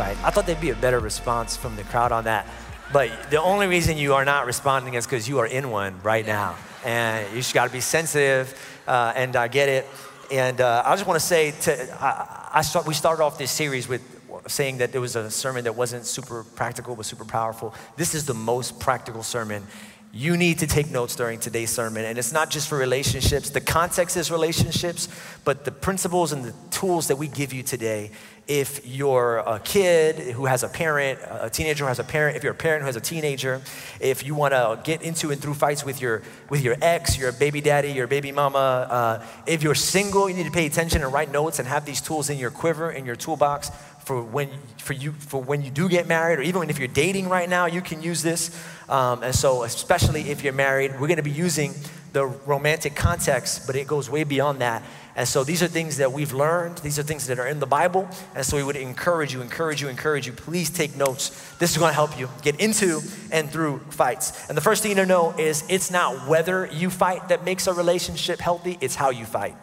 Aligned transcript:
fight. 0.00 0.16
I 0.24 0.30
thought 0.30 0.46
there'd 0.46 0.62
be 0.62 0.70
a 0.70 0.74
better 0.74 0.98
response 0.98 1.58
from 1.58 1.76
the 1.76 1.84
crowd 1.84 2.10
on 2.10 2.24
that. 2.24 2.46
But 2.90 3.10
the 3.30 3.38
only 3.40 3.66
reason 3.66 3.98
you 3.98 4.14
are 4.14 4.24
not 4.24 4.46
responding 4.46 4.94
is 4.94 5.04
because 5.04 5.28
you 5.28 5.40
are 5.40 5.46
in 5.46 5.70
one 5.70 6.00
right 6.02 6.26
now. 6.26 6.56
And 6.86 7.28
you 7.32 7.36
just 7.36 7.52
got 7.52 7.66
to 7.66 7.72
be 7.72 7.82
sensitive, 7.82 8.46
uh, 8.88 9.12
and 9.14 9.36
I 9.36 9.48
get 9.48 9.68
it. 9.68 9.86
And 10.32 10.58
uh, 10.62 10.82
I 10.86 10.94
just 10.96 11.06
want 11.06 11.20
to 11.20 11.26
say, 11.26 11.50
to, 11.50 12.02
I, 12.02 12.48
I 12.54 12.62
start, 12.62 12.86
we 12.86 12.94
started 12.94 13.22
off 13.22 13.36
this 13.36 13.50
series 13.50 13.88
with 13.88 14.00
saying 14.46 14.78
that 14.78 14.90
there 14.90 15.02
was 15.02 15.16
a 15.16 15.30
sermon 15.30 15.64
that 15.64 15.76
wasn't 15.76 16.06
super 16.06 16.44
practical, 16.54 16.96
but 16.96 17.04
super 17.04 17.26
powerful. 17.26 17.74
This 17.96 18.14
is 18.14 18.24
the 18.24 18.32
most 18.32 18.80
practical 18.80 19.22
sermon 19.22 19.66
you 20.12 20.36
need 20.36 20.58
to 20.58 20.66
take 20.66 20.90
notes 20.90 21.14
during 21.14 21.38
today's 21.38 21.70
sermon. 21.70 22.04
And 22.04 22.18
it's 22.18 22.32
not 22.32 22.50
just 22.50 22.68
for 22.68 22.76
relationships, 22.76 23.50
the 23.50 23.60
context 23.60 24.16
is 24.16 24.30
relationships, 24.30 25.08
but 25.44 25.64
the 25.64 25.70
principles 25.70 26.32
and 26.32 26.44
the 26.44 26.54
tools 26.70 27.08
that 27.08 27.16
we 27.16 27.28
give 27.28 27.52
you 27.52 27.62
today. 27.62 28.10
If 28.48 28.84
you're 28.84 29.38
a 29.38 29.60
kid 29.60 30.34
who 30.34 30.46
has 30.46 30.64
a 30.64 30.68
parent, 30.68 31.20
a 31.30 31.48
teenager 31.48 31.84
who 31.84 31.88
has 31.88 32.00
a 32.00 32.04
parent, 32.04 32.36
if 32.36 32.42
you're 32.42 32.52
a 32.52 32.56
parent 32.56 32.82
who 32.82 32.86
has 32.86 32.96
a 32.96 33.00
teenager, 33.00 33.62
if 34.00 34.26
you 34.26 34.34
want 34.34 34.52
to 34.52 34.80
get 34.82 35.02
into 35.02 35.30
and 35.30 35.40
through 35.40 35.54
fights 35.54 35.84
with 35.84 36.00
your, 36.00 36.22
with 36.48 36.62
your 36.62 36.74
ex, 36.82 37.16
your 37.16 37.30
baby 37.30 37.60
daddy, 37.60 37.92
your 37.92 38.08
baby 38.08 38.32
mama, 38.32 38.58
uh, 38.58 39.24
if 39.46 39.62
you're 39.62 39.76
single, 39.76 40.28
you 40.28 40.34
need 40.34 40.46
to 40.46 40.50
pay 40.50 40.66
attention 40.66 41.04
and 41.04 41.12
write 41.12 41.30
notes 41.30 41.60
and 41.60 41.68
have 41.68 41.84
these 41.84 42.00
tools 42.00 42.28
in 42.28 42.38
your 42.38 42.50
quiver, 42.50 42.90
in 42.90 43.06
your 43.06 43.14
toolbox 43.14 43.70
for 44.10 44.20
when, 44.20 44.50
for 44.78 44.92
you, 44.92 45.12
for 45.12 45.40
when 45.40 45.62
you 45.62 45.70
do 45.70 45.88
get 45.88 46.08
married, 46.08 46.40
or 46.40 46.42
even 46.42 46.68
if 46.68 46.80
you're 46.80 46.88
dating 46.88 47.28
right 47.28 47.48
now, 47.48 47.66
you 47.66 47.80
can 47.80 48.02
use 48.02 48.24
this. 48.24 48.50
Um, 48.88 49.22
and 49.22 49.32
so, 49.32 49.62
especially 49.62 50.30
if 50.30 50.42
you're 50.42 50.52
married, 50.52 50.94
we're 50.94 51.06
going 51.06 51.18
to 51.18 51.22
be 51.22 51.30
using 51.30 51.74
the 52.12 52.26
romantic 52.26 52.96
context, 52.96 53.68
but 53.68 53.76
it 53.76 53.86
goes 53.86 54.10
way 54.10 54.24
beyond 54.24 54.62
that. 54.62 54.82
And 55.14 55.28
so 55.28 55.44
these 55.44 55.62
are 55.62 55.68
things 55.68 55.98
that 55.98 56.10
we've 56.10 56.32
learned. 56.32 56.78
These 56.78 56.98
are 56.98 57.04
things 57.04 57.28
that 57.28 57.38
are 57.38 57.46
in 57.46 57.60
the 57.60 57.66
Bible. 57.66 58.08
And 58.34 58.44
so 58.44 58.56
we 58.56 58.64
would 58.64 58.74
encourage 58.74 59.32
you, 59.32 59.42
encourage 59.42 59.80
you, 59.80 59.86
encourage 59.86 60.26
you. 60.26 60.32
Please 60.32 60.70
take 60.70 60.96
notes. 60.96 61.28
This 61.60 61.70
is 61.70 61.78
going 61.78 61.90
to 61.90 61.94
help 61.94 62.18
you 62.18 62.28
get 62.42 62.58
into 62.58 63.02
and 63.30 63.48
through 63.48 63.78
fights. 63.90 64.48
And 64.48 64.58
the 64.58 64.60
first 64.60 64.82
thing 64.82 64.96
to 64.96 65.06
know 65.06 65.36
is 65.38 65.62
it's 65.68 65.92
not 65.92 66.26
whether 66.26 66.66
you 66.66 66.90
fight 66.90 67.28
that 67.28 67.44
makes 67.44 67.68
a 67.68 67.72
relationship 67.72 68.40
healthy, 68.40 68.76
it's 68.80 68.96
how 68.96 69.10
you 69.10 69.24
fight. 69.24 69.54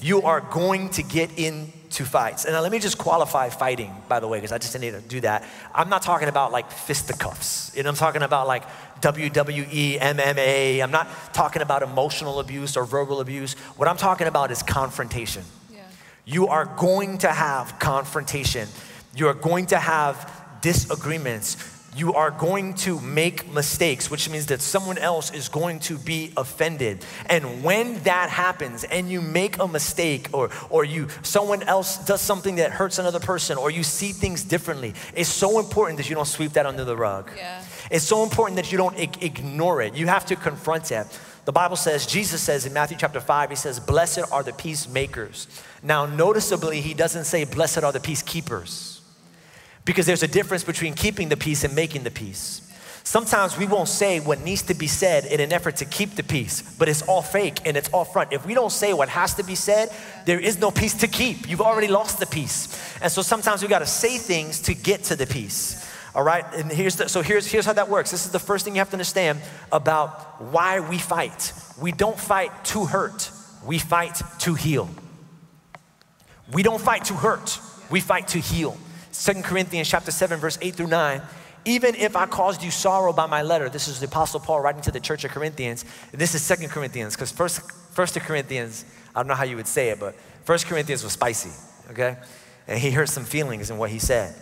You 0.00 0.22
are 0.22 0.40
going 0.40 0.90
to 0.90 1.02
get 1.02 1.38
into 1.38 2.04
fights. 2.04 2.44
And 2.44 2.54
let 2.54 2.70
me 2.70 2.78
just 2.78 2.98
qualify 2.98 3.48
fighting, 3.48 3.94
by 4.08 4.20
the 4.20 4.28
way, 4.28 4.38
because 4.38 4.52
I 4.52 4.58
just 4.58 4.78
need 4.78 4.90
to 4.90 5.00
do 5.00 5.20
that. 5.22 5.44
I'm 5.74 5.88
not 5.88 6.02
talking 6.02 6.28
about 6.28 6.52
like 6.52 6.70
fisticuffs. 6.70 7.74
You 7.74 7.82
know, 7.82 7.88
I'm 7.88 7.96
talking 7.96 8.22
about 8.22 8.46
like 8.46 8.64
WWE, 9.00 9.98
MMA. 9.98 10.82
I'm 10.82 10.90
not 10.90 11.08
talking 11.32 11.62
about 11.62 11.82
emotional 11.82 12.40
abuse 12.40 12.76
or 12.76 12.84
verbal 12.84 13.20
abuse. 13.20 13.54
What 13.76 13.88
I'm 13.88 13.96
talking 13.96 14.26
about 14.26 14.50
is 14.50 14.62
confrontation. 14.62 15.44
Yeah. 15.72 15.80
You 16.26 16.48
are 16.48 16.66
going 16.66 17.18
to 17.18 17.28
have 17.28 17.78
confrontation. 17.78 18.68
You 19.14 19.28
are 19.28 19.34
going 19.34 19.66
to 19.66 19.78
have 19.78 20.30
disagreements 20.60 21.75
you 21.96 22.12
are 22.12 22.30
going 22.30 22.74
to 22.74 23.00
make 23.00 23.50
mistakes, 23.52 24.10
which 24.10 24.28
means 24.28 24.46
that 24.46 24.60
someone 24.60 24.98
else 24.98 25.32
is 25.32 25.48
going 25.48 25.78
to 25.80 25.96
be 25.96 26.30
offended. 26.36 27.02
And 27.26 27.64
when 27.64 28.02
that 28.02 28.28
happens 28.28 28.84
and 28.84 29.10
you 29.10 29.22
make 29.22 29.58
a 29.58 29.66
mistake 29.66 30.28
or, 30.32 30.50
or 30.68 30.84
you 30.84 31.08
someone 31.22 31.62
else 31.62 31.96
does 32.04 32.20
something 32.20 32.56
that 32.56 32.70
hurts 32.70 32.98
another 32.98 33.20
person 33.20 33.56
or 33.56 33.70
you 33.70 33.82
see 33.82 34.12
things 34.12 34.44
differently, 34.44 34.92
it's 35.14 35.30
so 35.30 35.58
important 35.58 35.96
that 35.96 36.08
you 36.10 36.14
don't 36.14 36.26
sweep 36.26 36.52
that 36.52 36.66
under 36.66 36.84
the 36.84 36.96
rug. 36.96 37.30
Yeah. 37.34 37.64
It's 37.90 38.04
so 38.04 38.22
important 38.22 38.56
that 38.56 38.70
you 38.70 38.76
don't 38.76 38.98
ignore 38.98 39.80
it. 39.80 39.94
You 39.94 40.06
have 40.08 40.26
to 40.26 40.36
confront 40.36 40.92
it. 40.92 41.06
The 41.46 41.52
Bible 41.52 41.76
says, 41.76 42.06
Jesus 42.06 42.42
says 42.42 42.66
in 42.66 42.72
Matthew 42.72 42.96
chapter 42.98 43.20
5, 43.20 43.50
he 43.50 43.56
says, 43.56 43.78
Blessed 43.78 44.32
are 44.32 44.42
the 44.42 44.52
peacemakers. 44.52 45.46
Now, 45.82 46.04
noticeably, 46.04 46.80
he 46.80 46.92
doesn't 46.92 47.24
say, 47.24 47.44
Blessed 47.44 47.84
are 47.84 47.92
the 47.92 48.00
peacekeepers 48.00 48.95
because 49.86 50.04
there's 50.04 50.22
a 50.22 50.28
difference 50.28 50.64
between 50.64 50.92
keeping 50.92 51.30
the 51.30 51.36
peace 51.36 51.64
and 51.64 51.74
making 51.74 52.02
the 52.02 52.10
peace. 52.10 52.60
Sometimes 53.04 53.56
we 53.56 53.68
won't 53.68 53.88
say 53.88 54.18
what 54.18 54.40
needs 54.40 54.62
to 54.62 54.74
be 54.74 54.88
said 54.88 55.26
in 55.26 55.38
an 55.38 55.52
effort 55.52 55.76
to 55.76 55.84
keep 55.84 56.16
the 56.16 56.24
peace, 56.24 56.60
but 56.76 56.88
it's 56.88 57.02
all 57.02 57.22
fake 57.22 57.60
and 57.64 57.76
it's 57.76 57.88
all 57.90 58.04
front. 58.04 58.32
If 58.32 58.44
we 58.44 58.52
don't 58.52 58.72
say 58.72 58.92
what 58.92 59.08
has 59.08 59.34
to 59.34 59.44
be 59.44 59.54
said, 59.54 59.90
there 60.24 60.40
is 60.40 60.58
no 60.58 60.72
peace 60.72 60.94
to 60.94 61.06
keep. 61.06 61.48
You've 61.48 61.60
already 61.60 61.86
lost 61.86 62.18
the 62.18 62.26
peace. 62.26 62.98
And 63.00 63.10
so 63.10 63.22
sometimes 63.22 63.62
we 63.62 63.68
got 63.68 63.78
to 63.78 63.86
say 63.86 64.18
things 64.18 64.60
to 64.62 64.74
get 64.74 65.04
to 65.04 65.14
the 65.14 65.24
peace. 65.24 65.88
All 66.16 66.24
right? 66.24 66.44
And 66.54 66.72
here's 66.72 66.96
the, 66.96 67.08
so 67.08 67.22
here's 67.22 67.46
here's 67.46 67.64
how 67.64 67.74
that 67.74 67.88
works. 67.88 68.10
This 68.10 68.26
is 68.26 68.32
the 68.32 68.40
first 68.40 68.64
thing 68.64 68.74
you 68.74 68.80
have 68.80 68.90
to 68.90 68.96
understand 68.96 69.40
about 69.70 70.42
why 70.42 70.80
we 70.80 70.98
fight. 70.98 71.52
We 71.80 71.92
don't 71.92 72.18
fight 72.18 72.64
to 72.66 72.86
hurt. 72.86 73.30
We 73.64 73.78
fight 73.78 74.20
to 74.40 74.54
heal. 74.54 74.90
We 76.52 76.64
don't 76.64 76.80
fight 76.80 77.04
to 77.04 77.14
hurt. 77.14 77.60
We 77.88 78.00
fight 78.00 78.28
to 78.28 78.38
heal. 78.38 78.76
Second 79.16 79.44
Corinthians 79.44 79.88
chapter 79.88 80.10
7, 80.10 80.38
verse 80.38 80.58
8 80.60 80.74
through 80.74 80.88
9. 80.88 81.22
Even 81.64 81.94
if 81.94 82.14
I 82.16 82.26
caused 82.26 82.62
you 82.62 82.70
sorrow 82.70 83.12
by 83.14 83.26
my 83.26 83.42
letter, 83.42 83.70
this 83.70 83.88
is 83.88 83.98
the 83.98 84.06
Apostle 84.06 84.40
Paul 84.40 84.60
writing 84.60 84.82
to 84.82 84.92
the 84.92 85.00
church 85.00 85.24
of 85.24 85.30
Corinthians. 85.30 85.86
This 86.12 86.34
is 86.34 86.42
Second 86.42 86.68
Corinthians, 86.68 87.16
because 87.16 87.32
first, 87.32 87.62
first 87.92 88.14
Corinthians, 88.20 88.84
I 89.14 89.20
don't 89.20 89.26
know 89.26 89.34
how 89.34 89.44
you 89.44 89.56
would 89.56 89.66
say 89.66 89.88
it, 89.88 89.98
but 89.98 90.14
First 90.44 90.66
Corinthians 90.66 91.02
was 91.02 91.14
spicy, 91.14 91.50
okay? 91.90 92.18
And 92.68 92.78
he 92.78 92.90
hurt 92.90 93.08
some 93.08 93.24
feelings 93.24 93.70
in 93.70 93.78
what 93.78 93.90
he 93.90 93.98
said. 93.98 94.34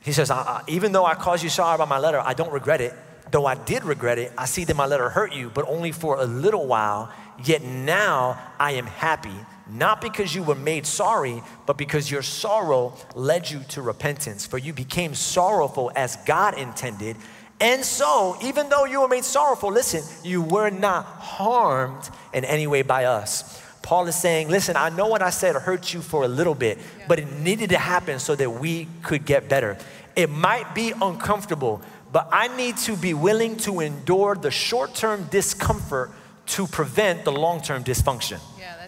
He 0.00 0.12
says, 0.12 0.30
I, 0.30 0.36
I, 0.36 0.62
even 0.68 0.92
though 0.92 1.04
I 1.04 1.14
caused 1.14 1.42
you 1.42 1.50
sorrow 1.50 1.76
by 1.76 1.84
my 1.84 1.98
letter, 1.98 2.20
I 2.20 2.32
don't 2.32 2.52
regret 2.52 2.80
it. 2.80 2.94
Though 3.32 3.44
I 3.44 3.56
did 3.56 3.84
regret 3.84 4.18
it, 4.18 4.32
I 4.38 4.46
see 4.46 4.64
that 4.64 4.76
my 4.76 4.86
letter 4.86 5.08
hurt 5.10 5.34
you, 5.34 5.50
but 5.52 5.66
only 5.68 5.90
for 5.90 6.20
a 6.20 6.24
little 6.24 6.66
while. 6.66 7.12
Yet 7.44 7.62
now 7.62 8.40
I 8.58 8.72
am 8.72 8.86
happy 8.86 9.34
not 9.72 10.00
because 10.00 10.34
you 10.34 10.42
were 10.42 10.54
made 10.54 10.86
sorry, 10.86 11.42
but 11.66 11.76
because 11.78 12.10
your 12.10 12.22
sorrow 12.22 12.94
led 13.14 13.50
you 13.50 13.60
to 13.70 13.82
repentance. 13.82 14.46
For 14.46 14.58
you 14.58 14.72
became 14.72 15.14
sorrowful 15.14 15.90
as 15.96 16.16
God 16.26 16.58
intended. 16.58 17.16
And 17.60 17.84
so, 17.84 18.36
even 18.42 18.68
though 18.68 18.84
you 18.84 19.00
were 19.00 19.08
made 19.08 19.24
sorrowful, 19.24 19.70
listen, 19.70 20.02
you 20.24 20.42
were 20.42 20.70
not 20.70 21.04
harmed 21.04 22.10
in 22.32 22.44
any 22.44 22.66
way 22.66 22.82
by 22.82 23.04
us. 23.04 23.60
Paul 23.82 24.06
is 24.06 24.16
saying, 24.16 24.48
listen, 24.48 24.76
I 24.76 24.90
know 24.90 25.08
what 25.08 25.22
I 25.22 25.30
said 25.30 25.56
hurt 25.56 25.92
you 25.92 26.00
for 26.00 26.24
a 26.24 26.28
little 26.28 26.54
bit, 26.54 26.78
yeah. 26.78 27.04
but 27.08 27.18
it 27.18 27.32
needed 27.32 27.70
to 27.70 27.78
happen 27.78 28.18
so 28.18 28.34
that 28.36 28.50
we 28.50 28.88
could 29.02 29.24
get 29.24 29.48
better. 29.48 29.76
It 30.14 30.30
might 30.30 30.74
be 30.74 30.92
uncomfortable, 31.00 31.82
but 32.12 32.28
I 32.30 32.54
need 32.56 32.76
to 32.78 32.96
be 32.96 33.14
willing 33.14 33.56
to 33.58 33.80
endure 33.80 34.34
the 34.34 34.50
short 34.50 34.94
term 34.94 35.26
discomfort 35.30 36.10
to 36.46 36.66
prevent 36.66 37.24
the 37.24 37.32
long 37.32 37.60
term 37.60 37.82
dysfunction. 37.82 38.40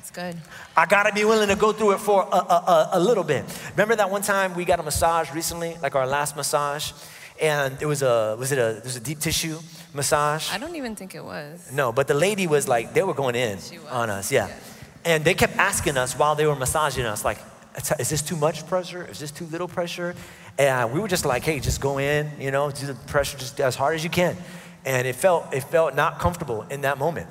That's 0.04 0.34
good. 0.34 0.36
I 0.76 0.84
gotta 0.84 1.14
be 1.14 1.24
willing 1.24 1.48
to 1.48 1.56
go 1.56 1.72
through 1.72 1.92
it 1.92 1.98
for 1.98 2.28
a, 2.30 2.36
a, 2.36 2.88
a, 2.92 3.00
little 3.00 3.24
bit. 3.24 3.42
Remember 3.70 3.96
that 3.96 4.10
one 4.10 4.20
time 4.20 4.54
we 4.54 4.66
got 4.66 4.78
a 4.78 4.82
massage 4.82 5.32
recently, 5.32 5.78
like 5.80 5.94
our 5.94 6.06
last 6.06 6.36
massage, 6.36 6.92
and 7.40 7.80
it 7.80 7.86
was 7.86 8.02
a 8.02 8.36
was 8.38 8.52
it 8.52 8.58
a 8.58 8.76
it 8.76 8.84
was 8.84 8.96
a 8.96 9.00
deep 9.00 9.18
tissue 9.18 9.58
massage? 9.94 10.52
I 10.52 10.58
don't 10.58 10.76
even 10.76 10.94
think 10.94 11.14
it 11.14 11.24
was. 11.24 11.72
No, 11.72 11.90
but 11.90 12.06
the 12.06 12.12
lady 12.12 12.46
was 12.46 12.68
like 12.68 12.92
they 12.92 13.02
were 13.02 13.14
going 13.14 13.34
in 13.34 13.58
on 13.90 14.10
us, 14.10 14.30
yeah. 14.30 14.48
yeah. 14.48 14.54
And 15.06 15.24
they 15.24 15.32
kept 15.32 15.56
asking 15.56 15.96
us 15.96 16.18
while 16.18 16.34
they 16.34 16.46
were 16.46 16.56
massaging 16.56 17.06
us, 17.06 17.24
like, 17.24 17.38
is 17.98 18.10
this 18.10 18.20
too 18.20 18.36
much 18.36 18.66
pressure? 18.66 19.06
Is 19.06 19.20
this 19.20 19.30
too 19.30 19.46
little 19.46 19.68
pressure? 19.68 20.14
And 20.58 20.92
we 20.92 21.00
were 21.00 21.08
just 21.08 21.24
like, 21.24 21.44
hey, 21.44 21.60
just 21.60 21.80
go 21.80 21.98
in, 21.98 22.30
you 22.38 22.50
know, 22.50 22.70
do 22.70 22.86
the 22.86 22.94
pressure 22.94 23.38
just 23.38 23.58
as 23.58 23.74
hard 23.74 23.94
as 23.94 24.04
you 24.04 24.10
can. 24.10 24.36
And 24.84 25.06
it 25.06 25.16
felt 25.16 25.54
it 25.54 25.62
felt 25.62 25.94
not 25.94 26.18
comfortable 26.18 26.66
in 26.70 26.82
that 26.82 26.98
moment. 26.98 27.26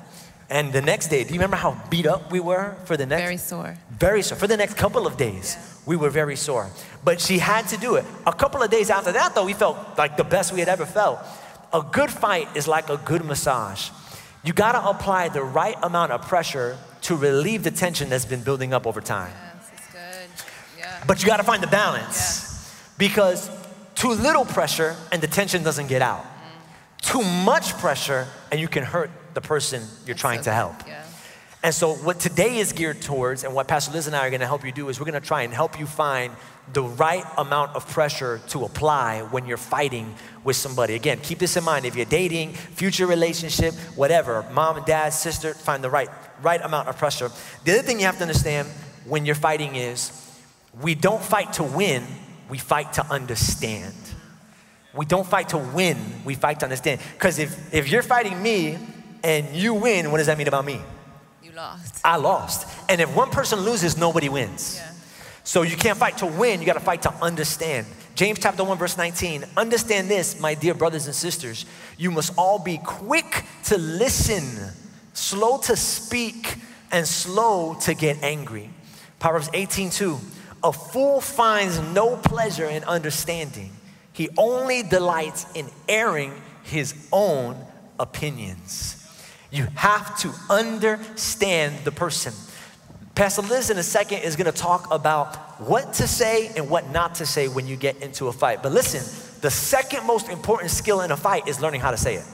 And 0.50 0.72
the 0.72 0.82
next 0.82 1.08
day, 1.08 1.24
do 1.24 1.28
you 1.28 1.40
remember 1.40 1.56
how 1.56 1.80
beat 1.88 2.06
up 2.06 2.30
we 2.30 2.40
were 2.40 2.76
for 2.84 2.96
the 2.96 3.06
next? 3.06 3.22
Very 3.22 3.36
sore. 3.36 3.76
Very 3.90 4.22
sore. 4.22 4.36
For 4.36 4.46
the 4.46 4.56
next 4.56 4.76
couple 4.76 5.06
of 5.06 5.16
days, 5.16 5.56
yeah. 5.56 5.62
we 5.86 5.96
were 5.96 6.10
very 6.10 6.36
sore. 6.36 6.70
But 7.02 7.20
she 7.20 7.38
had 7.38 7.66
to 7.68 7.76
do 7.76 7.96
it. 7.96 8.04
A 8.26 8.32
couple 8.32 8.62
of 8.62 8.70
days 8.70 8.90
after 8.90 9.12
that, 9.12 9.34
though, 9.34 9.44
we 9.44 9.54
felt 9.54 9.78
like 9.96 10.16
the 10.16 10.24
best 10.24 10.52
we 10.52 10.60
had 10.60 10.68
ever 10.68 10.86
felt. 10.86 11.20
A 11.72 11.82
good 11.82 12.10
fight 12.10 12.48
is 12.54 12.68
like 12.68 12.90
a 12.90 12.98
good 12.98 13.24
massage. 13.24 13.90
You 14.44 14.52
gotta 14.52 14.86
apply 14.86 15.30
the 15.30 15.42
right 15.42 15.76
amount 15.82 16.12
of 16.12 16.22
pressure 16.22 16.76
to 17.02 17.16
relieve 17.16 17.64
the 17.64 17.70
tension 17.70 18.10
that's 18.10 18.26
been 18.26 18.42
building 18.42 18.74
up 18.74 18.86
over 18.86 19.00
time. 19.00 19.32
Yes, 19.32 19.70
it's 19.72 19.92
good. 19.92 20.44
Yeah. 20.78 21.04
But 21.06 21.22
you 21.22 21.26
gotta 21.26 21.42
find 21.42 21.62
the 21.62 21.68
balance. 21.68 22.42
Yeah. 22.52 22.98
Because 22.98 23.50
too 23.94 24.10
little 24.10 24.44
pressure 24.44 24.96
and 25.10 25.22
the 25.22 25.26
tension 25.26 25.62
doesn't 25.62 25.86
get 25.86 26.02
out. 26.02 26.22
Mm. 26.22 27.12
Too 27.12 27.22
much 27.44 27.72
pressure 27.78 28.26
and 28.52 28.60
you 28.60 28.68
can 28.68 28.84
hurt 28.84 29.10
the 29.34 29.40
person 29.40 29.80
you're 29.80 30.14
That's 30.14 30.20
trying 30.20 30.38
so 30.38 30.44
to 30.44 30.52
help. 30.52 30.74
Yeah. 30.86 31.04
And 31.64 31.74
so, 31.74 31.94
what 31.94 32.20
today 32.20 32.58
is 32.58 32.72
geared 32.72 33.00
towards, 33.00 33.42
and 33.42 33.54
what 33.54 33.66
Pastor 33.66 33.90
Liz 33.92 34.06
and 34.06 34.14
I 34.14 34.26
are 34.26 34.30
gonna 34.30 34.46
help 34.46 34.66
you 34.66 34.72
do, 34.72 34.90
is 34.90 35.00
we're 35.00 35.06
gonna 35.06 35.20
try 35.20 35.42
and 35.42 35.52
help 35.52 35.78
you 35.78 35.86
find 35.86 36.34
the 36.74 36.82
right 36.82 37.24
amount 37.38 37.74
of 37.74 37.88
pressure 37.88 38.40
to 38.48 38.64
apply 38.64 39.22
when 39.22 39.46
you're 39.46 39.56
fighting 39.56 40.14
with 40.44 40.56
somebody. 40.56 40.94
Again, 40.94 41.20
keep 41.22 41.38
this 41.38 41.56
in 41.56 41.64
mind. 41.64 41.86
If 41.86 41.96
you're 41.96 42.04
dating, 42.04 42.52
future 42.52 43.06
relationship, 43.06 43.72
whatever, 43.96 44.44
mom 44.52 44.76
and 44.76 44.84
dad, 44.84 45.14
sister, 45.14 45.54
find 45.54 45.82
the 45.82 45.88
right, 45.88 46.10
right 46.42 46.60
amount 46.60 46.88
of 46.88 46.98
pressure. 46.98 47.30
The 47.64 47.72
other 47.72 47.82
thing 47.82 47.98
you 47.98 48.06
have 48.06 48.16
to 48.16 48.22
understand 48.22 48.68
when 49.06 49.24
you're 49.24 49.34
fighting 49.34 49.74
is 49.74 50.12
we 50.82 50.94
don't 50.94 51.22
fight 51.22 51.54
to 51.54 51.62
win, 51.62 52.04
we 52.50 52.58
fight 52.58 52.94
to 52.94 53.06
understand. 53.06 53.94
We 54.94 55.06
don't 55.06 55.26
fight 55.26 55.48
to 55.48 55.58
win, 55.58 55.96
we 56.26 56.34
fight 56.34 56.60
to 56.60 56.66
understand. 56.66 57.00
Because 57.14 57.38
if, 57.38 57.74
if 57.74 57.90
you're 57.90 58.02
fighting 58.02 58.42
me 58.42 58.78
and 59.24 59.56
you 59.56 59.74
win, 59.74 60.12
what 60.12 60.18
does 60.18 60.28
that 60.28 60.38
mean 60.38 60.46
about 60.46 60.64
me? 60.64 60.80
You 61.42 61.52
lost. 61.52 62.00
I 62.04 62.16
lost. 62.16 62.68
And 62.88 63.00
if 63.00 63.14
one 63.16 63.30
person 63.30 63.60
loses, 63.60 63.96
nobody 63.96 64.28
wins. 64.28 64.76
Yeah. 64.76 64.92
So 65.42 65.62
you 65.62 65.76
can't 65.76 65.98
fight 65.98 66.18
to 66.18 66.26
win, 66.26 66.60
you 66.60 66.66
gotta 66.66 66.80
fight 66.80 67.02
to 67.02 67.12
understand. 67.14 67.86
James 68.14 68.38
chapter 68.38 68.62
1, 68.62 68.78
verse 68.78 68.96
19. 68.96 69.44
Understand 69.56 70.08
this, 70.08 70.38
my 70.38 70.54
dear 70.54 70.74
brothers 70.74 71.06
and 71.06 71.14
sisters. 71.14 71.66
You 71.98 72.10
must 72.10 72.32
all 72.38 72.58
be 72.58 72.78
quick 72.78 73.44
to 73.64 73.78
listen, 73.78 74.72
slow 75.14 75.58
to 75.58 75.74
speak, 75.74 76.56
and 76.92 77.08
slow 77.08 77.74
to 77.80 77.94
get 77.94 78.22
angry. 78.22 78.70
Proverbs 79.18 79.48
18, 79.52 79.90
2. 79.90 80.18
A 80.62 80.72
fool 80.72 81.20
finds 81.20 81.80
no 81.80 82.16
pleasure 82.16 82.66
in 82.66 82.84
understanding. 82.84 83.72
He 84.12 84.28
only 84.38 84.82
delights 84.82 85.46
in 85.54 85.68
airing 85.88 86.40
his 86.62 86.94
own 87.12 87.56
opinions. 87.98 88.93
You 89.54 89.68
have 89.76 90.18
to 90.18 90.32
understand 90.50 91.84
the 91.84 91.92
person. 91.92 92.34
Pastor 93.14 93.42
Liz 93.42 93.70
in 93.70 93.78
a 93.78 93.84
second 93.84 94.22
is 94.22 94.34
gonna 94.34 94.50
talk 94.50 94.92
about 94.92 95.36
what 95.60 95.92
to 95.94 96.08
say 96.08 96.48
and 96.56 96.68
what 96.68 96.90
not 96.90 97.14
to 97.16 97.26
say 97.26 97.46
when 97.46 97.68
you 97.68 97.76
get 97.76 98.02
into 98.02 98.26
a 98.26 98.32
fight. 98.32 98.64
But 98.64 98.72
listen, 98.72 99.00
the 99.42 99.52
second 99.52 100.08
most 100.08 100.28
important 100.28 100.72
skill 100.72 101.02
in 101.02 101.12
a 101.12 101.16
fight 101.16 101.46
is 101.46 101.60
learning 101.60 101.82
how 101.82 101.92
to 101.92 101.96
say 101.96 102.16
it. 102.16 102.24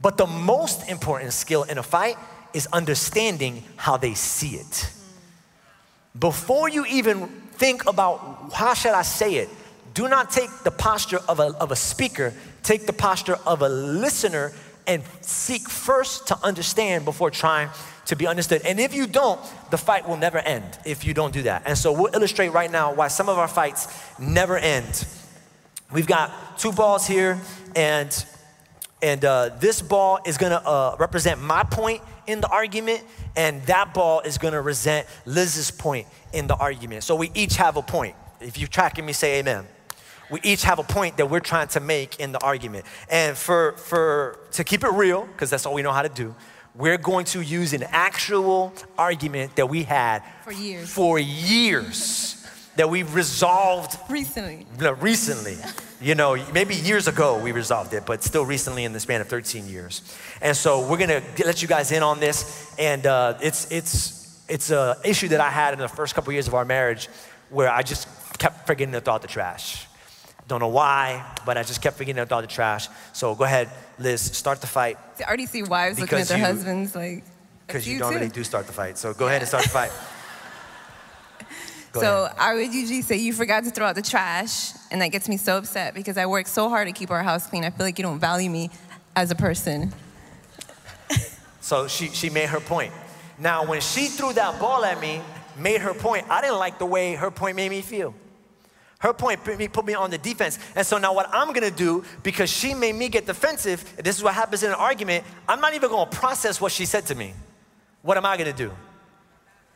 But 0.00 0.16
the 0.16 0.26
most 0.26 0.88
important 0.88 1.34
skill 1.34 1.64
in 1.64 1.76
a 1.76 1.82
fight 1.82 2.16
is 2.54 2.66
understanding 2.72 3.62
how 3.76 3.98
they 3.98 4.14
see 4.14 4.56
it. 4.56 4.90
Before 6.18 6.70
you 6.70 6.86
even 6.86 7.26
think 7.56 7.86
about 7.86 8.52
how 8.54 8.72
should 8.72 8.92
I 8.92 9.02
say 9.02 9.34
it, 9.34 9.50
do 9.92 10.08
not 10.08 10.30
take 10.30 10.48
the 10.64 10.70
posture 10.70 11.20
of 11.28 11.40
a, 11.40 11.54
of 11.60 11.72
a 11.72 11.76
speaker, 11.76 12.32
take 12.62 12.86
the 12.86 12.94
posture 12.94 13.36
of 13.46 13.60
a 13.60 13.68
listener 13.68 14.52
and 14.86 15.02
seek 15.20 15.68
first 15.68 16.28
to 16.28 16.38
understand 16.42 17.04
before 17.04 17.30
trying 17.30 17.70
to 18.06 18.16
be 18.16 18.26
understood. 18.26 18.62
And 18.64 18.80
if 18.80 18.94
you 18.94 19.06
don't, 19.06 19.40
the 19.70 19.78
fight 19.78 20.08
will 20.08 20.16
never 20.16 20.38
end 20.38 20.78
if 20.84 21.04
you 21.04 21.14
don't 21.14 21.32
do 21.32 21.42
that. 21.42 21.62
And 21.66 21.78
so 21.78 21.92
we'll 21.92 22.14
illustrate 22.14 22.48
right 22.48 22.70
now 22.70 22.92
why 22.92 23.08
some 23.08 23.28
of 23.28 23.38
our 23.38 23.48
fights 23.48 23.88
never 24.18 24.58
end. 24.58 25.06
We've 25.92 26.06
got 26.06 26.58
two 26.58 26.72
balls 26.72 27.06
here, 27.06 27.38
and 27.76 28.26
and 29.02 29.24
uh, 29.24 29.50
this 29.58 29.82
ball 29.82 30.20
is 30.24 30.38
gonna 30.38 30.62
uh, 30.64 30.96
represent 30.98 31.40
my 31.40 31.64
point 31.64 32.02
in 32.26 32.40
the 32.40 32.48
argument, 32.48 33.04
and 33.36 33.62
that 33.66 33.92
ball 33.92 34.20
is 34.20 34.38
gonna 34.38 34.58
represent 34.58 35.06
Liz's 35.26 35.70
point 35.70 36.06
in 36.32 36.46
the 36.46 36.56
argument. 36.56 37.04
So 37.04 37.16
we 37.16 37.30
each 37.34 37.56
have 37.56 37.76
a 37.76 37.82
point. 37.82 38.14
If 38.40 38.58
you're 38.58 38.68
tracking 38.68 39.04
me, 39.04 39.12
say 39.12 39.40
amen. 39.40 39.66
We 40.30 40.40
each 40.42 40.62
have 40.64 40.78
a 40.78 40.82
point 40.82 41.16
that 41.18 41.28
we're 41.28 41.40
trying 41.40 41.68
to 41.68 41.80
make 41.80 42.18
in 42.20 42.32
the 42.32 42.42
argument. 42.42 42.86
And 43.10 43.36
for, 43.36 43.72
for 43.72 44.38
to 44.52 44.64
keep 44.64 44.82
it 44.84 44.90
real, 44.92 45.26
because 45.26 45.50
that's 45.50 45.66
all 45.66 45.74
we 45.74 45.82
know 45.82 45.92
how 45.92 46.02
to 46.02 46.08
do, 46.08 46.34
we're 46.74 46.96
going 46.98 47.26
to 47.26 47.42
use 47.42 47.74
an 47.74 47.82
actual 47.90 48.72
argument 48.96 49.56
that 49.56 49.68
we 49.68 49.82
had 49.82 50.22
For 50.44 50.52
years. 50.52 50.90
for 50.90 51.18
years 51.18 52.38
that 52.76 52.88
we 52.88 53.02
resolved 53.02 53.98
Recently. 54.08 54.66
no, 54.80 54.92
recently. 54.92 55.58
You 56.00 56.14
know, 56.14 56.36
maybe 56.54 56.74
years 56.74 57.06
ago 57.08 57.38
we 57.38 57.52
resolved 57.52 57.92
it, 57.92 58.06
but 58.06 58.22
still 58.24 58.46
recently 58.46 58.84
in 58.84 58.92
the 58.94 59.00
span 59.00 59.20
of 59.20 59.28
13 59.28 59.68
years. 59.68 60.00
And 60.40 60.56
so 60.56 60.88
we're 60.88 60.96
gonna 60.96 61.22
let 61.44 61.60
you 61.60 61.68
guys 61.68 61.92
in 61.92 62.02
on 62.02 62.18
this, 62.18 62.74
and 62.78 63.06
uh, 63.06 63.38
it's 63.42 63.70
it's 63.70 64.42
it's 64.48 64.70
a 64.70 64.96
issue 65.04 65.28
that 65.28 65.40
I 65.40 65.50
had 65.50 65.74
in 65.74 65.78
the 65.80 65.88
first 65.88 66.14
couple 66.14 66.32
years 66.32 66.48
of 66.48 66.54
our 66.54 66.64
marriage, 66.64 67.08
where 67.50 67.70
I 67.70 67.82
just 67.82 68.08
kept 68.38 68.66
forgetting 68.66 68.92
to 68.94 69.00
throw 69.00 69.14
out 69.14 69.22
the 69.22 69.28
trash. 69.28 69.86
Don't 70.52 70.60
know 70.60 70.68
why, 70.68 71.24
but 71.46 71.56
I 71.56 71.62
just 71.62 71.80
kept 71.80 71.96
forgetting 71.96 72.16
to 72.16 72.26
throw 72.26 72.36
out 72.36 72.40
the 72.42 72.46
trash. 72.46 72.86
So 73.14 73.34
go 73.34 73.44
ahead, 73.44 73.70
Liz, 73.98 74.20
start 74.20 74.60
the 74.60 74.66
fight 74.66 74.98
I 75.18 75.24
already 75.26 75.46
see 75.46 75.62
wives 75.62 75.98
looking 75.98 76.18
at 76.18 76.28
their 76.28 76.36
you- 76.36 76.44
husbands 76.44 76.94
like. 76.94 77.24
because 77.66 77.88
you, 77.88 77.94
you 77.94 78.00
too." 78.00 78.04
normally 78.10 78.28
do 78.28 78.44
start 78.44 78.66
the 78.66 78.72
fight. 78.74 78.98
So 78.98 79.14
go 79.14 79.28
ahead 79.28 79.40
and 79.40 79.48
start 79.48 79.62
the 79.64 79.70
fight. 79.70 79.90
Go 81.92 82.00
so 82.02 82.24
ahead. 82.24 82.36
I 82.38 82.52
would 82.52 82.74
usually 82.74 83.00
say 83.00 83.16
you 83.16 83.32
forgot 83.32 83.64
to 83.64 83.70
throw 83.70 83.86
out 83.86 83.94
the 83.94 84.02
trash, 84.02 84.72
and 84.90 85.00
that 85.00 85.08
gets 85.08 85.26
me 85.26 85.38
so 85.38 85.56
upset 85.56 85.94
because 85.94 86.18
I 86.18 86.26
work 86.26 86.46
so 86.46 86.68
hard 86.68 86.86
to 86.86 86.92
keep 86.92 87.10
our 87.10 87.22
house 87.22 87.46
clean. 87.46 87.64
I 87.64 87.70
feel 87.70 87.86
like 87.86 87.98
you 87.98 88.02
don't 88.02 88.20
value 88.20 88.50
me 88.50 88.68
as 89.16 89.30
a 89.30 89.34
person. 89.34 89.94
So 91.62 91.88
she, 91.88 92.08
she 92.08 92.28
made 92.28 92.50
her 92.50 92.60
point. 92.60 92.92
Now, 93.38 93.64
when 93.64 93.80
she 93.80 94.08
threw 94.08 94.34
that 94.34 94.60
ball 94.60 94.84
at 94.84 95.00
me, 95.00 95.22
made 95.56 95.80
her 95.80 95.94
point, 95.94 96.26
I 96.28 96.42
didn't 96.42 96.58
like 96.58 96.78
the 96.78 96.84
way 96.84 97.14
her 97.14 97.30
point 97.30 97.56
made 97.56 97.70
me 97.70 97.80
feel. 97.80 98.14
Her 99.02 99.12
point 99.12 99.42
put 99.42 99.58
me, 99.58 99.66
put 99.66 99.84
me 99.84 99.94
on 99.94 100.10
the 100.10 100.18
defense. 100.18 100.60
And 100.76 100.86
so 100.86 100.96
now, 100.96 101.12
what 101.12 101.28
I'm 101.32 101.52
gonna 101.52 101.72
do, 101.72 102.04
because 102.22 102.48
she 102.48 102.72
made 102.72 102.94
me 102.94 103.08
get 103.08 103.26
defensive, 103.26 103.96
this 103.96 104.16
is 104.16 104.22
what 104.22 104.32
happens 104.32 104.62
in 104.62 104.70
an 104.70 104.76
argument, 104.76 105.24
I'm 105.48 105.60
not 105.60 105.74
even 105.74 105.90
gonna 105.90 106.08
process 106.08 106.60
what 106.60 106.70
she 106.70 106.84
said 106.84 107.06
to 107.06 107.16
me. 107.16 107.34
What 108.02 108.16
am 108.16 108.24
I 108.24 108.36
gonna 108.36 108.52
do? 108.52 108.70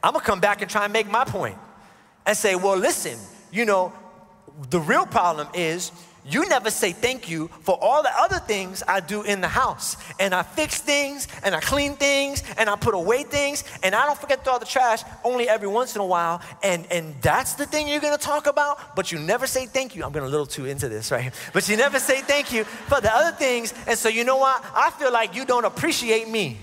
I'm 0.00 0.12
gonna 0.12 0.24
come 0.24 0.38
back 0.38 0.62
and 0.62 0.70
try 0.70 0.84
and 0.84 0.92
make 0.92 1.10
my 1.10 1.24
point 1.24 1.58
and 2.24 2.36
say, 2.36 2.54
well, 2.54 2.76
listen, 2.76 3.18
you 3.50 3.64
know, 3.64 3.92
the 4.70 4.78
real 4.78 5.06
problem 5.06 5.48
is 5.54 5.90
you 6.28 6.48
never 6.48 6.70
say 6.70 6.92
thank 6.92 7.30
you 7.30 7.48
for 7.60 7.78
all 7.80 8.02
the 8.02 8.10
other 8.18 8.38
things 8.40 8.82
I 8.88 8.98
do 9.00 9.22
in 9.22 9.40
the 9.40 9.48
house. 9.48 9.96
And 10.18 10.34
I 10.34 10.42
fix 10.42 10.80
things, 10.80 11.28
and 11.44 11.54
I 11.54 11.60
clean 11.60 11.94
things, 11.94 12.42
and 12.58 12.68
I 12.68 12.74
put 12.74 12.94
away 12.94 13.22
things, 13.22 13.62
and 13.82 13.94
I 13.94 14.06
don't 14.06 14.18
forget 14.18 14.38
to 14.38 14.44
throw 14.44 14.54
out 14.54 14.60
the 14.60 14.66
trash 14.66 15.02
only 15.22 15.48
every 15.48 15.68
once 15.68 15.94
in 15.94 16.00
a 16.00 16.06
while. 16.06 16.40
And, 16.64 16.86
and 16.90 17.14
that's 17.22 17.54
the 17.54 17.64
thing 17.64 17.86
you're 17.86 18.00
gonna 18.00 18.18
talk 18.18 18.48
about, 18.48 18.96
but 18.96 19.12
you 19.12 19.20
never 19.20 19.46
say 19.46 19.66
thank 19.66 19.94
you. 19.94 20.04
I'm 20.04 20.12
getting 20.12 20.26
a 20.26 20.30
little 20.30 20.46
too 20.46 20.66
into 20.66 20.88
this, 20.88 21.10
right? 21.12 21.32
But 21.52 21.68
you 21.68 21.76
never 21.76 21.98
say 21.98 22.20
thank 22.20 22.52
you 22.52 22.64
for 22.64 23.00
the 23.00 23.10
other 23.12 23.34
things. 23.36 23.72
And 23.86 23.96
so, 23.96 24.08
you 24.08 24.24
know 24.24 24.36
what? 24.36 24.64
I 24.74 24.90
feel 24.90 25.12
like 25.12 25.34
you 25.34 25.44
don't 25.44 25.64
appreciate 25.64 26.28
me. 26.28 26.58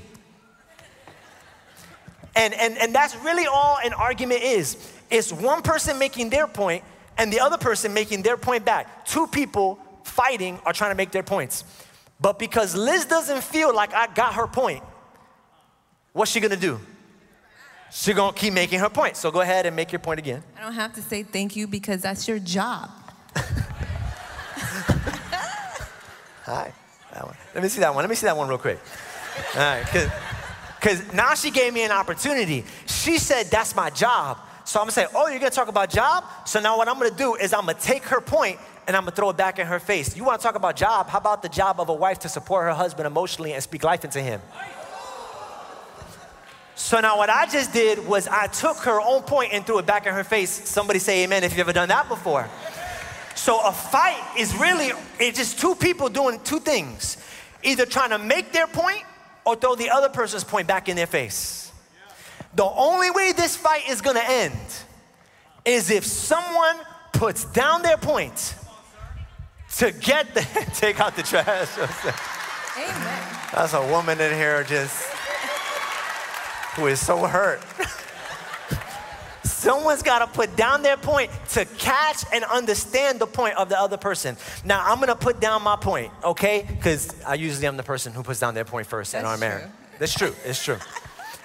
And, 2.36 2.54
and, 2.54 2.78
and 2.78 2.94
that's 2.94 3.16
really 3.18 3.46
all 3.46 3.78
an 3.84 3.94
argument 3.94 4.42
is. 4.42 4.78
It's 5.10 5.32
one 5.32 5.62
person 5.62 6.00
making 6.00 6.30
their 6.32 6.48
point 6.48 6.84
and 7.18 7.32
the 7.32 7.40
other 7.40 7.58
person 7.58 7.94
making 7.94 8.22
their 8.24 8.38
point 8.38 8.66
back. 8.66 9.06
Two 9.06 9.28
people 9.28 9.80
fighting 10.04 10.60
are 10.66 10.74
trying 10.74 10.92
to 10.92 10.96
make 10.96 11.12
their 11.12 11.24
points. 11.24 11.64
But 12.20 12.40
because 12.40 12.76
Liz 12.76 13.06
doesn't 13.06 13.44
feel 13.44 13.74
like 13.76 13.94
I 13.94 14.08
got 14.14 14.36
her 14.36 14.48
point, 14.48 14.84
what's 16.14 16.32
she 16.32 16.40
gonna 16.40 16.56
do? 16.56 16.80
She's 17.92 18.16
gonna 18.16 18.34
keep 18.34 18.54
making 18.54 18.80
her 18.80 18.90
point. 18.90 19.18
So 19.18 19.30
go 19.32 19.42
ahead 19.42 19.66
and 19.66 19.76
make 19.76 19.92
your 19.92 20.00
point 20.00 20.20
again. 20.20 20.44
I 20.58 20.62
don't 20.64 20.74
have 20.74 20.94
to 20.94 21.02
say 21.02 21.24
thank 21.24 21.56
you 21.56 21.68
because 21.68 22.02
that's 22.02 22.28
your 22.28 22.40
job. 22.40 22.90
Hi. 26.46 26.74
That 27.14 27.26
one. 27.26 27.36
Let 27.54 27.64
me 27.64 27.70
see 27.70 27.80
that 27.82 27.94
one. 27.94 28.04
Let 28.04 28.10
me 28.10 28.16
see 28.16 28.26
that 28.26 28.36
one 28.36 28.48
real 28.50 28.58
quick. 28.58 28.80
All 29.56 29.60
right, 29.62 29.84
cause, 29.86 30.10
'cause 30.82 31.14
now 31.14 31.36
she 31.36 31.52
gave 31.52 31.74
me 31.74 31.84
an 31.84 31.92
opportunity. 31.92 32.66
She 32.86 33.18
said, 33.18 33.48
that's 33.48 33.76
my 33.76 33.90
job. 33.90 34.38
So 34.66 34.80
I'm 34.80 34.84
gonna 34.84 34.92
say, 34.92 35.08
oh, 35.14 35.28
you're 35.28 35.40
gonna 35.40 35.52
talk 35.52 35.68
about 35.68 35.90
job? 35.90 36.24
So 36.46 36.60
now 36.60 36.78
what 36.78 36.88
I'm 36.88 36.98
gonna 36.98 37.12
do 37.12 37.36
is 37.36 37.54
I'm 37.54 37.66
gonna 37.66 37.74
take 37.76 38.04
her 38.06 38.22
point 38.22 38.60
and 38.88 38.96
I'm 38.96 39.04
gonna 39.04 39.16
throw 39.16 39.30
it 39.30 39.38
back 39.38 39.60
in 39.60 39.68
her 39.68 39.80
face. 39.80 40.16
You 40.16 40.24
wanna 40.24 40.38
talk 40.38 40.56
about 40.56 40.76
job? 40.76 41.10
How 41.10 41.18
about 41.18 41.42
the 41.42 41.50
job 41.50 41.80
of 41.80 41.90
a 41.90 41.94
wife 41.94 42.20
to 42.20 42.30
support 42.30 42.66
her 42.66 42.74
husband 42.74 43.08
emotionally 43.08 43.54
and 43.54 43.62
speak 43.62 43.84
life 43.84 44.06
into 44.06 44.22
him? 44.22 44.42
So 46.76 47.00
now 47.00 47.18
what 47.18 47.30
I 47.30 47.46
just 47.46 47.72
did 47.72 48.06
was 48.08 48.28
I 48.28 48.48
took 48.48 48.78
her 48.78 49.00
own 49.00 49.22
point 49.22 49.54
and 49.54 49.66
threw 49.66 49.78
it 49.78 49.86
back 49.86 50.08
in 50.08 50.14
her 50.14 50.24
face. 50.24 50.50
Somebody 50.50 51.00
say 51.00 51.24
amen 51.24 51.44
if 51.44 51.52
you've 51.52 51.60
ever 51.60 51.74
done 51.74 51.90
that 51.90 52.10
before. 52.10 52.50
So 53.36 53.60
a 53.66 53.72
fight 53.72 54.22
is 54.38 54.56
really, 54.56 54.92
it's 55.20 55.38
just 55.38 55.60
two 55.60 55.76
people 55.76 56.10
doing 56.10 56.40
two 56.44 56.60
things. 56.60 57.18
Either 57.64 57.86
trying 57.86 58.10
to 58.10 58.18
make 58.18 58.52
their 58.52 58.68
point 58.68 59.04
or 59.46 59.56
throw 59.56 59.76
the 59.76 59.90
other 59.90 60.10
person's 60.10 60.44
point 60.44 60.68
back 60.68 60.90
in 60.90 60.96
their 60.96 61.08
face. 61.08 61.63
The 62.56 62.66
only 62.66 63.12
way 63.12 63.32
this 63.32 63.56
fight 63.56 63.90
is 63.90 64.02
gonna 64.02 64.24
end 64.26 64.58
is 65.66 65.90
if 65.90 66.06
someone 66.06 66.78
puts 67.14 67.46
down 67.46 67.82
their 67.82 67.98
point 67.98 68.56
to 69.78 69.92
get 69.92 70.34
the, 70.34 70.42
take 70.76 71.00
out 71.00 71.16
the 71.16 71.24
trash. 71.24 71.70
Amen. 72.78 73.24
That's 73.54 73.74
a 73.74 73.88
woman 73.88 74.20
in 74.20 74.34
here 74.34 74.64
just 74.64 75.04
who 76.76 76.88
is 76.88 77.00
so 77.00 77.26
hurt. 77.26 77.62
Someone's 79.44 80.02
got 80.02 80.20
to 80.20 80.28
put 80.28 80.56
down 80.58 80.82
their 80.82 80.98
point 80.98 81.32
to 81.52 81.66
catch 81.78 82.26
and 82.34 82.44
understand 82.44 83.20
the 83.20 83.28
point 83.28 83.56
of 83.56 83.70
the 83.70 83.80
other 83.80 83.96
person. 83.96 84.36
Now, 84.66 84.84
I'm 84.86 84.98
going 84.98 85.08
to 85.08 85.16
put 85.16 85.40
down 85.40 85.62
my 85.62 85.78
point, 85.78 86.12
okay? 86.24 86.66
Because 86.68 87.16
I 87.24 87.36
usually 87.36 87.68
am 87.68 87.78
the 87.78 87.84
person 87.84 88.12
who 88.12 88.24
puts 88.24 88.40
down 88.40 88.56
their 88.56 88.66
point 88.66 88.88
first 88.88 89.14
in 89.14 89.22
That's 89.22 89.32
our 89.32 89.38
marriage. 89.38 89.70
That's 90.00 90.14
true. 90.14 90.36
It's 90.44 90.64
true. 90.64 90.78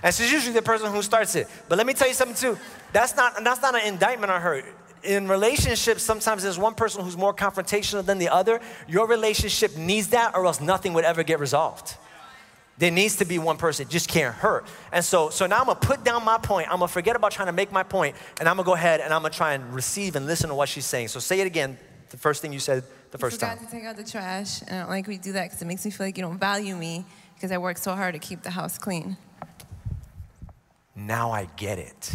And 0.03 0.15
she's 0.15 0.33
usually 0.33 0.55
the 0.55 0.63
person 0.63 0.93
who 0.93 1.03
starts 1.03 1.35
it. 1.35 1.49
But 1.69 1.79
let 1.79 1.87
me 1.87 1.93
tell 1.93 2.09
you 2.09 2.15
something 2.15 2.37
too. 2.37 2.59
That's 2.93 3.17
not, 3.17 3.43
that's 3.43 3.63
not 3.63 3.75
an 3.75 3.87
indictment 3.87 4.31
on 4.31 4.41
her. 4.41 4.63
In 5.03 5.29
relationships, 5.29 6.03
sometimes 6.03 6.43
there's 6.43 6.59
one 6.59 6.75
person 6.75 7.05
who's 7.05 7.17
more 7.17 7.35
confrontational 7.35 8.05
than 8.05 8.19
the 8.19 8.29
other. 8.29 8.61
Your 8.89 9.07
relationship 9.07 9.77
needs 9.77 10.09
that, 10.09 10.35
or 10.35 10.47
else 10.47 10.61
nothing 10.61 10.93
would 10.95 11.05
ever 11.05 11.23
get 11.23 11.39
resolved. 11.39 11.97
There 12.79 12.91
needs 12.93 13.17
to 13.17 13.25
be 13.25 13.41
one 13.41 13.57
person, 13.57 13.87
it 13.87 13.91
just 13.91 14.09
can't 14.09 14.35
hurt. 14.35 14.67
And 14.93 15.05
so, 15.05 15.31
so 15.31 15.47
now 15.47 15.59
I'm 15.59 15.67
gonna 15.67 15.81
put 15.81 16.05
down 16.05 16.25
my 16.25 16.39
point. 16.39 16.69
I'm 16.69 16.79
gonna 16.79 16.89
forget 16.89 17.17
about 17.17 17.33
trying 17.33 17.47
to 17.47 17.53
make 17.53 17.73
my 17.73 17.83
point, 17.83 18.15
and 18.39 18.49
I'm 18.49 18.57
gonna 18.57 18.67
go 18.67 18.75
ahead 18.75 19.01
and 19.01 19.13
I'm 19.13 19.23
gonna 19.23 19.35
try 19.35 19.55
and 19.55 19.75
receive 19.75 20.15
and 20.15 20.27
listen 20.27 20.49
to 20.49 20.55
what 20.55 20.69
she's 20.69 20.87
saying. 20.87 21.09
So 21.09 21.19
say 21.19 21.41
it 21.41 21.47
again, 21.47 21.77
the 22.11 22.17
first 22.17 22.41
thing 22.41 22.53
you 22.53 22.61
said 22.61 22.85
the 23.11 23.19
first 23.19 23.41
forgot 23.41 23.59
time. 23.59 23.67
to 23.67 23.73
take 23.73 23.85
out 23.85 23.97
the 23.97 24.05
trash, 24.05 24.63
and 24.63 24.71
I 24.71 24.79
don't 24.81 24.91
like 24.91 25.09
you 25.09 25.19
do 25.19 25.33
that 25.33 25.45
because 25.45 25.61
it 25.61 25.65
makes 25.65 25.85
me 25.85 25.91
feel 25.91 26.07
like 26.07 26.17
you 26.17 26.23
don't 26.23 26.39
value 26.39 26.77
me 26.77 27.05
because 27.35 27.51
I 27.51 27.59
work 27.59 27.79
so 27.79 27.95
hard 27.95 28.15
to 28.15 28.21
keep 28.21 28.43
the 28.43 28.51
house 28.51 28.79
clean. 28.79 29.17
Now 30.99 31.31
I 31.31 31.47
get 31.57 31.79
it. 31.79 32.13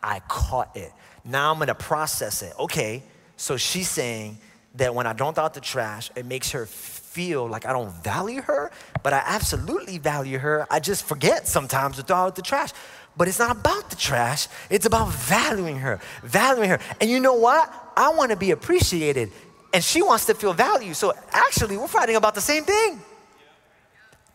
I 0.00 0.20
caught 0.20 0.76
it. 0.76 0.92
Now 1.24 1.52
I'm 1.52 1.58
gonna 1.58 1.74
process 1.74 2.42
it. 2.42 2.52
Okay, 2.58 3.02
so 3.36 3.56
she's 3.56 3.88
saying 3.88 4.38
that 4.76 4.94
when 4.94 5.06
I 5.06 5.12
don't 5.12 5.34
throw 5.34 5.44
out 5.44 5.54
the 5.54 5.60
trash, 5.60 6.10
it 6.14 6.24
makes 6.24 6.52
her 6.52 6.66
feel 6.66 7.48
like 7.48 7.66
I 7.66 7.72
don't 7.72 7.90
value 8.02 8.40
her, 8.42 8.70
but 9.02 9.12
I 9.12 9.22
absolutely 9.26 9.98
value 9.98 10.38
her. 10.38 10.66
I 10.70 10.78
just 10.78 11.04
forget 11.04 11.48
sometimes 11.48 11.96
to 11.96 12.02
throw 12.02 12.16
out 12.16 12.36
the 12.36 12.42
trash. 12.42 12.70
But 13.16 13.28
it's 13.28 13.38
not 13.38 13.50
about 13.50 13.90
the 13.90 13.96
trash, 13.96 14.48
it's 14.70 14.86
about 14.86 15.08
valuing 15.12 15.78
her, 15.78 16.00
valuing 16.22 16.70
her. 16.70 16.78
And 17.00 17.10
you 17.10 17.20
know 17.20 17.34
what? 17.34 17.70
I 17.96 18.10
wanna 18.10 18.36
be 18.36 18.52
appreciated, 18.52 19.32
and 19.74 19.82
she 19.82 20.00
wants 20.00 20.26
to 20.26 20.34
feel 20.34 20.52
valued. 20.52 20.96
So 20.96 21.12
actually, 21.32 21.76
we're 21.76 21.88
fighting 21.88 22.16
about 22.16 22.34
the 22.34 22.40
same 22.40 22.64
thing. 22.64 23.00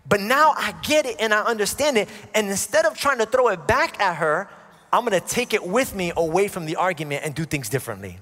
But 0.08 0.22
now 0.22 0.54
I 0.56 0.74
get 0.84 1.06
it 1.06 1.18
and 1.20 1.34
I 1.34 1.42
understand 1.42 1.98
it. 1.98 2.08
And 2.34 2.50
instead 2.50 2.86
of 2.86 2.98
trying 2.98 3.18
to 3.18 3.26
throw 3.26 3.50
it 3.50 3.68
back 3.68 4.00
at 4.00 4.18
her, 4.18 4.50
I'm 4.92 5.04
gonna 5.04 5.20
take 5.20 5.54
it 5.54 5.66
with 5.66 5.94
me 5.94 6.14
away 6.16 6.48
from 6.48 6.66
the 6.66 6.78
argument 6.78 7.26
and 7.26 7.36
do 7.36 7.44
things 7.44 7.68
differently. 7.68 8.20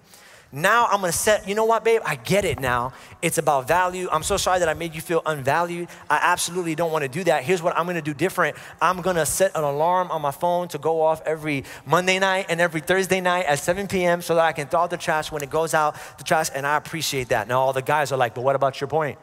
Now 0.51 0.85
I'm 0.85 1.01
gonna 1.01 1.11
set, 1.11 1.47
you 1.47 1.53
know 1.53 1.65
what, 1.65 1.83
babe? 1.83 2.01
I 2.05 2.15
get 2.15 2.45
it 2.45 2.59
now. 2.59 2.93
It's 3.21 3.37
about 3.37 3.67
value. 3.67 4.07
I'm 4.11 4.23
so 4.23 4.37
sorry 4.37 4.59
that 4.59 4.69
I 4.69 4.73
made 4.73 4.95
you 4.95 5.01
feel 5.01 5.21
unvalued. 5.25 5.89
I 6.09 6.19
absolutely 6.21 6.75
don't 6.75 6.91
wanna 6.91 7.09
do 7.09 7.23
that. 7.25 7.43
Here's 7.43 7.61
what 7.61 7.77
I'm 7.77 7.85
gonna 7.85 8.01
do 8.01 8.13
different. 8.13 8.55
I'm 8.81 9.01
gonna 9.01 9.25
set 9.25 9.51
an 9.53 9.63
alarm 9.63 10.11
on 10.11 10.21
my 10.21 10.31
phone 10.31 10.67
to 10.69 10.77
go 10.77 11.01
off 11.01 11.21
every 11.25 11.65
Monday 11.85 12.19
night 12.19 12.45
and 12.49 12.61
every 12.61 12.81
Thursday 12.81 13.21
night 13.21 13.45
at 13.45 13.59
7 13.59 13.87
p.m. 13.87 14.21
so 14.21 14.35
that 14.35 14.45
I 14.45 14.53
can 14.53 14.67
throw 14.67 14.81
out 14.81 14.89
the 14.89 14.97
trash 14.97 15.31
when 15.31 15.43
it 15.43 15.49
goes 15.49 15.73
out 15.73 15.95
the 16.17 16.23
trash, 16.23 16.49
and 16.55 16.65
I 16.65 16.77
appreciate 16.77 17.29
that. 17.29 17.47
Now 17.47 17.59
all 17.59 17.73
the 17.73 17.81
guys 17.81 18.11
are 18.11 18.17
like, 18.17 18.33
but 18.33 18.43
what 18.43 18.55
about 18.55 18.79
your 18.79 18.87
point? 18.87 19.19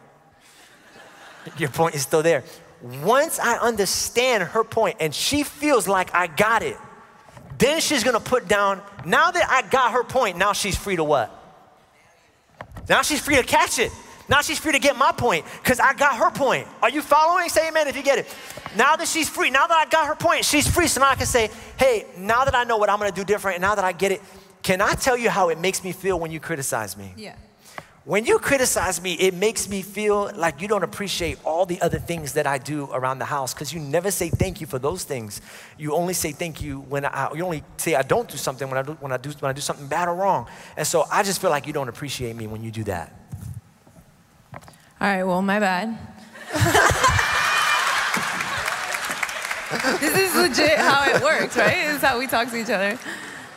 Your 1.58 1.68
point 1.70 1.94
is 1.94 2.02
still 2.02 2.22
there. 2.22 2.44
Once 3.02 3.38
I 3.38 3.58
understand 3.58 4.42
her 4.42 4.64
point 4.64 4.96
and 5.00 5.14
she 5.14 5.42
feels 5.42 5.86
like 5.86 6.14
I 6.14 6.26
got 6.26 6.62
it, 6.62 6.76
then 7.58 7.80
she's 7.80 8.02
gonna 8.02 8.20
put 8.20 8.48
down, 8.48 8.82
now 9.04 9.30
that 9.30 9.48
I 9.48 9.68
got 9.68 9.92
her 9.92 10.02
point, 10.02 10.36
now 10.36 10.52
she's 10.52 10.76
free 10.76 10.96
to 10.96 11.04
what? 11.04 11.30
Now 12.88 13.02
she's 13.02 13.20
free 13.20 13.36
to 13.36 13.42
catch 13.44 13.78
it. 13.78 13.92
Now 14.28 14.40
she's 14.40 14.58
free 14.58 14.72
to 14.72 14.78
get 14.78 14.96
my 14.96 15.12
point 15.12 15.44
because 15.62 15.78
I 15.78 15.94
got 15.94 16.16
her 16.16 16.30
point. 16.30 16.66
Are 16.80 16.90
you 16.90 17.02
following? 17.02 17.48
Say 17.48 17.68
amen 17.68 17.86
if 17.86 17.96
you 17.96 18.02
get 18.02 18.18
it. 18.18 18.34
Now 18.76 18.96
that 18.96 19.06
she's 19.06 19.28
free, 19.28 19.50
now 19.50 19.66
that 19.66 19.76
I 19.76 19.88
got 19.88 20.06
her 20.06 20.14
point, 20.14 20.44
she's 20.44 20.66
free. 20.66 20.86
So 20.86 21.00
now 21.00 21.10
I 21.10 21.14
can 21.14 21.26
say, 21.26 21.50
hey, 21.76 22.06
now 22.16 22.44
that 22.44 22.54
I 22.54 22.64
know 22.64 22.78
what 22.78 22.88
I'm 22.88 22.98
gonna 22.98 23.12
do 23.12 23.24
different 23.24 23.56
and 23.56 23.62
now 23.62 23.74
that 23.74 23.84
I 23.84 23.92
get 23.92 24.10
it, 24.10 24.22
can 24.62 24.80
I 24.80 24.94
tell 24.94 25.16
you 25.16 25.28
how 25.28 25.50
it 25.50 25.58
makes 25.58 25.84
me 25.84 25.92
feel 25.92 26.18
when 26.18 26.30
you 26.30 26.40
criticize 26.40 26.96
me? 26.96 27.12
Yeah. 27.16 27.34
When 28.04 28.24
you 28.24 28.40
criticize 28.40 29.00
me, 29.00 29.14
it 29.14 29.32
makes 29.32 29.68
me 29.68 29.80
feel 29.80 30.32
like 30.34 30.60
you 30.60 30.66
don't 30.66 30.82
appreciate 30.82 31.38
all 31.44 31.66
the 31.66 31.80
other 31.80 32.00
things 32.00 32.32
that 32.32 32.48
I 32.48 32.58
do 32.58 32.88
around 32.92 33.20
the 33.20 33.24
house 33.24 33.54
because 33.54 33.72
you 33.72 33.78
never 33.78 34.10
say 34.10 34.28
thank 34.28 34.60
you 34.60 34.66
for 34.66 34.80
those 34.80 35.04
things. 35.04 35.40
You 35.78 35.94
only 35.94 36.12
say 36.12 36.32
thank 36.32 36.60
you 36.60 36.80
when 36.80 37.04
I, 37.04 37.32
you 37.32 37.44
only 37.44 37.62
say 37.76 37.94
I 37.94 38.02
don't 38.02 38.28
do 38.28 38.36
something 38.36 38.68
when 38.68 38.78
I 38.78 38.82
do, 38.82 38.94
when 38.94 39.12
I 39.12 39.18
do, 39.18 39.30
when 39.38 39.50
I 39.50 39.52
do 39.52 39.60
something 39.60 39.86
bad 39.86 40.08
or 40.08 40.16
wrong. 40.16 40.48
And 40.76 40.84
so 40.84 41.04
I 41.12 41.22
just 41.22 41.40
feel 41.40 41.50
like 41.50 41.68
you 41.68 41.72
don't 41.72 41.88
appreciate 41.88 42.34
me 42.34 42.48
when 42.48 42.64
you 42.64 42.72
do 42.72 42.82
that. 42.84 43.14
All 44.52 44.60
right, 45.00 45.22
well, 45.22 45.40
my 45.40 45.60
bad. 45.60 45.96
this 50.00 50.18
is 50.18 50.34
legit 50.34 50.76
how 50.76 51.04
it 51.04 51.22
works, 51.22 51.56
right? 51.56 51.86
This 51.86 51.96
is 51.96 52.02
how 52.02 52.18
we 52.18 52.26
talk 52.26 52.50
to 52.50 52.56
each 52.56 52.70
other. 52.70 52.98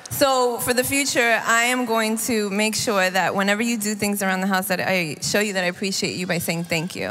So 0.09 0.59
for 0.59 0.73
the 0.73 0.83
future, 0.83 1.41
I 1.45 1.63
am 1.65 1.85
going 1.85 2.17
to 2.19 2.49
make 2.49 2.75
sure 2.75 3.09
that 3.09 3.35
whenever 3.35 3.61
you 3.61 3.77
do 3.77 3.95
things 3.95 4.21
around 4.21 4.41
the 4.41 4.47
house, 4.47 4.67
that 4.67 4.79
I 4.79 5.17
show 5.21 5.39
you 5.39 5.53
that 5.53 5.63
I 5.63 5.67
appreciate 5.67 6.15
you 6.15 6.27
by 6.27 6.37
saying 6.37 6.65
thank 6.65 6.95
you. 6.95 7.09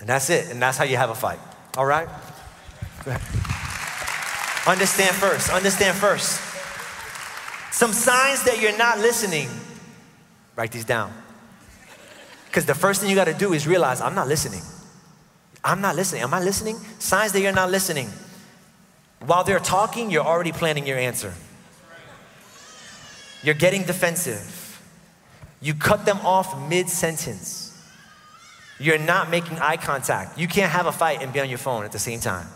And 0.00 0.08
that's 0.08 0.30
it. 0.30 0.50
And 0.50 0.60
that's 0.60 0.76
how 0.76 0.84
you 0.84 0.96
have 0.96 1.10
a 1.10 1.14
fight. 1.14 1.38
All 1.76 1.86
right? 1.86 2.08
Understand 4.66 5.14
first. 5.16 5.50
Understand 5.50 5.96
first. 5.96 6.40
Some 7.72 7.92
signs 7.92 8.44
that 8.44 8.60
you're 8.60 8.76
not 8.76 8.98
listening. 8.98 9.48
Write 10.56 10.72
these 10.72 10.84
down. 10.84 11.12
Because 12.46 12.66
the 12.66 12.74
first 12.74 13.00
thing 13.00 13.08
you 13.08 13.16
got 13.16 13.24
to 13.24 13.34
do 13.34 13.54
is 13.54 13.66
realize 13.66 14.00
I'm 14.00 14.14
not 14.14 14.28
listening. 14.28 14.62
I'm 15.64 15.80
not 15.80 15.96
listening. 15.96 16.22
Am 16.22 16.34
I 16.34 16.40
listening? 16.40 16.76
Signs 16.98 17.32
that 17.32 17.40
you're 17.40 17.52
not 17.52 17.70
listening. 17.70 18.10
While 19.24 19.44
they're 19.44 19.60
talking, 19.60 20.10
you're 20.10 20.24
already 20.24 20.52
planning 20.52 20.86
your 20.86 20.98
answer. 20.98 21.32
You're 23.42 23.54
getting 23.54 23.82
defensive. 23.82 24.80
You 25.60 25.74
cut 25.74 26.04
them 26.04 26.18
off 26.18 26.68
mid 26.68 26.88
sentence. 26.88 27.68
You're 28.78 28.98
not 28.98 29.30
making 29.30 29.58
eye 29.58 29.76
contact. 29.76 30.38
You 30.38 30.48
can't 30.48 30.72
have 30.72 30.86
a 30.86 30.92
fight 30.92 31.22
and 31.22 31.32
be 31.32 31.40
on 31.40 31.48
your 31.48 31.58
phone 31.58 31.84
at 31.84 31.92
the 31.92 31.98
same 31.98 32.20
time. 32.20 32.48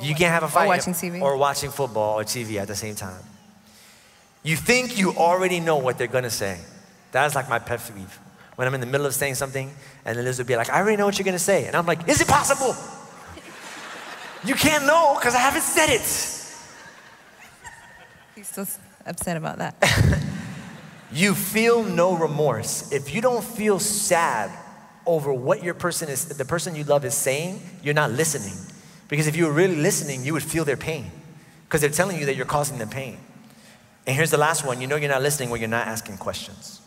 You 0.00 0.14
can't 0.14 0.32
have 0.32 0.42
a 0.42 0.48
fight 0.48 0.66
watching 0.66 0.92
TV. 0.92 1.22
or 1.22 1.36
watching 1.36 1.70
football 1.70 2.18
or 2.18 2.24
TV 2.24 2.56
at 2.56 2.68
the 2.68 2.74
same 2.74 2.94
time. 2.94 3.22
You 4.42 4.56
think 4.56 4.98
you 4.98 5.12
already 5.12 5.60
know 5.60 5.76
what 5.78 5.96
they're 5.96 6.06
gonna 6.06 6.30
say. 6.30 6.60
That's 7.12 7.34
like 7.34 7.48
my 7.48 7.58
pet 7.58 7.80
peeve. 7.94 8.18
When 8.56 8.68
I'm 8.68 8.74
in 8.74 8.80
the 8.80 8.86
middle 8.86 9.06
of 9.06 9.14
saying 9.14 9.36
something, 9.36 9.72
and 10.04 10.22
Liz 10.22 10.38
would 10.38 10.46
be 10.46 10.56
like, 10.56 10.68
I 10.68 10.80
already 10.80 10.96
know 10.96 11.06
what 11.06 11.18
you're 11.18 11.24
gonna 11.24 11.38
say. 11.38 11.66
And 11.66 11.74
I'm 11.74 11.86
like, 11.86 12.08
is 12.08 12.20
it 12.20 12.28
possible? 12.28 12.76
you 14.44 14.54
can't 14.54 14.84
know 14.84 15.14
because 15.18 15.34
I 15.34 15.38
haven't 15.38 15.62
said 15.62 15.88
it. 15.88 16.02
He's 18.34 18.48
still 18.48 18.66
upset 19.06 19.36
about 19.36 19.58
that. 19.58 19.74
You 21.14 21.36
feel 21.36 21.84
no 21.84 22.16
remorse. 22.16 22.90
If 22.90 23.14
you 23.14 23.20
don't 23.20 23.44
feel 23.44 23.78
sad 23.78 24.50
over 25.06 25.32
what 25.32 25.62
your 25.62 25.74
person 25.74 26.08
is, 26.08 26.24
the 26.24 26.44
person 26.44 26.74
you 26.74 26.82
love 26.82 27.04
is 27.04 27.14
saying, 27.14 27.62
you're 27.84 27.94
not 27.94 28.10
listening. 28.10 28.58
Because 29.08 29.28
if 29.28 29.36
you 29.36 29.46
were 29.46 29.52
really 29.52 29.76
listening, 29.76 30.24
you 30.24 30.32
would 30.32 30.42
feel 30.42 30.64
their 30.64 30.76
pain. 30.76 31.12
Because 31.66 31.80
they're 31.82 31.90
telling 31.90 32.18
you 32.18 32.26
that 32.26 32.34
you're 32.34 32.44
causing 32.44 32.78
them 32.78 32.88
pain. 32.88 33.18
And 34.08 34.16
here's 34.16 34.32
the 34.32 34.38
last 34.38 34.66
one 34.66 34.80
you 34.80 34.88
know 34.88 34.96
you're 34.96 35.08
not 35.08 35.22
listening 35.22 35.50
when 35.50 35.60
you're 35.60 35.68
not 35.68 35.86
asking 35.86 36.18
questions. 36.18 36.80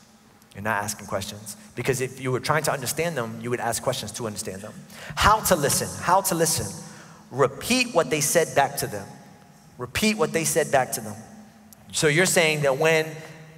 You're 0.53 0.63
not 0.63 0.83
asking 0.83 1.07
questions. 1.07 1.55
Because 1.75 2.01
if 2.01 2.19
you 2.19 2.31
were 2.31 2.41
trying 2.41 2.63
to 2.63 2.71
understand 2.73 3.15
them, 3.15 3.39
you 3.41 3.49
would 3.49 3.61
ask 3.61 3.81
questions 3.81 4.11
to 4.13 4.27
understand 4.27 4.61
them. 4.61 4.73
How 5.15 5.39
to 5.45 5.55
listen. 5.55 5.87
How 6.03 6.19
to 6.21 6.35
listen. 6.35 6.83
Repeat 7.31 7.95
what 7.95 8.09
they 8.09 8.19
said 8.19 8.53
back 8.55 8.75
to 8.77 8.87
them. 8.87 9.07
Repeat 9.77 10.17
what 10.17 10.33
they 10.33 10.43
said 10.43 10.69
back 10.69 10.91
to 10.93 11.01
them. 11.01 11.15
So 11.91 12.07
you're 12.07 12.25
saying 12.25 12.61
that 12.61 12.77
when 12.77 13.07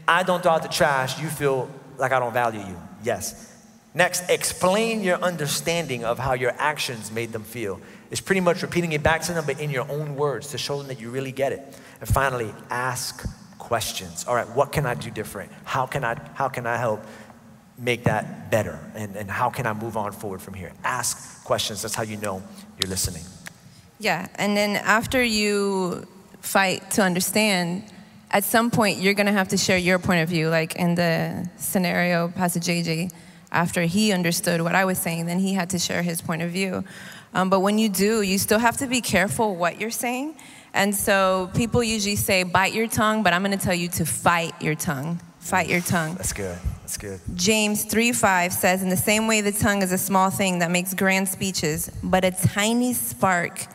I 0.07 0.23
don't 0.23 0.41
throw 0.41 0.53
out 0.53 0.63
the 0.63 0.69
trash, 0.69 1.21
you 1.21 1.29
feel 1.29 1.69
like 1.97 2.11
I 2.11 2.19
don't 2.19 2.33
value 2.33 2.61
you. 2.61 2.77
Yes. 3.03 3.45
Next, 3.93 4.29
explain 4.29 5.01
your 5.01 5.17
understanding 5.17 6.05
of 6.05 6.19
how 6.19 6.33
your 6.33 6.53
actions 6.57 7.11
made 7.11 7.31
them 7.31 7.43
feel. 7.43 7.81
It's 8.11 8.21
pretty 8.21 8.41
much 8.41 8.61
repeating 8.61 8.91
it 8.91 9.03
back 9.03 9.21
to 9.23 9.33
them, 9.33 9.45
but 9.45 9.59
in 9.59 9.69
your 9.69 9.89
own 9.89 10.15
words 10.15 10.47
to 10.49 10.57
show 10.57 10.77
them 10.77 10.87
that 10.87 10.99
you 10.99 11.09
really 11.09 11.31
get 11.31 11.51
it. 11.51 11.61
And 11.99 12.07
finally, 12.07 12.53
ask 12.69 13.27
questions. 13.57 14.25
All 14.27 14.35
right, 14.35 14.49
what 14.49 14.71
can 14.71 14.85
I 14.85 14.93
do 14.93 15.11
different? 15.11 15.51
How 15.63 15.85
can 15.85 16.03
I, 16.03 16.19
how 16.33 16.49
can 16.49 16.65
I 16.65 16.77
help 16.77 17.03
make 17.77 18.05
that 18.05 18.49
better? 18.49 18.79
And, 18.95 19.15
and 19.15 19.29
how 19.29 19.49
can 19.49 19.67
I 19.67 19.73
move 19.73 19.97
on 19.97 20.11
forward 20.11 20.41
from 20.41 20.53
here? 20.53 20.71
Ask 20.83 21.43
questions. 21.43 21.81
That's 21.81 21.95
how 21.95 22.03
you 22.03 22.17
know 22.17 22.41
you're 22.79 22.89
listening. 22.89 23.23
Yeah, 23.99 24.27
and 24.35 24.55
then 24.55 24.77
after 24.77 25.21
you 25.21 26.07
fight 26.41 26.89
to 26.91 27.01
understand, 27.01 27.83
at 28.31 28.43
some 28.43 28.71
point 28.71 28.99
you're 28.99 29.13
gonna 29.13 29.31
have 29.31 29.49
to 29.49 29.57
share 29.57 29.77
your 29.77 29.99
point 29.99 30.21
of 30.21 30.29
view. 30.29 30.49
Like 30.49 30.75
in 30.75 30.95
the 30.95 31.49
scenario, 31.57 32.29
Pastor 32.29 32.59
JJ, 32.59 33.11
after 33.51 33.81
he 33.83 34.11
understood 34.11 34.61
what 34.61 34.75
I 34.75 34.85
was 34.85 34.97
saying, 34.97 35.25
then 35.25 35.39
he 35.39 35.53
had 35.53 35.71
to 35.71 35.79
share 35.79 36.03
his 36.03 36.21
point 36.21 36.41
of 36.41 36.51
view. 36.51 36.83
Um, 37.33 37.49
but 37.49 37.59
when 37.59 37.77
you 37.77 37.89
do, 37.89 38.21
you 38.21 38.37
still 38.37 38.59
have 38.59 38.77
to 38.77 38.87
be 38.87 39.01
careful 39.01 39.55
what 39.55 39.79
you're 39.79 39.91
saying. 39.91 40.35
And 40.73 40.95
so 40.95 41.49
people 41.55 41.83
usually 41.83 42.15
say, 42.15 42.43
bite 42.43 42.73
your 42.73 42.87
tongue, 42.87 43.23
but 43.23 43.33
I'm 43.33 43.41
gonna 43.41 43.57
tell 43.57 43.73
you 43.73 43.89
to 43.89 44.05
fight 44.05 44.53
your 44.61 44.75
tongue. 44.75 45.19
Fight 45.39 45.67
your 45.67 45.81
tongue. 45.81 46.15
That's 46.15 46.33
good. 46.33 46.57
That's 46.81 46.97
good. 46.97 47.19
James 47.35 47.85
3 47.85 48.11
5 48.11 48.53
says, 48.53 48.83
In 48.83 48.89
the 48.89 48.97
same 48.97 49.25
way, 49.25 49.41
the 49.41 49.51
tongue 49.51 49.81
is 49.81 49.91
a 49.91 49.97
small 49.97 50.29
thing 50.29 50.59
that 50.59 50.69
makes 50.69 50.93
grand 50.93 51.29
speeches, 51.29 51.89
but 52.03 52.25
a 52.25 52.31
tiny 52.31 52.93
spark 52.93 53.65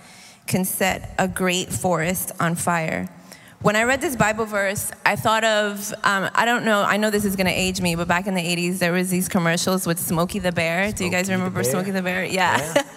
can 0.47 0.65
set 0.65 1.15
a 1.19 1.27
great 1.27 1.73
forest 1.73 2.33
on 2.39 2.55
fire. 2.55 3.09
When 3.65 3.77
I 3.77 3.85
read 3.85 4.03
this 4.03 4.15
Bible 4.15 4.45
verse, 4.45 4.91
I 5.07 5.17
thought 5.17 5.43
of, 5.43 5.91
um, 6.05 6.29
I 6.35 6.45
don't 6.45 6.67
know, 6.67 6.83
I 6.83 6.99
know 6.99 7.09
this 7.09 7.25
is 7.25 7.35
gonna 7.35 7.49
age 7.49 7.81
me, 7.81 7.95
but 7.95 8.07
back 8.07 8.27
in 8.27 8.35
the 8.35 8.43
80s, 8.43 8.79
there 8.79 8.93
was 8.93 9.09
these 9.09 9.27
commercials 9.27 9.87
with 9.87 9.99
Smokey 9.99 10.39
the 10.39 10.53
Bear. 10.53 10.93
Do 10.93 11.03
you 11.03 11.11
guys 11.11 11.25
Smokey 11.25 11.39
the 11.39 11.45
remember 11.45 11.63
Bear? 11.63 11.71
Smokey 11.71 11.91
the 11.93 12.03
Bear? 12.03 12.25
Yeah. 12.27 12.59
Yeah. 12.59 12.83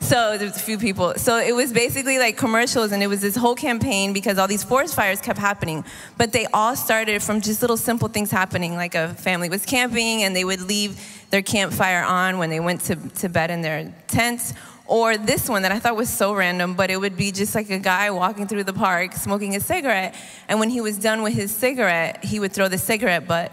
So 0.00 0.38
there's 0.38 0.56
a 0.56 0.60
few 0.60 0.78
people. 0.78 1.14
So 1.16 1.36
it 1.38 1.54
was 1.54 1.70
basically 1.70 2.18
like 2.18 2.38
commercials, 2.38 2.90
and 2.90 3.02
it 3.02 3.06
was 3.06 3.20
this 3.20 3.36
whole 3.36 3.54
campaign 3.54 4.14
because 4.14 4.38
all 4.38 4.48
these 4.48 4.64
forest 4.64 4.94
fires 4.94 5.20
kept 5.20 5.38
happening. 5.38 5.84
But 6.16 6.32
they 6.32 6.46
all 6.54 6.74
started 6.74 7.22
from 7.22 7.42
just 7.42 7.60
little 7.60 7.76
simple 7.76 8.08
things 8.08 8.30
happening, 8.30 8.76
like 8.76 8.94
a 8.94 9.10
family 9.14 9.50
was 9.50 9.66
camping 9.66 10.22
and 10.22 10.34
they 10.34 10.44
would 10.44 10.62
leave 10.62 10.98
their 11.30 11.42
campfire 11.42 12.02
on 12.02 12.38
when 12.38 12.48
they 12.48 12.60
went 12.60 12.80
to, 12.82 12.96
to 12.96 13.28
bed 13.28 13.50
in 13.50 13.60
their 13.60 13.92
tents. 14.08 14.54
Or 14.88 15.16
this 15.16 15.48
one 15.48 15.62
that 15.62 15.72
I 15.72 15.80
thought 15.80 15.96
was 15.96 16.08
so 16.08 16.32
random, 16.32 16.74
but 16.74 16.90
it 16.90 16.98
would 16.98 17.16
be 17.16 17.32
just 17.32 17.54
like 17.54 17.70
a 17.70 17.78
guy 17.78 18.10
walking 18.10 18.46
through 18.46 18.64
the 18.64 18.72
park 18.72 19.14
smoking 19.14 19.56
a 19.56 19.60
cigarette. 19.60 20.14
And 20.48 20.60
when 20.60 20.70
he 20.70 20.80
was 20.80 20.96
done 20.96 21.22
with 21.22 21.34
his 21.34 21.54
cigarette, 21.54 22.24
he 22.24 22.38
would 22.38 22.52
throw 22.52 22.68
the 22.68 22.78
cigarette 22.78 23.26
butt 23.26 23.52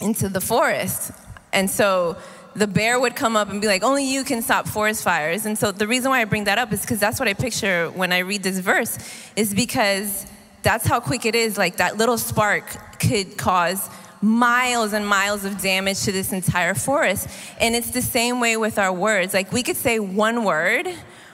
into 0.00 0.28
the 0.28 0.40
forest. 0.40 1.10
And 1.52 1.68
so 1.68 2.16
the 2.54 2.68
bear 2.68 3.00
would 3.00 3.16
come 3.16 3.36
up 3.36 3.50
and 3.50 3.60
be 3.60 3.66
like, 3.66 3.82
only 3.82 4.04
you 4.04 4.22
can 4.22 4.42
stop 4.42 4.68
forest 4.68 5.02
fires. 5.02 5.44
And 5.44 5.58
so 5.58 5.72
the 5.72 5.88
reason 5.88 6.10
why 6.10 6.20
I 6.20 6.24
bring 6.24 6.44
that 6.44 6.58
up 6.58 6.72
is 6.72 6.82
because 6.82 7.00
that's 7.00 7.18
what 7.18 7.28
I 7.28 7.34
picture 7.34 7.90
when 7.90 8.12
I 8.12 8.18
read 8.18 8.44
this 8.44 8.60
verse, 8.60 8.96
is 9.34 9.52
because 9.54 10.24
that's 10.62 10.86
how 10.86 11.00
quick 11.00 11.26
it 11.26 11.34
is. 11.34 11.58
Like 11.58 11.78
that 11.78 11.96
little 11.96 12.16
spark 12.16 12.98
could 13.00 13.36
cause 13.36 13.88
miles 14.24 14.92
and 14.92 15.06
miles 15.06 15.44
of 15.44 15.60
damage 15.60 16.02
to 16.02 16.12
this 16.12 16.32
entire 16.32 16.74
forest. 16.74 17.28
And 17.60 17.76
it's 17.76 17.90
the 17.90 18.02
same 18.02 18.40
way 18.40 18.56
with 18.56 18.78
our 18.78 18.92
words. 18.92 19.34
Like 19.34 19.52
we 19.52 19.62
could 19.62 19.76
say 19.76 19.98
one 19.98 20.44
word, 20.44 20.88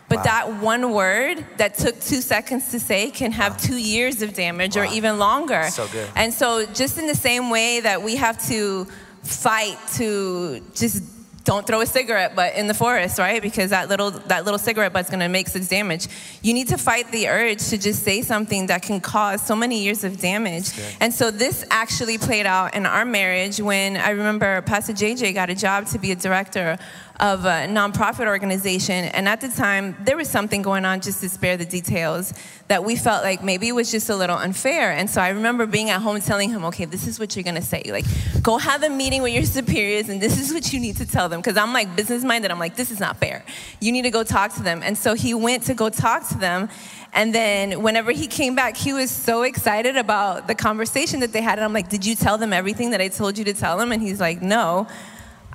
but 0.08 0.18
wow. 0.18 0.22
that 0.24 0.60
one 0.60 0.92
word 0.92 1.46
that 1.58 1.74
took 1.74 1.98
two 2.00 2.20
seconds 2.20 2.72
to 2.72 2.80
say 2.80 3.10
can 3.10 3.30
have 3.32 3.52
wow. 3.52 3.58
two 3.58 3.76
years 3.76 4.22
of 4.22 4.34
damage 4.34 4.76
wow. 4.76 4.82
or 4.82 4.86
even 4.86 5.18
longer. 5.18 5.68
So 5.70 5.86
good. 5.88 6.08
And 6.16 6.34
so, 6.34 6.66
just 6.66 6.98
in 6.98 7.06
the 7.06 7.14
same 7.14 7.48
way 7.48 7.80
that 7.80 8.02
we 8.02 8.16
have 8.16 8.44
to 8.48 8.86
fight 9.22 9.78
to 9.94 10.60
just 10.74 11.04
don't 11.44 11.66
throw 11.66 11.80
a 11.80 11.86
cigarette 11.86 12.36
butt 12.36 12.54
in 12.54 12.66
the 12.66 12.74
forest, 12.74 13.18
right? 13.18 13.40
Because 13.40 13.70
that 13.70 13.88
little 13.88 14.10
that 14.10 14.44
little 14.44 14.58
cigarette 14.58 14.92
butt's 14.92 15.10
gonna 15.10 15.28
make 15.28 15.48
such 15.48 15.68
damage. 15.68 16.06
You 16.42 16.52
need 16.52 16.68
to 16.68 16.78
fight 16.78 17.10
the 17.10 17.28
urge 17.28 17.66
to 17.68 17.78
just 17.78 18.02
say 18.02 18.22
something 18.22 18.66
that 18.66 18.82
can 18.82 19.00
cause 19.00 19.40
so 19.42 19.56
many 19.56 19.82
years 19.82 20.04
of 20.04 20.18
damage. 20.18 20.70
And 21.00 21.12
so 21.12 21.30
this 21.30 21.64
actually 21.70 22.18
played 22.18 22.46
out 22.46 22.74
in 22.74 22.86
our 22.86 23.04
marriage 23.04 23.60
when 23.60 23.96
I 23.96 24.10
remember 24.10 24.60
Pastor 24.62 24.92
JJ 24.92 25.34
got 25.34 25.50
a 25.50 25.54
job 25.54 25.86
to 25.86 25.98
be 25.98 26.12
a 26.12 26.16
director 26.16 26.78
of 27.20 27.44
a 27.44 27.68
nonprofit 27.68 28.26
organization. 28.26 29.04
And 29.04 29.28
at 29.28 29.42
the 29.42 29.48
time, 29.48 29.94
there 30.00 30.16
was 30.16 30.28
something 30.28 30.62
going 30.62 30.86
on, 30.86 31.02
just 31.02 31.20
to 31.20 31.28
spare 31.28 31.58
the 31.58 31.66
details, 31.66 32.32
that 32.68 32.82
we 32.82 32.96
felt 32.96 33.22
like 33.22 33.44
maybe 33.44 33.68
it 33.68 33.72
was 33.72 33.90
just 33.90 34.08
a 34.08 34.16
little 34.16 34.38
unfair. 34.38 34.90
And 34.92 35.08
so 35.08 35.20
I 35.20 35.28
remember 35.28 35.66
being 35.66 35.90
at 35.90 36.00
home 36.00 36.18
telling 36.20 36.48
him, 36.48 36.64
okay, 36.66 36.86
this 36.86 37.06
is 37.06 37.20
what 37.20 37.36
you're 37.36 37.42
gonna 37.42 37.60
say. 37.60 37.82
Like, 37.86 38.06
go 38.42 38.56
have 38.56 38.82
a 38.82 38.88
meeting 38.88 39.22
with 39.22 39.34
your 39.34 39.44
superiors, 39.44 40.08
and 40.08 40.20
this 40.20 40.40
is 40.40 40.52
what 40.52 40.72
you 40.72 40.80
need 40.80 40.96
to 40.96 41.06
tell 41.06 41.28
them. 41.28 41.40
Because 41.40 41.58
I'm 41.58 41.74
like 41.74 41.94
business 41.94 42.24
minded, 42.24 42.50
I'm 42.50 42.58
like, 42.58 42.74
this 42.74 42.90
is 42.90 43.00
not 43.00 43.18
fair. 43.18 43.44
You 43.80 43.92
need 43.92 44.02
to 44.02 44.10
go 44.10 44.24
talk 44.24 44.54
to 44.54 44.62
them. 44.62 44.80
And 44.82 44.96
so 44.96 45.14
he 45.14 45.34
went 45.34 45.64
to 45.64 45.74
go 45.74 45.90
talk 45.90 46.26
to 46.28 46.38
them. 46.38 46.70
And 47.12 47.34
then 47.34 47.82
whenever 47.82 48.12
he 48.12 48.28
came 48.28 48.54
back, 48.54 48.76
he 48.76 48.92
was 48.92 49.10
so 49.10 49.42
excited 49.42 49.96
about 49.96 50.46
the 50.46 50.54
conversation 50.54 51.20
that 51.20 51.32
they 51.32 51.42
had. 51.42 51.58
And 51.58 51.64
I'm 51.64 51.72
like, 51.72 51.88
did 51.88 52.06
you 52.06 52.14
tell 52.14 52.38
them 52.38 52.52
everything 52.52 52.92
that 52.92 53.00
I 53.00 53.08
told 53.08 53.36
you 53.36 53.44
to 53.44 53.52
tell 53.52 53.76
them? 53.76 53.92
And 53.92 54.00
he's 54.00 54.20
like, 54.20 54.40
no. 54.40 54.86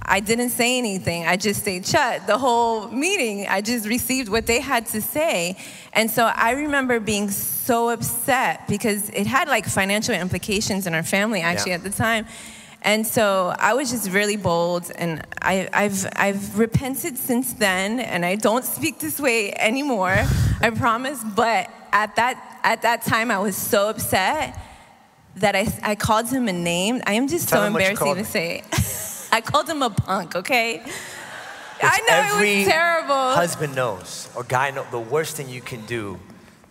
I 0.07 0.19
didn't 0.19 0.51
say 0.51 0.77
anything. 0.77 1.25
I 1.25 1.35
just 1.35 1.62
stayed 1.62 1.85
shut 1.85 2.27
the 2.27 2.38
whole 2.38 2.88
meeting. 2.89 3.47
I 3.47 3.62
just 3.62 3.88
received 3.88 4.29
what 4.29 4.45
they 4.45 4.59
had 4.59 4.85
to 4.88 5.01
say. 5.01 5.57
And 5.93 6.09
so 6.12 6.25
I 6.25 6.51
remember 6.51 7.00
being 7.00 7.29
so 7.31 7.89
upset 7.89 8.67
because 8.67 9.09
it 9.09 9.25
had 9.25 9.47
like 9.47 9.65
financial 9.65 10.13
implications 10.13 10.85
in 10.85 10.93
our 10.93 11.03
family 11.03 11.41
actually 11.41 11.71
yeah. 11.71 11.77
at 11.77 11.83
the 11.83 11.89
time. 11.89 12.27
And 12.83 13.05
so 13.05 13.51
I 13.57 13.74
was 13.74 13.89
just 13.89 14.12
really 14.12 14.38
bold, 14.38 14.91
and 14.95 15.25
I, 15.41 15.67
have 15.74 16.13
I've 16.15 16.59
repented 16.59 17.17
since 17.17 17.53
then, 17.53 18.00
and 18.00 18.24
I 18.24 18.35
don't 18.35 18.63
speak 18.63 19.00
this 19.00 19.19
way 19.19 19.55
anymore, 19.55 20.15
I 20.62 20.69
promise. 20.69 21.24
But 21.24 21.71
at 21.91 22.15
that, 22.17 22.59
at 22.63 22.83
that 22.83 23.01
time, 23.01 23.31
I 23.31 23.39
was 23.39 23.57
so 23.57 23.89
upset 23.89 24.55
that 25.38 25.55
I, 25.55 25.67
I 25.81 25.95
called 25.95 26.30
him 26.30 26.47
a 26.47 26.53
name. 26.53 27.01
I 27.08 27.13
am 27.13 27.27
just 27.27 27.49
Tell 27.49 27.62
so 27.62 27.65
embarrassed 27.65 28.03
to 28.03 28.12
even 28.12 28.23
say 28.23 28.60
it. 28.60 29.12
I 29.36 29.41
called 29.41 29.69
him 29.69 29.82
a 29.82 29.89
punk, 29.89 30.34
okay? 30.34 30.82
I 31.84 32.00
know 32.08 32.36
every 32.36 32.54
it 32.54 32.58
was 32.60 32.67
terrible. 32.67 33.32
Husband 33.32 33.76
knows, 33.76 34.30
or 34.34 34.45
guy 34.45 34.71
knows, 34.71 34.86
the 34.91 35.00
worst 35.00 35.36
thing 35.36 35.50
you 35.50 35.60
can 35.60 35.86
do 35.86 36.17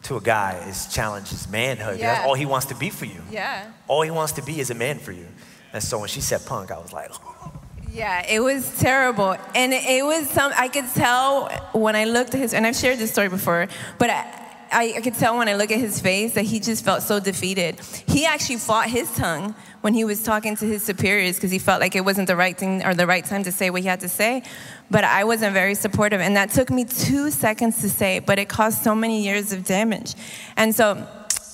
to 0.05 0.17
a 0.17 0.21
guy 0.21 0.65
is 0.67 0.87
challenge 0.87 1.29
his 1.29 1.47
manhood. 1.47 1.99
Yeah. 1.99 2.15
That's 2.15 2.27
all 2.27 2.33
he 2.33 2.47
wants 2.47 2.65
to 2.67 2.75
be 2.75 2.89
for 2.89 3.05
you. 3.05 3.21
Yeah. 3.31 3.71
All 3.87 4.01
he 4.01 4.11
wants 4.11 4.33
to 4.33 4.43
be 4.43 4.61
is 4.61 4.71
a 4.71 4.75
man 4.75 4.99
for 4.99 5.13
you. 5.13 5.27
And 5.75 5.83
so 5.83 5.99
when 5.99 6.09
she 6.09 6.23
said 6.23 6.47
punk, 6.47 6.71
I 6.71 6.79
was 6.79 6.91
like, 6.91 7.11
yeah, 7.93 8.25
it 8.27 8.41
was 8.41 8.79
terrible. 8.79 9.37
And 9.55 9.75
it 9.75 10.03
was 10.03 10.27
some, 10.31 10.51
I 10.57 10.69
could 10.69 10.89
tell 10.95 11.51
when 11.75 11.95
I 11.95 12.05
looked 12.07 12.33
at 12.33 12.41
his, 12.41 12.55
and 12.55 12.67
I've 12.67 12.77
shared 12.77 12.99
this 12.99 13.11
story 13.11 13.29
before, 13.29 13.69
but 13.99 14.09
I, 14.09 14.44
I, 14.73 14.95
I 14.97 15.01
could 15.01 15.15
tell 15.15 15.37
when 15.37 15.49
I 15.49 15.55
look 15.55 15.71
at 15.71 15.79
his 15.79 16.01
face 16.01 16.35
that 16.35 16.45
he 16.45 16.61
just 16.61 16.85
felt 16.85 17.03
so 17.03 17.21
defeated. 17.21 17.81
He 18.07 18.27
actually 18.27 18.57
fought 18.57 18.89
his 18.89 19.11
tongue 19.15 19.55
when 19.81 19.95
he 19.95 20.05
was 20.05 20.23
talking 20.23 20.57
to 20.57 20.65
his 20.65 20.83
superiors 20.83 21.37
because 21.37 21.51
he 21.51 21.59
felt 21.59 21.81
like 21.81 21.95
it 21.95 22.05
wasn't 22.05 22.27
the 22.27 22.37
right 22.37 22.57
thing 22.57 22.85
or 22.85 22.95
the 22.95 23.07
right 23.07 23.25
time 23.25 23.45
to 23.45 23.53
say 23.53 23.71
what 23.71 23.83
he 23.83 23.89
had 23.89 24.01
to 24.01 24.09
say. 24.09 24.43
But 24.91 25.05
I 25.05 25.25
wasn't 25.25 25.53
very 25.53 25.75
supportive. 25.75 26.21
And 26.21 26.37
that 26.37 26.51
took 26.51 26.71
me 26.71 26.85
two 26.85 27.31
seconds 27.31 27.81
to 27.83 27.91
say, 27.91 28.19
but 28.19 28.39
it 28.39 28.49
caused 28.49 28.83
so 28.83 28.95
many 28.95 29.23
years 29.23 29.53
of 29.53 29.65
damage. 29.65 30.15
And 30.57 30.75
so 30.75 31.07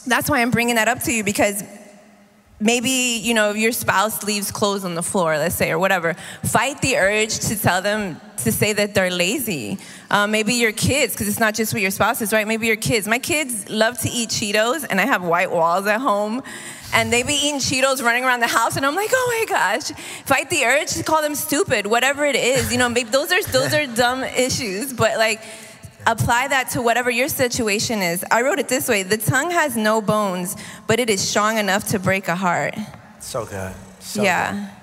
that's 0.07 0.31
why 0.31 0.41
I'm 0.43 0.51
bringing 0.51 0.77
that 0.77 0.89
up 0.89 1.03
to 1.05 1.13
you 1.13 1.25
because 1.25 1.63
maybe 2.61 3.21
you 3.23 3.35
know 3.35 3.53
your 3.53 3.73
spouse 3.73 4.23
leaves 4.23 4.51
clothes 4.51 4.85
on 4.85 4.95
the 4.95 5.03
floor 5.03 5.37
let's 5.39 5.55
say 5.55 5.71
or 5.71 5.79
whatever 5.79 6.15
fight 6.45 6.81
the 6.83 6.97
urge 6.97 7.39
to 7.39 7.59
tell 7.59 7.81
them 7.83 8.21
to 8.37 8.53
say 8.53 8.73
that 8.73 8.95
they're 8.95 9.11
lazy 9.11 9.79
um, 10.11 10.31
maybe 10.31 10.55
your 10.55 10.73
kids 10.73 11.13
because 11.13 11.29
it's 11.29 11.41
not 11.41 11.55
just 11.55 11.73
with 11.73 11.83
your 11.83 11.91
spouses 11.91 12.33
right 12.33 12.47
maybe 12.47 12.67
your 12.67 12.77
kids 12.77 13.09
my 13.09 13.19
kids 13.19 13.69
love 13.69 13.99
to 13.99 14.09
eat 14.09 14.29
cheetos 14.29 14.87
and 14.89 15.01
i 15.01 15.07
have 15.07 15.23
white 15.23 15.51
walls 15.51 15.87
at 15.87 16.01
home 16.01 16.43
and 16.93 17.13
they 17.13 17.23
be 17.23 17.35
eating 17.35 17.61
Cheetos 17.61 18.03
running 18.03 18.25
around 18.25 18.41
the 18.41 18.49
house, 18.49 18.77
and 18.77 18.85
I'm 18.85 18.95
like, 18.95 19.11
oh 19.13 19.47
my 19.47 19.55
gosh, 19.55 19.91
fight 20.25 20.51
the 20.51 20.65
urge 20.65 20.89
to 20.95 21.03
call 21.03 21.23
them 21.23 21.35
stupid, 21.35 21.87
whatever 21.87 22.25
it 22.25 22.37
is. 22.37 22.73
You 22.73 22.79
know, 22.79 22.89
maybe 22.89 23.11
those 23.11 23.31
are 23.31 23.43
those 23.43 23.73
are 23.73 23.87
dumb 23.95 24.25
issues, 24.25 24.93
but 24.93 25.17
like 25.17 25.41
apply 26.07 26.49
that 26.49 26.71
to 26.71 26.83
whatever 26.83 27.11
your 27.11 27.29
situation 27.29 28.01
is. 28.01 28.25
I 28.31 28.43
wrote 28.43 28.59
it 28.59 28.69
this 28.69 28.89
way: 28.89 29.03
the 29.03 29.17
tongue 29.17 29.51
has 29.51 29.77
no 29.77 30.01
bones, 30.01 30.57
but 30.87 31.01
it 31.01 31.11
is 31.11 31.21
strong 31.21 31.59
enough 31.59 31.89
to 31.89 31.99
break 31.99 32.29
a 32.29 32.37
heart. 32.37 32.75
So 33.21 33.47
good. 33.47 33.75
So 34.01 34.23
yeah. 34.23 34.53
Good. 34.53 34.77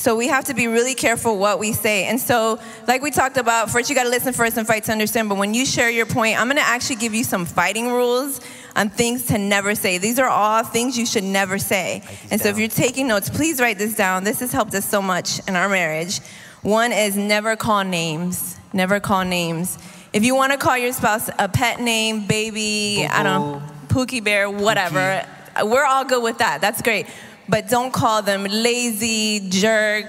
So 0.00 0.16
we 0.16 0.28
have 0.28 0.46
to 0.46 0.54
be 0.54 0.66
really 0.66 0.94
careful 0.94 1.36
what 1.36 1.58
we 1.58 1.74
say. 1.74 2.06
And 2.06 2.18
so, 2.18 2.58
like 2.88 3.02
we 3.02 3.10
talked 3.10 3.36
about, 3.36 3.70
first 3.70 3.90
you 3.90 3.94
got 3.94 4.04
to 4.04 4.08
listen 4.08 4.32
first 4.32 4.56
and 4.56 4.66
fight 4.66 4.84
to 4.84 4.92
understand. 4.92 5.28
But 5.28 5.36
when 5.36 5.52
you 5.52 5.66
share 5.66 5.90
your 5.90 6.06
point, 6.06 6.40
I'm 6.40 6.46
going 6.46 6.56
to 6.56 6.62
actually 6.62 6.96
give 6.96 7.12
you 7.12 7.22
some 7.22 7.44
fighting 7.44 7.88
rules 7.88 8.40
on 8.74 8.88
things 8.88 9.26
to 9.26 9.36
never 9.36 9.74
say. 9.74 9.98
These 9.98 10.18
are 10.18 10.28
all 10.28 10.62
things 10.62 10.96
you 10.96 11.04
should 11.04 11.24
never 11.24 11.58
say. 11.58 12.02
And 12.30 12.40
so, 12.40 12.48
if 12.48 12.58
you're 12.58 12.68
taking 12.68 13.08
notes, 13.08 13.28
please 13.28 13.60
write 13.60 13.76
this 13.76 13.94
down. 13.94 14.24
This 14.24 14.40
has 14.40 14.52
helped 14.52 14.74
us 14.74 14.88
so 14.88 15.02
much 15.02 15.46
in 15.46 15.54
our 15.54 15.68
marriage. 15.68 16.20
One 16.62 16.92
is 16.92 17.14
never 17.14 17.54
call 17.56 17.84
names. 17.84 18.56
Never 18.72 19.00
call 19.00 19.24
names. 19.24 19.76
If 20.12 20.24
you 20.24 20.34
want 20.34 20.52
to 20.52 20.58
call 20.58 20.76
your 20.76 20.92
spouse 20.92 21.30
a 21.38 21.48
pet 21.48 21.80
name, 21.80 22.26
baby, 22.26 23.02
Boo-boo. 23.02 23.14
I 23.14 23.22
don't 23.22 23.40
know, 23.40 23.62
Pookie 23.88 24.22
Bear, 24.22 24.50
whatever, 24.50 25.24
Pookie. 25.54 25.70
we're 25.70 25.84
all 25.84 26.04
good 26.04 26.22
with 26.22 26.38
that. 26.38 26.60
That's 26.60 26.82
great 26.82 27.06
but 27.50 27.68
don't 27.68 27.92
call 27.92 28.22
them 28.22 28.44
lazy, 28.44 29.50
jerk, 29.50 30.06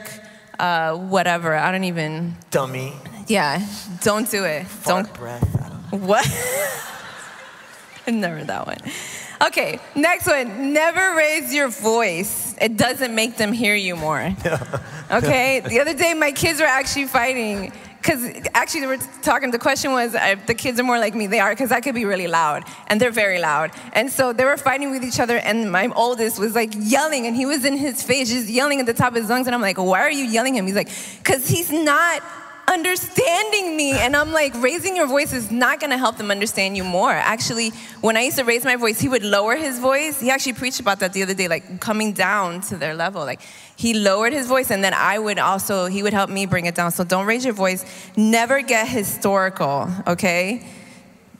uh, 0.59 0.95
whatever. 0.95 1.55
I 1.55 1.71
don't 1.71 1.85
even. 1.85 2.37
Dummy. 2.51 2.93
Yeah, 3.27 3.65
don't 4.01 4.29
do 4.29 4.45
it. 4.45 4.67
Fart 4.67 5.05
don't. 5.05 5.13
breath. 5.15 5.91
What? 5.91 6.25
Never 8.07 8.43
that 8.43 8.67
one. 8.67 8.77
Okay, 9.47 9.79
next 9.95 10.27
one. 10.27 10.73
Never 10.73 11.15
raise 11.15 11.53
your 11.53 11.69
voice. 11.69 12.55
It 12.61 12.77
doesn't 12.77 13.15
make 13.15 13.37
them 13.37 13.51
hear 13.51 13.75
you 13.75 13.95
more. 13.95 14.35
Okay, 15.11 15.59
the 15.65 15.79
other 15.79 15.93
day 15.93 16.13
my 16.13 16.31
kids 16.31 16.59
were 16.59 16.65
actually 16.67 17.07
fighting 17.07 17.71
because 18.01 18.49
actually, 18.55 18.81
they 18.81 18.87
were 18.87 18.97
talking. 19.21 19.51
The 19.51 19.59
question 19.59 19.91
was, 19.91 20.15
if 20.15 20.47
the 20.47 20.55
kids 20.55 20.79
are 20.79 20.83
more 20.83 20.97
like 20.97 21.13
me. 21.13 21.27
They 21.27 21.39
are, 21.39 21.51
because 21.51 21.71
I 21.71 21.81
could 21.81 21.93
be 21.93 22.05
really 22.05 22.27
loud, 22.27 22.63
and 22.87 22.99
they're 22.99 23.11
very 23.11 23.39
loud. 23.39 23.71
And 23.93 24.11
so 24.11 24.33
they 24.33 24.43
were 24.43 24.57
fighting 24.57 24.89
with 24.89 25.03
each 25.03 25.19
other, 25.19 25.37
and 25.37 25.71
my 25.71 25.87
oldest 25.95 26.39
was 26.39 26.55
like 26.55 26.73
yelling, 26.75 27.27
and 27.27 27.35
he 27.35 27.45
was 27.45 27.63
in 27.63 27.77
his 27.77 28.01
face, 28.01 28.29
just 28.29 28.49
yelling 28.49 28.79
at 28.79 28.87
the 28.87 28.93
top 28.93 29.09
of 29.09 29.21
his 29.21 29.29
lungs. 29.29 29.45
And 29.45 29.53
I'm 29.53 29.61
like, 29.61 29.77
why 29.77 29.99
are 29.99 30.11
you 30.11 30.25
yelling 30.25 30.55
him? 30.55 30.65
He's 30.65 30.75
like, 30.75 30.89
because 31.19 31.47
he's 31.47 31.71
not 31.71 32.23
understanding 32.71 33.75
me. 33.75 33.91
And 33.91 34.15
I'm 34.15 34.31
like, 34.31 34.53
raising 34.61 34.95
your 34.95 35.07
voice 35.07 35.33
is 35.33 35.51
not 35.51 35.79
gonna 35.79 35.97
help 35.97 36.17
them 36.17 36.31
understand 36.31 36.77
you 36.77 36.83
more. 36.83 37.11
Actually, 37.11 37.69
when 37.99 38.15
I 38.15 38.21
used 38.21 38.37
to 38.37 38.45
raise 38.45 38.63
my 38.63 38.77
voice, 38.77 38.99
he 38.99 39.09
would 39.09 39.23
lower 39.23 39.55
his 39.55 39.77
voice. 39.79 40.21
He 40.21 40.31
actually 40.31 40.53
preached 40.53 40.79
about 40.79 40.99
that 41.01 41.11
the 41.13 41.21
other 41.21 41.33
day, 41.33 41.47
like 41.47 41.81
coming 41.81 42.13
down 42.13 42.61
to 42.61 42.77
their 42.77 42.95
level. 42.95 43.25
Like 43.25 43.41
he 43.75 43.93
lowered 43.93 44.33
his 44.33 44.47
voice, 44.47 44.71
and 44.71 44.83
then 44.83 44.93
I 44.93 45.19
would 45.19 45.37
also, 45.37 45.87
he 45.87 46.01
would 46.01 46.13
help 46.13 46.29
me 46.29 46.45
bring 46.45 46.65
it 46.65 46.75
down. 46.75 46.91
So 46.91 47.03
don't 47.03 47.25
raise 47.25 47.43
your 47.43 47.53
voice. 47.53 47.85
Never 48.15 48.61
get 48.61 48.87
historical, 48.87 49.89
okay? 50.07 50.65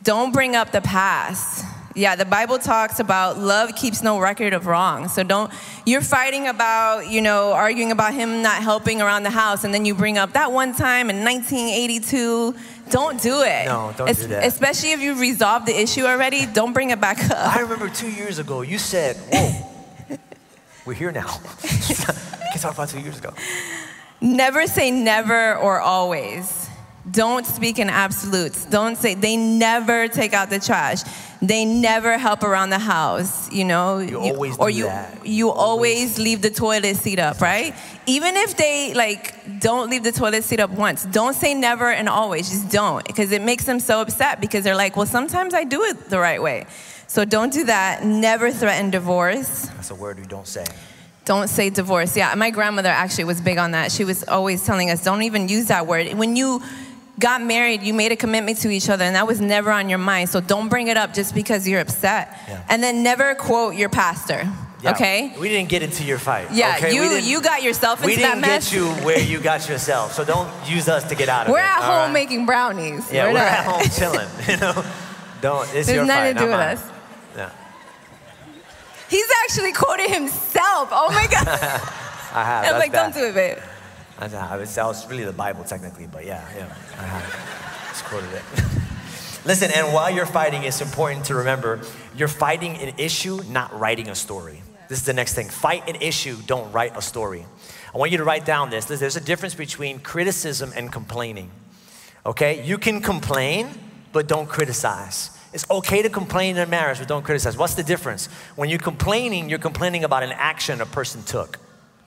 Don't 0.03 0.33
bring 0.33 0.55
up 0.55 0.71
the 0.71 0.81
past. 0.81 1.65
Yeah, 1.93 2.15
the 2.15 2.25
Bible 2.25 2.57
talks 2.57 2.99
about 2.99 3.37
love 3.37 3.75
keeps 3.75 4.01
no 4.01 4.19
record 4.19 4.53
of 4.53 4.65
wrong. 4.65 5.09
So 5.09 5.23
don't, 5.23 5.51
you're 5.85 6.01
fighting 6.01 6.47
about, 6.47 7.09
you 7.09 7.21
know, 7.21 7.51
arguing 7.51 7.91
about 7.91 8.13
him 8.13 8.41
not 8.41 8.63
helping 8.63 9.01
around 9.01 9.23
the 9.23 9.29
house, 9.29 9.63
and 9.63 9.73
then 9.73 9.83
you 9.85 9.93
bring 9.93 10.17
up 10.17 10.33
that 10.33 10.51
one 10.51 10.73
time 10.73 11.09
in 11.09 11.23
1982 11.23 12.55
don't 12.91 13.21
do 13.21 13.41
it. 13.41 13.65
No, 13.65 13.93
don't 13.95 14.09
Es- 14.09 14.19
do 14.21 14.27
that. 14.27 14.45
Especially 14.45 14.91
if 14.91 14.99
you 14.99 15.17
resolved 15.19 15.65
the 15.65 15.79
issue 15.79 16.03
already, 16.03 16.45
don't 16.45 16.73
bring 16.73 16.89
it 16.89 16.99
back 16.99 17.23
up. 17.31 17.55
I 17.55 17.61
remember 17.61 17.87
two 17.87 18.09
years 18.09 18.37
ago, 18.37 18.61
you 18.61 18.77
said, 18.77 19.15
Whoa, 19.31 20.17
we're 20.85 20.93
here 20.93 21.11
now. 21.11 21.39
I 21.63 22.49
can 22.51 22.59
talk 22.61 22.73
about 22.73 22.89
two 22.89 22.99
years 22.99 23.17
ago. 23.17 23.33
Never 24.19 24.67
say 24.67 24.91
never 24.91 25.55
or 25.55 25.79
always. 25.79 26.69
Don't 27.09 27.45
speak 27.45 27.79
in 27.79 27.89
absolutes. 27.89 28.65
Don't 28.65 28.97
say 28.97 29.15
they 29.15 29.35
never 29.37 30.07
take 30.07 30.33
out 30.33 30.49
the 30.49 30.59
trash. 30.59 31.01
They 31.41 31.65
never 31.65 32.19
help 32.19 32.43
around 32.43 32.69
the 32.69 32.77
house, 32.77 33.51
you 33.51 33.65
know. 33.65 33.97
You 33.97 34.19
always 34.19 34.57
or 34.57 34.69
do 34.69 34.77
you 34.77 34.83
that. 34.83 35.25
you 35.25 35.31
You 35.47 35.51
always 35.51 36.19
leave 36.19 36.43
the 36.43 36.51
toilet 36.51 36.97
seat 36.97 37.17
up, 37.17 37.41
right? 37.41 37.73
Even 38.05 38.37
if 38.37 38.55
they 38.57 38.93
like 38.93 39.59
don't 39.59 39.89
leave 39.89 40.03
the 40.03 40.11
toilet 40.11 40.43
seat 40.43 40.59
up 40.59 40.69
once, 40.69 41.03
don't 41.05 41.33
say 41.33 41.55
never 41.55 41.89
and 41.89 42.07
always. 42.07 42.49
Just 42.49 42.69
don't 42.69 43.03
because 43.07 43.31
it 43.31 43.41
makes 43.41 43.65
them 43.65 43.79
so 43.79 44.01
upset 44.01 44.39
because 44.39 44.63
they're 44.63 44.75
like, 44.75 44.95
"Well, 44.95 45.07
sometimes 45.07 45.55
I 45.55 45.63
do 45.63 45.83
it 45.83 46.09
the 46.09 46.19
right 46.19 46.41
way." 46.41 46.67
So 47.07 47.25
don't 47.25 47.51
do 47.51 47.65
that. 47.65 48.05
Never 48.05 48.51
threaten 48.51 48.91
divorce. 48.91 49.67
That's 49.75 49.91
a 49.91 49.95
word 49.95 50.19
we 50.19 50.27
don't 50.27 50.47
say. 50.47 50.65
Don't 51.25 51.49
say 51.49 51.69
divorce. 51.69 52.15
Yeah, 52.15 52.33
my 52.35 52.51
grandmother 52.51 52.89
actually 52.89 53.25
was 53.25 53.41
big 53.41 53.57
on 53.57 53.71
that. 53.71 53.91
She 53.91 54.03
was 54.03 54.23
always 54.23 54.65
telling 54.65 54.89
us, 54.89 55.03
don't 55.03 55.21
even 55.23 55.49
use 55.49 55.67
that 55.67 55.87
word. 55.87 56.13
When 56.13 56.35
you 56.35 56.61
got 57.21 57.41
married, 57.41 57.81
you 57.83 57.93
made 57.93 58.11
a 58.11 58.15
commitment 58.17 58.57
to 58.59 58.69
each 58.69 58.89
other, 58.89 59.05
and 59.05 59.15
that 59.15 59.25
was 59.27 59.39
never 59.39 59.71
on 59.71 59.87
your 59.89 59.99
mind. 59.99 60.29
So 60.29 60.41
don't 60.41 60.67
bring 60.67 60.87
it 60.87 60.97
up 60.97 61.13
just 61.13 61.33
because 61.33 61.67
you're 61.67 61.79
upset. 61.79 62.37
Yeah. 62.47 62.61
And 62.69 62.83
then 62.83 63.03
never 63.03 63.35
quote 63.35 63.75
your 63.75 63.89
pastor. 63.89 64.51
Yeah, 64.83 64.91
Okay? 64.91 65.33
We 65.39 65.47
didn't 65.47 65.69
get 65.69 65.83
into 65.83 66.03
your 66.03 66.17
fight. 66.17 66.47
Yeah, 66.51 66.75
okay? 66.77 66.93
You 66.95 67.03
you 67.03 67.39
got 67.41 67.61
yourself 67.61 68.03
We 68.03 68.13
into 68.13 68.23
that 68.23 68.35
didn't 68.35 68.41
mess. 68.41 68.69
get 68.71 68.75
you 68.77 68.87
where 69.05 69.19
you 69.19 69.39
got 69.39 69.69
yourself, 69.69 70.13
so 70.13 70.25
don't 70.25 70.49
use 70.67 70.89
us 70.89 71.03
to 71.09 71.15
get 71.15 71.29
out 71.29 71.43
of 71.43 71.49
it. 71.49 71.51
we're 71.51 71.59
at 71.59 71.81
home 71.83 72.05
right? 72.07 72.11
making 72.13 72.47
brownies. 72.47 73.05
Yeah, 73.13 73.27
we're, 73.27 73.33
not. 73.33 73.43
at 73.43 73.65
home 73.65 73.83
chilling. 73.99 74.27
You 74.49 74.57
know, 74.57 74.83
don't. 75.39 75.63
It's 75.75 75.85
There's 75.85 75.95
your 75.97 76.05
nothing 76.05 76.33
fight, 76.35 76.39
to 76.39 76.45
do 76.45 76.49
not 76.49 76.71
with 76.71 76.81
mine. 76.81 76.91
us. 77.37 77.37
Yeah, 77.37 77.49
He's 79.09 79.27
actually 79.43 79.73
quoted 79.73 80.09
himself. 80.09 80.89
Oh 80.91 81.09
my 81.11 81.27
God. 81.29 81.47
I 82.33 82.43
have. 82.43 82.65
I 82.65 82.71
was 82.71 82.79
like, 82.79 82.91
bad. 82.91 83.13
don't 83.13 83.21
do 83.21 83.29
it, 83.29 83.35
babe. 83.35 83.57
That's, 84.19 84.33
I 84.33 84.55
was, 84.57 84.73
that 84.75 84.85
was 84.85 85.07
really 85.09 85.25
the 85.25 85.33
Bible 85.33 85.63
technically, 85.63 86.07
but 86.07 86.25
yeah, 86.25 86.47
yeah, 86.55 86.73
Just 87.89 88.05
quoted 88.05 88.31
it. 88.33 88.43
Listen, 89.45 89.71
and 89.71 89.91
while 89.93 90.11
you're 90.11 90.25
fighting, 90.27 90.63
it's 90.63 90.81
important 90.81 91.25
to 91.25 91.35
remember 91.35 91.81
you're 92.15 92.27
fighting 92.27 92.77
an 92.77 92.93
issue, 92.97 93.41
not 93.49 93.77
writing 93.77 94.09
a 94.09 94.15
story. 94.15 94.61
This 94.87 94.99
is 94.99 95.05
the 95.05 95.13
next 95.13 95.33
thing. 95.33 95.49
Fight 95.49 95.89
an 95.89 95.95
issue, 96.01 96.37
don't 96.45 96.71
write 96.71 96.95
a 96.95 97.01
story. 97.01 97.45
I 97.93 97.97
want 97.97 98.11
you 98.11 98.17
to 98.19 98.23
write 98.23 98.45
down 98.45 98.69
this. 98.69 98.85
There's 98.85 99.15
a 99.15 99.21
difference 99.21 99.55
between 99.55 99.99
criticism 99.99 100.71
and 100.75 100.91
complaining. 100.91 101.49
Okay? 102.25 102.63
You 102.63 102.77
can 102.77 103.01
complain, 103.01 103.69
but 104.11 104.27
don't 104.27 104.47
criticize. 104.47 105.37
It's 105.53 105.69
okay 105.69 106.01
to 106.01 106.09
complain 106.09 106.55
in 106.55 106.61
a 106.61 106.65
marriage, 106.65 106.99
but 106.99 107.07
don't 107.07 107.23
criticize. 107.23 107.57
What's 107.57 107.75
the 107.75 107.83
difference? 107.83 108.27
When 108.55 108.69
you're 108.69 108.79
complaining, 108.79 109.49
you're 109.49 109.59
complaining 109.59 110.03
about 110.03 110.23
an 110.23 110.31
action 110.33 110.79
a 110.81 110.85
person 110.85 111.23
took. 111.23 111.57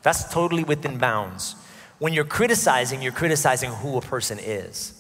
That's 0.02 0.33
totally 0.33 0.64
within 0.64 0.98
bounds. 0.98 1.57
When 2.04 2.12
you're 2.12 2.26
criticizing, 2.26 3.00
you're 3.00 3.12
criticizing 3.12 3.70
who 3.70 3.96
a 3.96 4.02
person 4.02 4.38
is. 4.38 4.92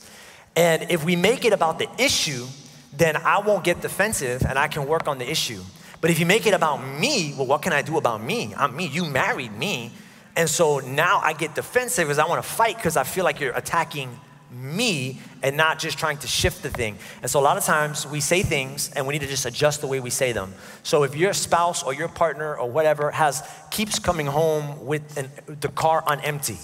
And 0.56 0.90
if 0.90 1.04
we 1.04 1.16
make 1.16 1.44
it 1.44 1.52
about 1.52 1.78
the 1.78 1.86
issue, 1.98 2.46
then 2.94 3.14
I 3.14 3.40
won't 3.40 3.62
get 3.62 3.82
defensive 3.82 4.42
and 4.42 4.58
I 4.58 4.68
can 4.68 4.86
work 4.86 5.06
on 5.06 5.18
the 5.18 5.30
issue. 5.30 5.60
But 6.00 6.10
if 6.10 6.18
you 6.18 6.24
make 6.24 6.46
it 6.46 6.54
about 6.54 6.78
me, 6.78 7.34
well, 7.36 7.46
what 7.46 7.60
can 7.60 7.74
I 7.74 7.82
do 7.82 7.98
about 7.98 8.22
me? 8.22 8.54
I'm 8.56 8.74
me. 8.74 8.86
You 8.86 9.04
married 9.04 9.54
me. 9.54 9.92
And 10.34 10.48
so 10.48 10.78
now 10.78 11.20
I 11.22 11.34
get 11.34 11.54
defensive 11.54 12.06
because 12.06 12.18
I 12.18 12.26
want 12.26 12.42
to 12.42 12.48
fight 12.50 12.76
because 12.76 12.96
I 12.96 13.02
feel 13.02 13.24
like 13.24 13.38
you're 13.38 13.54
attacking 13.54 14.18
me 14.50 15.20
and 15.42 15.58
not 15.58 15.78
just 15.78 15.98
trying 15.98 16.16
to 16.16 16.26
shift 16.26 16.62
the 16.62 16.70
thing. 16.70 16.96
And 17.20 17.30
so 17.30 17.38
a 17.38 17.42
lot 17.42 17.58
of 17.58 17.64
times 17.64 18.06
we 18.06 18.20
say 18.20 18.42
things 18.42 18.90
and 18.96 19.06
we 19.06 19.12
need 19.12 19.20
to 19.20 19.26
just 19.26 19.44
adjust 19.44 19.82
the 19.82 19.86
way 19.86 20.00
we 20.00 20.08
say 20.08 20.32
them. 20.32 20.54
So 20.82 21.02
if 21.02 21.14
your 21.14 21.34
spouse 21.34 21.82
or 21.82 21.92
your 21.92 22.08
partner 22.08 22.56
or 22.56 22.70
whatever 22.70 23.10
has 23.10 23.46
keeps 23.70 23.98
coming 23.98 24.24
home 24.24 24.86
with 24.86 25.18
an, 25.18 25.28
the 25.60 25.68
car 25.68 26.02
on 26.06 26.20
empty, 26.20 26.56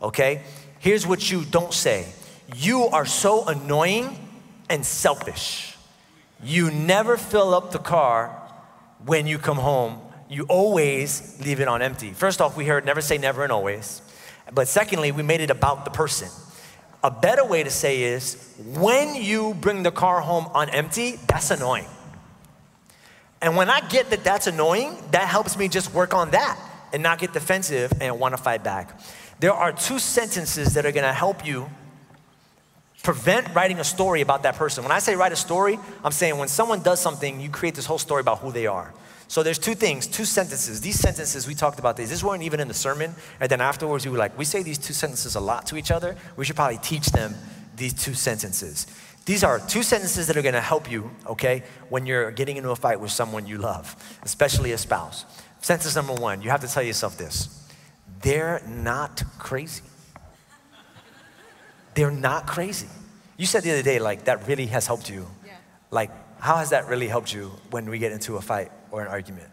okay? 0.00 0.42
Here's 0.78 1.06
what 1.06 1.30
you 1.30 1.44
don't 1.44 1.72
say. 1.72 2.06
You 2.56 2.84
are 2.84 3.06
so 3.06 3.46
annoying 3.46 4.18
and 4.68 4.84
selfish. 4.84 5.76
You 6.42 6.70
never 6.70 7.16
fill 7.16 7.54
up 7.54 7.70
the 7.70 7.78
car 7.78 8.28
when 9.04 9.26
you 9.26 9.38
come 9.38 9.58
home. 9.58 10.00
You 10.28 10.44
always 10.48 11.38
leave 11.44 11.60
it 11.60 11.68
on 11.68 11.82
empty. 11.82 12.12
First 12.12 12.40
off, 12.40 12.56
we 12.56 12.64
heard 12.64 12.84
never 12.84 13.00
say 13.00 13.18
never 13.18 13.42
and 13.42 13.52
always. 13.52 14.00
But 14.52 14.68
secondly, 14.68 15.12
we 15.12 15.22
made 15.22 15.40
it 15.40 15.50
about 15.50 15.84
the 15.84 15.90
person. 15.90 16.28
A 17.02 17.10
better 17.10 17.44
way 17.44 17.62
to 17.62 17.70
say 17.70 18.02
is 18.02 18.54
when 18.58 19.14
you 19.14 19.54
bring 19.54 19.82
the 19.82 19.90
car 19.90 20.20
home 20.20 20.46
on 20.54 20.68
empty, 20.70 21.18
that's 21.28 21.50
annoying. 21.50 21.86
And 23.42 23.56
when 23.56 23.70
I 23.70 23.80
get 23.88 24.10
that 24.10 24.22
that's 24.22 24.46
annoying, 24.46 24.96
that 25.12 25.26
helps 25.26 25.56
me 25.56 25.68
just 25.68 25.94
work 25.94 26.12
on 26.12 26.30
that 26.32 26.58
and 26.92 27.02
not 27.02 27.18
get 27.18 27.32
defensive 27.32 27.92
and 28.00 28.18
want 28.20 28.36
to 28.36 28.42
fight 28.42 28.62
back. 28.62 29.00
There 29.40 29.54
are 29.54 29.72
two 29.72 29.98
sentences 29.98 30.74
that 30.74 30.84
are 30.84 30.92
to 30.92 31.12
help 31.12 31.46
you 31.46 31.70
prevent 33.02 33.54
writing 33.54 33.78
a 33.78 33.84
story 33.84 34.20
about 34.20 34.42
that 34.42 34.56
person. 34.56 34.84
When 34.84 34.92
I 34.92 34.98
say 34.98 35.16
write 35.16 35.32
a 35.32 35.36
story, 35.36 35.78
I'm 36.04 36.12
saying 36.12 36.36
when 36.36 36.48
someone 36.48 36.82
does 36.82 37.00
something, 37.00 37.40
you 37.40 37.48
create 37.48 37.74
this 37.74 37.86
whole 37.86 37.98
story 37.98 38.20
about 38.20 38.40
who 38.40 38.52
they 38.52 38.66
are. 38.66 38.92
So 39.28 39.42
there's 39.42 39.58
two 39.58 39.74
things, 39.74 40.06
two 40.06 40.26
sentences. 40.26 40.82
These 40.82 40.98
sentences, 40.98 41.46
we 41.46 41.54
talked 41.54 41.78
about 41.78 41.96
these. 41.96 42.10
This 42.10 42.22
weren't 42.22 42.42
even 42.42 42.60
in 42.60 42.68
the 42.68 42.74
sermon. 42.74 43.14
And 43.40 43.50
then 43.50 43.62
afterwards, 43.62 44.04
we 44.04 44.12
were 44.12 44.18
like, 44.18 44.36
we 44.36 44.44
say 44.44 44.62
these 44.62 44.76
two 44.76 44.92
sentences 44.92 45.36
a 45.36 45.40
lot 45.40 45.66
to 45.66 45.76
each 45.76 45.90
other. 45.90 46.16
We 46.36 46.44
should 46.44 46.56
probably 46.56 46.78
teach 46.78 47.06
them 47.06 47.34
these 47.76 47.94
two 47.94 48.12
sentences. 48.12 48.88
These 49.24 49.42
are 49.42 49.58
two 49.58 49.82
sentences 49.82 50.26
that 50.26 50.36
are 50.36 50.42
gonna 50.42 50.60
help 50.60 50.90
you, 50.90 51.10
okay, 51.26 51.62
when 51.88 52.04
you're 52.04 52.30
getting 52.30 52.58
into 52.58 52.70
a 52.70 52.76
fight 52.76 53.00
with 53.00 53.12
someone 53.12 53.46
you 53.46 53.56
love, 53.56 53.96
especially 54.22 54.72
a 54.72 54.78
spouse. 54.78 55.24
Sentence 55.62 55.96
number 55.96 56.14
one, 56.14 56.42
you 56.42 56.50
have 56.50 56.60
to 56.60 56.68
tell 56.68 56.82
yourself 56.82 57.16
this 57.16 57.59
they're 58.22 58.60
not 58.66 59.22
crazy. 59.38 59.82
They're 61.94 62.10
not 62.10 62.46
crazy. 62.46 62.88
You 63.36 63.46
said 63.46 63.62
the 63.62 63.72
other 63.72 63.82
day, 63.82 63.98
like, 63.98 64.24
that 64.24 64.46
really 64.46 64.66
has 64.66 64.86
helped 64.86 65.10
you. 65.10 65.26
Yeah. 65.46 65.52
Like, 65.90 66.10
how 66.40 66.56
has 66.56 66.70
that 66.70 66.88
really 66.88 67.08
helped 67.08 67.32
you 67.34 67.50
when 67.70 67.88
we 67.90 67.98
get 67.98 68.12
into 68.12 68.36
a 68.36 68.40
fight 68.40 68.70
or 68.90 69.02
an 69.02 69.08
argument? 69.08 69.48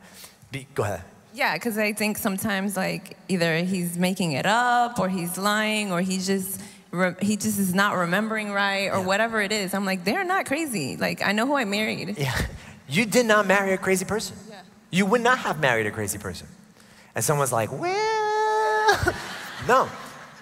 Be, 0.51 0.67
go 0.75 0.83
ahead. 0.83 1.01
Yeah, 1.33 1.53
because 1.53 1.77
I 1.77 1.93
think 1.93 2.17
sometimes 2.17 2.75
like 2.75 3.15
either 3.27 3.57
he's 3.59 3.97
making 3.97 4.31
it 4.31 4.45
up 4.45 4.97
or 4.97 5.07
he's 5.09 5.37
lying 5.37 5.91
or 5.91 6.01
he 6.01 6.17
just 6.17 6.59
he 7.21 7.35
just 7.35 7.59
is 7.59 7.75
not 7.75 7.95
remembering 7.95 8.51
right 8.51 8.87
or 8.89 8.99
Yeah. 8.99 9.05
whatever 9.05 9.41
it 9.41 9.51
is. 9.51 9.73
I'm 9.75 9.85
like, 9.85 10.03
they're 10.03 10.23
not 10.23 10.45
crazy. 10.47 10.95
Like 10.97 11.21
I 11.21 11.33
know 11.33 11.45
who 11.45 11.55
I 11.55 11.65
married. 11.65 12.17
Yeah. 12.17 12.35
You 12.87 13.05
did 13.05 13.25
not 13.27 13.45
marry 13.45 13.73
a 13.73 13.77
crazy 13.77 14.05
person. 14.05 14.35
Yeah. 14.49 14.61
You 14.89 15.05
would 15.05 15.21
not 15.21 15.37
have 15.39 15.59
married 15.59 15.85
a 15.85 15.91
crazy 15.91 16.17
person. 16.17 16.47
And 17.13 17.23
someone's 17.23 17.51
like, 17.51 17.71
well, 17.71 18.16
no. 19.67 19.89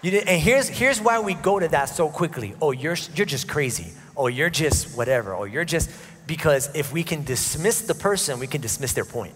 You 0.01 0.11
did, 0.11 0.27
and 0.27 0.39
here's, 0.39 0.67
here's 0.67 1.01
why 1.01 1.19
we 1.19 1.33
go 1.33 1.59
to 1.59 1.67
that 1.69 1.85
so 1.85 2.09
quickly. 2.09 2.53
Oh, 2.61 2.71
you're, 2.71 2.97
you're 3.15 3.25
just 3.25 3.47
crazy. 3.47 3.91
Oh, 4.15 4.27
you're 4.27 4.49
just 4.49 4.95
whatever. 4.95 5.33
Oh, 5.33 5.45
you're 5.45 5.65
just, 5.65 5.89
because 6.27 6.69
if 6.75 6.93
we 6.93 7.03
can 7.03 7.23
dismiss 7.23 7.81
the 7.81 7.95
person, 7.95 8.39
we 8.39 8.47
can 8.47 8.61
dismiss 8.61 8.93
their 8.93 9.05
point. 9.05 9.33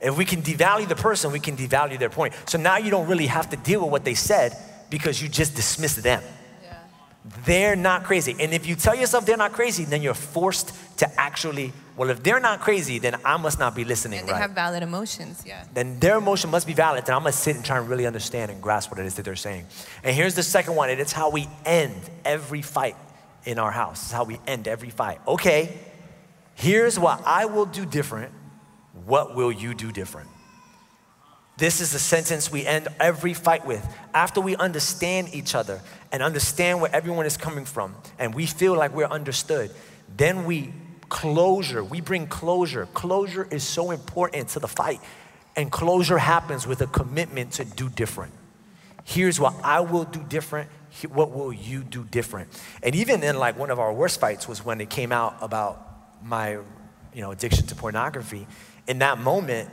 If 0.00 0.16
we 0.16 0.24
can 0.24 0.40
devalue 0.40 0.88
the 0.88 0.96
person, 0.96 1.30
we 1.30 1.40
can 1.40 1.56
devalue 1.56 1.98
their 1.98 2.08
point. 2.08 2.34
So 2.46 2.56
now 2.56 2.78
you 2.78 2.90
don't 2.90 3.06
really 3.06 3.26
have 3.26 3.50
to 3.50 3.56
deal 3.56 3.82
with 3.82 3.90
what 3.90 4.04
they 4.04 4.14
said 4.14 4.56
because 4.88 5.20
you 5.20 5.28
just 5.28 5.54
dismiss 5.54 5.96
them. 5.96 6.22
They're 7.44 7.76
not 7.76 8.04
crazy. 8.04 8.34
And 8.40 8.54
if 8.54 8.66
you 8.66 8.74
tell 8.74 8.94
yourself 8.94 9.26
they're 9.26 9.36
not 9.36 9.52
crazy, 9.52 9.84
then 9.84 10.00
you're 10.00 10.14
forced 10.14 10.72
to 10.98 11.20
actually, 11.20 11.72
well, 12.00 12.08
if 12.08 12.22
they're 12.22 12.40
not 12.40 12.60
crazy, 12.60 12.98
then 12.98 13.16
I 13.26 13.36
must 13.36 13.58
not 13.58 13.74
be 13.74 13.84
listening 13.84 14.20
And 14.20 14.28
they 14.28 14.32
right. 14.32 14.40
have 14.40 14.52
valid 14.52 14.82
emotions. 14.82 15.42
Yeah. 15.44 15.66
then 15.74 16.00
their 16.00 16.16
emotion 16.16 16.48
must 16.48 16.66
be 16.66 16.72
valid. 16.72 17.04
Then 17.04 17.14
I'm 17.14 17.20
gonna 17.20 17.32
sit 17.32 17.56
and 17.56 17.62
try 17.62 17.76
and 17.76 17.90
really 17.90 18.06
understand 18.06 18.50
and 18.50 18.62
grasp 18.62 18.90
what 18.90 18.98
it 18.98 19.04
is 19.04 19.16
that 19.16 19.26
they're 19.26 19.36
saying. 19.36 19.66
And 20.02 20.16
here's 20.16 20.34
the 20.34 20.42
second 20.42 20.76
one, 20.76 20.88
and 20.88 20.98
it's 20.98 21.12
how 21.12 21.28
we 21.28 21.46
end 21.66 22.00
every 22.24 22.62
fight 22.62 22.96
in 23.44 23.58
our 23.58 23.70
house. 23.70 24.04
It's 24.04 24.12
how 24.12 24.24
we 24.24 24.40
end 24.46 24.66
every 24.66 24.88
fight. 24.88 25.20
Okay, 25.28 25.78
here's 26.54 26.98
what 26.98 27.20
I 27.26 27.44
will 27.44 27.66
do 27.66 27.84
different. 27.84 28.32
What 29.04 29.36
will 29.36 29.52
you 29.52 29.74
do 29.74 29.92
different? 29.92 30.30
This 31.58 31.82
is 31.82 31.92
the 31.92 31.98
sentence 31.98 32.50
we 32.50 32.64
end 32.64 32.88
every 32.98 33.34
fight 33.34 33.66
with. 33.66 33.86
After 34.14 34.40
we 34.40 34.56
understand 34.56 35.34
each 35.34 35.54
other 35.54 35.82
and 36.12 36.22
understand 36.22 36.80
where 36.80 36.96
everyone 36.96 37.26
is 37.26 37.36
coming 37.36 37.66
from, 37.66 37.94
and 38.18 38.34
we 38.34 38.46
feel 38.46 38.74
like 38.74 38.94
we're 38.94 39.04
understood, 39.04 39.70
then 40.16 40.46
we 40.46 40.72
closure, 41.10 41.84
we 41.84 42.00
bring 42.00 42.26
closure. 42.26 42.86
Closure 42.94 43.46
is 43.50 43.62
so 43.62 43.90
important 43.90 44.48
to 44.50 44.60
the 44.60 44.68
fight. 44.68 45.00
And 45.56 45.70
closure 45.70 46.16
happens 46.16 46.66
with 46.66 46.80
a 46.80 46.86
commitment 46.86 47.52
to 47.54 47.64
do 47.66 47.90
different. 47.90 48.32
Here's 49.04 49.38
what 49.38 49.54
I 49.62 49.80
will 49.80 50.04
do 50.04 50.22
different. 50.22 50.70
What 51.08 51.32
will 51.32 51.52
you 51.52 51.82
do 51.82 52.04
different? 52.04 52.48
And 52.82 52.94
even 52.94 53.22
in 53.22 53.38
like 53.38 53.58
one 53.58 53.70
of 53.70 53.78
our 53.78 53.92
worst 53.92 54.20
fights 54.20 54.48
was 54.48 54.64
when 54.64 54.80
it 54.80 54.88
came 54.88 55.12
out 55.12 55.36
about 55.40 55.86
my, 56.22 56.52
you 57.12 57.20
know, 57.20 57.32
addiction 57.32 57.66
to 57.66 57.74
pornography. 57.74 58.46
In 58.86 59.00
that 59.00 59.18
moment, 59.18 59.68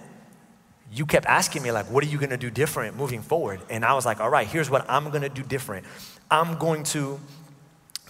you 0.91 1.05
kept 1.05 1.25
asking 1.25 1.63
me, 1.63 1.71
like, 1.71 1.89
what 1.91 2.03
are 2.03 2.07
you 2.07 2.17
gonna 2.17 2.37
do 2.37 2.49
different 2.49 2.97
moving 2.97 3.21
forward? 3.21 3.59
And 3.69 3.85
I 3.85 3.93
was 3.93 4.05
like, 4.05 4.19
all 4.19 4.29
right, 4.29 4.47
here's 4.47 4.69
what 4.69 4.89
I'm 4.89 5.09
gonna 5.11 5.29
do 5.29 5.43
different. 5.43 5.85
I'm 6.31 6.57
going 6.57 6.83
to 6.85 7.19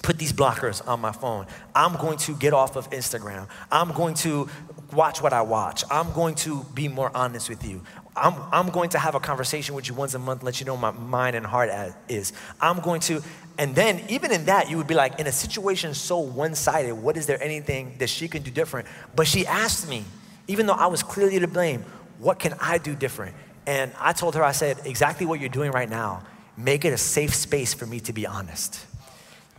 put 0.04 0.18
these 0.18 0.34
blockers 0.34 0.86
on 0.88 1.00
my 1.00 1.12
phone. 1.12 1.48
I'm 1.76 1.96
going 1.96 2.18
to 2.20 2.36
get 2.36 2.54
off 2.54 2.76
of 2.76 2.90
Instagram. 2.92 3.48
I'm 3.72 3.92
going 3.94 4.14
to 4.16 4.50
watch 4.94 5.22
what 5.22 5.34
I 5.34 5.42
watch. 5.42 5.84
I'm 5.92 6.12
going 6.14 6.36
to 6.36 6.64
be 6.74 6.88
more 6.88 7.12
honest 7.14 7.50
with 7.50 7.66
you. 7.66 7.82
I'm, 8.16 8.36
I'm 8.52 8.70
going 8.70 8.90
to 8.92 9.00
have 9.00 9.16
a 9.16 9.20
conversation 9.20 9.76
with 9.76 9.88
you 9.88 9.94
once 9.94 10.14
a 10.14 10.20
month, 10.20 10.44
let 10.44 10.60
you 10.60 10.66
know 10.66 10.78
my 10.78 10.92
mind 10.92 11.36
and 11.36 11.46
heart 11.46 11.70
is. 12.10 12.34
I'm 12.60 12.80
going 12.80 13.02
to, 13.02 13.22
and 13.58 13.76
then 13.76 14.02
even 14.10 14.32
in 14.32 14.46
that, 14.46 14.70
you 14.70 14.78
would 14.78 14.88
be 14.88 14.96
like, 14.96 15.20
in 15.20 15.28
a 15.28 15.32
situation 15.32 15.94
so 15.94 16.20
one 16.20 16.56
sided, 16.56 16.96
what 16.96 17.18
is 17.18 17.28
there 17.28 17.42
anything 17.44 17.96
that 18.00 18.10
she 18.10 18.28
can 18.28 18.42
do 18.42 18.50
different? 18.50 18.88
But 19.16 19.28
she 19.28 19.46
asked 19.46 19.88
me, 19.88 20.04
even 20.48 20.66
though 20.66 20.74
I 20.74 20.88
was 20.88 21.04
clearly 21.04 21.40
to 21.40 21.48
blame, 21.48 21.84
what 22.18 22.40
can 22.40 22.54
I 22.60 22.78
do 22.78 22.96
different? 22.96 23.36
And 23.68 23.92
I 24.00 24.14
told 24.14 24.36
her, 24.36 24.44
I 24.44 24.54
said, 24.54 24.80
exactly 24.86 25.26
what 25.26 25.40
you're 25.40 25.50
doing 25.50 25.72
right 25.72 25.90
now, 25.90 26.24
make 26.56 26.86
it 26.86 26.94
a 26.94 26.98
safe 26.98 27.36
space 27.36 27.74
for 27.74 27.86
me 27.86 28.00
to 28.02 28.14
be 28.14 28.26
honest. 28.26 28.86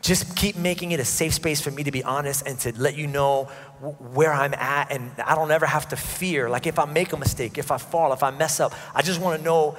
Just 0.01 0.37
keep 0.37 0.57
making 0.57 0.93
it 0.93 1.01
a 1.01 1.05
safe 1.05 1.35
space 1.35 1.61
for 1.61 1.71
me 1.71 1.83
to 1.83 1.91
be 1.91 2.05
honest 2.05 2.47
and 2.47 2.59
to 2.61 2.73
let 2.81 2.97
you 2.97 3.07
know 3.07 3.45
where 3.81 4.33
I'm 4.33 4.55
at. 4.55 4.93
And 4.93 5.11
I 5.25 5.35
don't 5.35 5.51
ever 5.51 5.67
have 5.67 5.89
to 5.89 5.97
fear. 5.97 6.49
Like 6.49 6.67
if 6.67 6.79
I 6.79 6.85
make 6.85 7.13
a 7.13 7.17
mistake, 7.17 7.59
if 7.59 7.71
I 7.71 7.79
fall, 7.79 8.13
if 8.13 8.23
I 8.23 8.31
mess 8.31 8.61
up, 8.61 8.75
I 8.95 9.03
just 9.03 9.21
want 9.21 9.39
to 9.39 9.45
know 9.45 9.77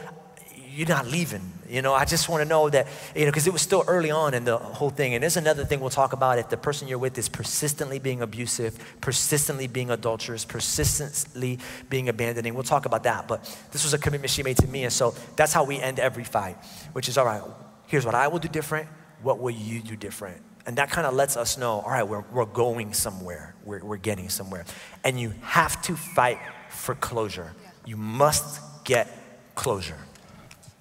you're 0.71 0.87
not 0.87 1.07
leaving. 1.07 1.41
You 1.69 1.81
know, 1.81 1.93
I 1.93 2.05
just 2.05 2.29
want 2.29 2.41
to 2.41 2.47
know 2.47 2.69
that, 2.69 2.87
you 3.15 3.25
know, 3.25 3.31
because 3.31 3.45
it 3.45 3.53
was 3.53 3.61
still 3.61 3.83
early 3.87 4.11
on 4.11 4.33
in 4.33 4.43
the 4.43 4.57
whole 4.57 4.89
thing. 4.89 5.13
And 5.13 5.21
there's 5.21 5.37
another 5.37 5.65
thing 5.65 5.79
we'll 5.81 5.89
talk 5.89 6.13
about 6.13 6.39
if 6.39 6.49
the 6.49 6.57
person 6.57 6.87
you're 6.87 6.97
with 6.97 7.17
is 7.17 7.29
persistently 7.29 7.99
being 7.99 8.21
abusive, 8.21 8.77
persistently 9.01 9.67
being 9.67 9.91
adulterous, 9.91 10.45
persistently 10.45 11.59
being 11.89 12.09
abandoning. 12.09 12.53
We'll 12.53 12.63
talk 12.63 12.85
about 12.85 13.03
that. 13.03 13.27
But 13.27 13.43
this 13.71 13.83
was 13.83 13.93
a 13.93 13.97
commitment 13.97 14.31
she 14.31 14.41
made 14.41 14.57
to 14.57 14.67
me. 14.67 14.83
And 14.83 14.93
so 14.93 15.13
that's 15.35 15.53
how 15.53 15.63
we 15.63 15.79
end 15.79 15.99
every 15.99 16.23
fight, 16.23 16.57
which 16.93 17.07
is 17.07 17.17
all 17.17 17.25
right, 17.25 17.41
here's 17.87 18.05
what 18.05 18.15
I 18.15 18.27
will 18.27 18.39
do 18.39 18.47
different 18.47 18.87
what 19.21 19.39
will 19.39 19.51
you 19.51 19.81
do 19.81 19.95
different? 19.95 20.41
And 20.65 20.77
that 20.77 20.91
kind 20.91 21.07
of 21.07 21.13
lets 21.13 21.37
us 21.37 21.57
know, 21.57 21.79
all 21.79 21.89
right, 21.89 22.03
we're, 22.03 22.23
we're 22.31 22.45
going 22.45 22.93
somewhere, 22.93 23.55
we're, 23.63 23.83
we're 23.83 23.97
getting 23.97 24.29
somewhere. 24.29 24.65
And 25.03 25.19
you 25.19 25.33
have 25.41 25.81
to 25.83 25.95
fight 25.95 26.39
for 26.69 26.95
closure. 26.95 27.53
You 27.85 27.97
must 27.97 28.61
get 28.83 29.07
closure. 29.55 29.97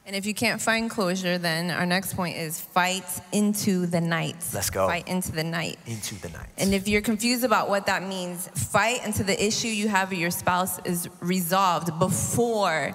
And 0.05 0.17
if 0.17 0.25
you 0.25 0.33
can't 0.33 0.59
find 0.59 0.89
closure, 0.89 1.37
then 1.37 1.71
our 1.71 1.85
next 1.85 2.15
point 2.15 2.39
is 2.39 2.59
fight 2.59 3.05
into 3.31 3.85
the 3.85 4.01
night. 4.01 4.37
Let's 4.55 4.71
go. 4.71 4.87
Fight 4.87 5.07
into 5.07 5.33
the 5.33 5.45
night. 5.45 5.79
Into 5.87 6.15
the 6.23 6.31
night. 6.31 6.47
And 6.57 6.73
if 6.73 6.89
you're 6.89 7.03
confused 7.03 7.45
about 7.45 7.69
what 7.69 7.85
that 7.87 8.03
means, 8.03 8.49
fight 8.49 9.01
until 9.05 9.27
the 9.27 9.43
issue 9.43 9.69
you 9.69 9.89
have 9.89 10.09
with 10.09 10.19
your 10.19 10.31
spouse 10.31 10.79
is 10.87 11.11
resolved 11.21 11.99
before 11.99 12.95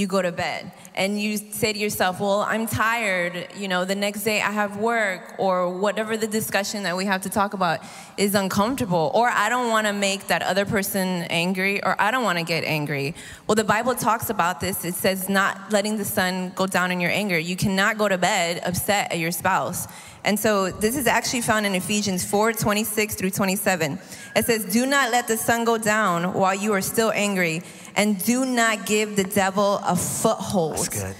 you 0.00 0.06
go 0.06 0.22
to 0.22 0.32
bed 0.32 0.72
and 0.94 1.20
you 1.20 1.36
say 1.36 1.72
to 1.72 1.78
yourself, 1.78 2.18
Well, 2.18 2.40
I'm 2.40 2.66
tired, 2.66 3.48
you 3.56 3.68
know, 3.68 3.84
the 3.84 3.94
next 3.94 4.24
day 4.24 4.40
I 4.40 4.50
have 4.50 4.78
work, 4.78 5.34
or 5.38 5.78
whatever 5.78 6.16
the 6.16 6.26
discussion 6.26 6.82
that 6.84 6.96
we 6.96 7.04
have 7.04 7.22
to 7.22 7.30
talk 7.30 7.52
about 7.52 7.80
is 8.16 8.34
uncomfortable, 8.34 9.12
or 9.14 9.28
I 9.28 9.48
don't 9.48 9.68
want 9.68 9.86
to 9.86 9.92
make 9.92 10.26
that 10.28 10.42
other 10.42 10.64
person 10.64 11.22
angry, 11.30 11.82
or 11.84 11.94
I 12.00 12.10
don't 12.10 12.24
want 12.24 12.38
to 12.38 12.44
get 12.44 12.64
angry. 12.64 13.14
Well, 13.46 13.54
the 13.54 13.64
Bible 13.64 13.94
talks 13.94 14.30
about 14.30 14.60
this. 14.60 14.84
It 14.84 14.94
says, 14.94 15.28
Not 15.28 15.70
letting 15.70 15.98
the 15.98 16.04
sun 16.04 16.52
go 16.56 16.66
down 16.66 16.90
in 16.90 17.00
your 17.00 17.10
anger. 17.10 17.38
You 17.38 17.56
cannot 17.56 17.98
go 17.98 18.08
to 18.08 18.18
bed 18.18 18.62
upset 18.64 19.12
at 19.12 19.18
your 19.18 19.32
spouse. 19.32 19.86
And 20.24 20.38
so 20.38 20.70
this 20.70 20.96
is 20.96 21.06
actually 21.06 21.40
found 21.40 21.64
in 21.64 21.74
Ephesians 21.74 22.24
4 22.24 22.52
26 22.52 23.14
through 23.14 23.30
27. 23.30 23.98
It 24.36 24.44
says, 24.44 24.64
Do 24.66 24.86
not 24.86 25.10
let 25.10 25.28
the 25.28 25.36
sun 25.36 25.64
go 25.64 25.78
down 25.78 26.34
while 26.34 26.54
you 26.54 26.72
are 26.74 26.82
still 26.82 27.10
angry, 27.12 27.62
and 28.00 28.16
do 28.24 28.46
not 28.46 28.86
give 28.86 29.14
the 29.14 29.24
devil 29.24 29.78
a 29.86 29.94
foothold. 29.94 30.78
That's 30.78 30.88
good. 30.88 31.14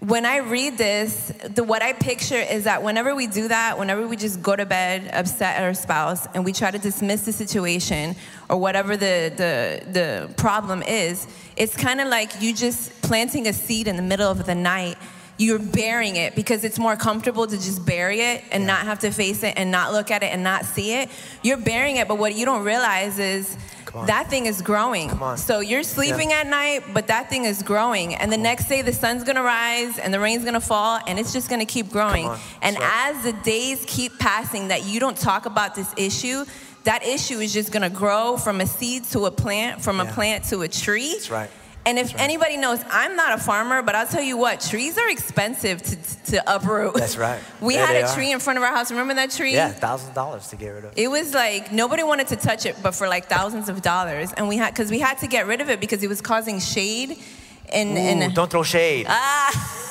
When 0.00 0.26
I 0.26 0.36
read 0.38 0.76
this, 0.76 1.32
the, 1.48 1.64
what 1.64 1.80
I 1.80 1.94
picture 1.94 2.34
is 2.36 2.64
that 2.64 2.82
whenever 2.82 3.14
we 3.14 3.26
do 3.26 3.48
that, 3.48 3.78
whenever 3.78 4.06
we 4.06 4.16
just 4.16 4.42
go 4.42 4.54
to 4.54 4.66
bed 4.66 5.08
upset 5.14 5.56
at 5.56 5.62
our 5.62 5.72
spouse 5.72 6.26
and 6.34 6.44
we 6.44 6.52
try 6.52 6.70
to 6.70 6.78
dismiss 6.78 7.24
the 7.24 7.32
situation 7.32 8.16
or 8.50 8.58
whatever 8.58 8.98
the, 8.98 9.32
the, 9.34 9.92
the 9.92 10.34
problem 10.34 10.82
is, 10.82 11.26
it's 11.56 11.74
kind 11.74 12.02
of 12.02 12.08
like 12.08 12.42
you 12.42 12.52
just 12.52 13.00
planting 13.00 13.48
a 13.48 13.54
seed 13.54 13.88
in 13.88 13.96
the 13.96 14.02
middle 14.02 14.30
of 14.30 14.44
the 14.44 14.54
night 14.54 14.98
you're 15.36 15.58
burying 15.58 16.14
it 16.16 16.36
because 16.36 16.62
it's 16.62 16.78
more 16.78 16.94
comfortable 16.96 17.44
to 17.44 17.56
just 17.56 17.84
bury 17.84 18.20
it 18.20 18.44
and 18.52 18.62
yeah. 18.62 18.68
not 18.68 18.82
have 18.82 19.00
to 19.00 19.10
face 19.10 19.42
it 19.42 19.54
and 19.56 19.70
not 19.70 19.92
look 19.92 20.10
at 20.10 20.22
it 20.22 20.26
and 20.26 20.44
not 20.44 20.64
see 20.64 20.92
it. 20.92 21.08
You're 21.42 21.56
burying 21.56 21.96
it, 21.96 22.06
but 22.06 22.18
what 22.18 22.36
you 22.36 22.44
don't 22.44 22.62
realize 22.62 23.18
is 23.18 23.56
that 24.06 24.28
thing 24.28 24.46
is 24.46 24.62
growing. 24.62 25.10
So 25.36 25.60
you're 25.60 25.82
sleeping 25.82 26.30
yeah. 26.30 26.40
at 26.40 26.46
night, 26.46 26.82
but 26.92 27.06
that 27.06 27.30
thing 27.30 27.44
is 27.44 27.62
growing. 27.62 28.14
And 28.14 28.32
the 28.32 28.36
next 28.36 28.68
day, 28.68 28.82
the 28.82 28.92
sun's 28.92 29.24
gonna 29.24 29.42
rise 29.42 29.98
and 29.98 30.12
the 30.12 30.20
rain's 30.20 30.44
gonna 30.44 30.60
fall, 30.60 31.00
and 31.06 31.18
it's 31.18 31.32
just 31.32 31.48
gonna 31.48 31.66
keep 31.66 31.90
growing. 31.90 32.30
And 32.62 32.76
as 32.80 33.22
the 33.22 33.32
days 33.32 33.84
keep 33.86 34.18
passing, 34.18 34.68
that 34.68 34.84
you 34.84 35.00
don't 35.00 35.16
talk 35.16 35.46
about 35.46 35.74
this 35.74 35.92
issue, 35.96 36.44
that 36.84 37.04
issue 37.06 37.38
is 37.38 37.52
just 37.52 37.72
gonna 37.72 37.90
grow 37.90 38.36
from 38.36 38.60
a 38.60 38.66
seed 38.66 39.04
to 39.04 39.26
a 39.26 39.30
plant, 39.30 39.82
from 39.82 39.98
yeah. 39.98 40.10
a 40.10 40.12
plant 40.12 40.44
to 40.44 40.62
a 40.62 40.68
tree. 40.68 41.12
That's 41.12 41.30
right. 41.30 41.50
And 41.86 41.98
if 41.98 42.14
right. 42.14 42.22
anybody 42.22 42.56
knows, 42.56 42.82
I'm 42.90 43.14
not 43.14 43.38
a 43.38 43.42
farmer, 43.42 43.82
but 43.82 43.94
I'll 43.94 44.06
tell 44.06 44.22
you 44.22 44.36
what, 44.36 44.60
trees 44.60 44.96
are 44.96 45.08
expensive 45.10 45.82
to, 45.82 45.96
to 46.32 46.54
uproot. 46.54 46.94
That's 46.94 47.16
right. 47.16 47.40
We 47.60 47.74
yeah, 47.74 47.86
had 47.86 48.04
a 48.04 48.14
tree 48.14 48.30
are. 48.30 48.34
in 48.34 48.40
front 48.40 48.58
of 48.58 48.62
our 48.62 48.70
house. 48.70 48.90
Remember 48.90 49.14
that 49.14 49.30
tree? 49.30 49.52
Yeah, 49.54 49.70
thousand 49.70 50.14
dollars 50.14 50.48
to 50.48 50.56
get 50.56 50.68
rid 50.70 50.84
of. 50.84 50.92
It 50.96 51.08
was 51.08 51.34
like 51.34 51.72
nobody 51.72 52.02
wanted 52.02 52.28
to 52.28 52.36
touch 52.36 52.66
it, 52.66 52.76
but 52.82 52.94
for 52.94 53.08
like 53.08 53.26
thousands 53.26 53.68
of 53.68 53.82
dollars, 53.82 54.32
and 54.32 54.48
we 54.48 54.56
had 54.56 54.72
because 54.74 54.90
we 54.90 54.98
had 54.98 55.18
to 55.18 55.26
get 55.26 55.46
rid 55.46 55.60
of 55.60 55.70
it 55.70 55.80
because 55.80 56.02
it 56.02 56.08
was 56.08 56.20
causing 56.20 56.60
shade. 56.60 57.18
And, 57.72 57.96
Ooh, 57.96 58.00
and 58.00 58.34
don't 58.34 58.50
throw 58.50 58.62
shade. 58.62 59.06
Ah. 59.08 59.90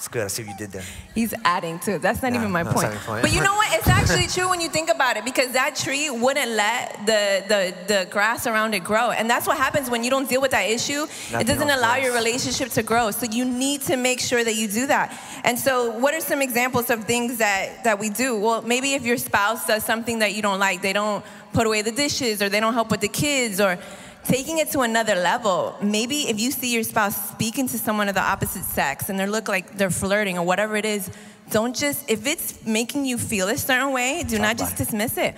It's 0.00 0.08
good. 0.08 0.24
I 0.24 0.28
see 0.28 0.44
what 0.44 0.52
you 0.52 0.56
did 0.56 0.72
there. 0.72 0.82
He's 1.14 1.34
adding 1.44 1.78
to 1.80 1.96
it. 1.96 1.98
That's 2.00 2.22
not 2.22 2.32
even 2.32 2.50
my 2.50 2.62
no, 2.62 2.72
point. 2.72 2.90
point. 3.00 3.20
But 3.20 3.34
you 3.34 3.42
know 3.42 3.52
what? 3.52 3.68
It's 3.74 3.86
actually 4.00 4.28
true 4.28 4.48
when 4.48 4.58
you 4.58 4.70
think 4.70 4.88
about 4.88 5.18
it 5.18 5.26
because 5.26 5.52
that 5.52 5.76
tree 5.76 6.08
wouldn't 6.08 6.52
let 6.52 7.04
the, 7.04 7.44
the, 7.46 7.74
the 7.86 8.08
grass 8.10 8.46
around 8.46 8.72
it 8.72 8.82
grow. 8.82 9.10
And 9.10 9.28
that's 9.28 9.46
what 9.46 9.58
happens 9.58 9.90
when 9.90 10.02
you 10.02 10.08
don't 10.08 10.26
deal 10.26 10.40
with 10.40 10.52
that 10.52 10.70
issue. 10.70 11.00
Nothing 11.00 11.40
it 11.40 11.46
doesn't 11.46 11.68
allow 11.68 11.96
your 11.96 12.14
relationship 12.14 12.70
to 12.70 12.82
grow. 12.82 13.10
So 13.10 13.26
you 13.26 13.44
need 13.44 13.82
to 13.82 13.98
make 13.98 14.20
sure 14.20 14.42
that 14.42 14.54
you 14.54 14.68
do 14.68 14.86
that. 14.86 15.14
And 15.44 15.58
so, 15.58 15.90
what 15.98 16.14
are 16.14 16.20
some 16.20 16.40
examples 16.40 16.88
of 16.88 17.04
things 17.04 17.36
that, 17.36 17.84
that 17.84 17.98
we 17.98 18.08
do? 18.08 18.38
Well, 18.38 18.62
maybe 18.62 18.94
if 18.94 19.04
your 19.04 19.18
spouse 19.18 19.66
does 19.66 19.84
something 19.84 20.20
that 20.20 20.34
you 20.34 20.40
don't 20.40 20.58
like, 20.58 20.80
they 20.80 20.94
don't 20.94 21.22
put 21.52 21.66
away 21.66 21.82
the 21.82 21.92
dishes 21.92 22.40
or 22.40 22.48
they 22.48 22.60
don't 22.60 22.72
help 22.72 22.90
with 22.90 23.00
the 23.00 23.08
kids 23.08 23.60
or 23.60 23.78
taking 24.24 24.58
it 24.58 24.70
to 24.72 24.80
another 24.80 25.14
level, 25.14 25.76
maybe 25.82 26.28
if 26.28 26.40
you 26.40 26.50
see 26.50 26.72
your 26.72 26.82
spouse 26.82 27.30
speaking 27.30 27.68
to 27.68 27.78
someone 27.78 28.08
of 28.08 28.14
the 28.14 28.22
opposite 28.22 28.64
sex 28.64 29.08
and 29.08 29.18
they 29.18 29.26
look 29.26 29.48
like 29.48 29.76
they're 29.76 29.90
flirting 29.90 30.38
or 30.38 30.44
whatever 30.44 30.76
it 30.76 30.84
is, 30.84 31.10
don't 31.50 31.74
just, 31.74 32.08
if 32.08 32.26
it's 32.26 32.64
making 32.64 33.04
you 33.04 33.18
feel 33.18 33.48
a 33.48 33.56
certain 33.56 33.92
way, 33.92 34.22
do 34.22 34.36
Talk 34.36 34.42
not 34.42 34.58
just 34.58 34.76
dismiss 34.76 35.16
it 35.16 35.34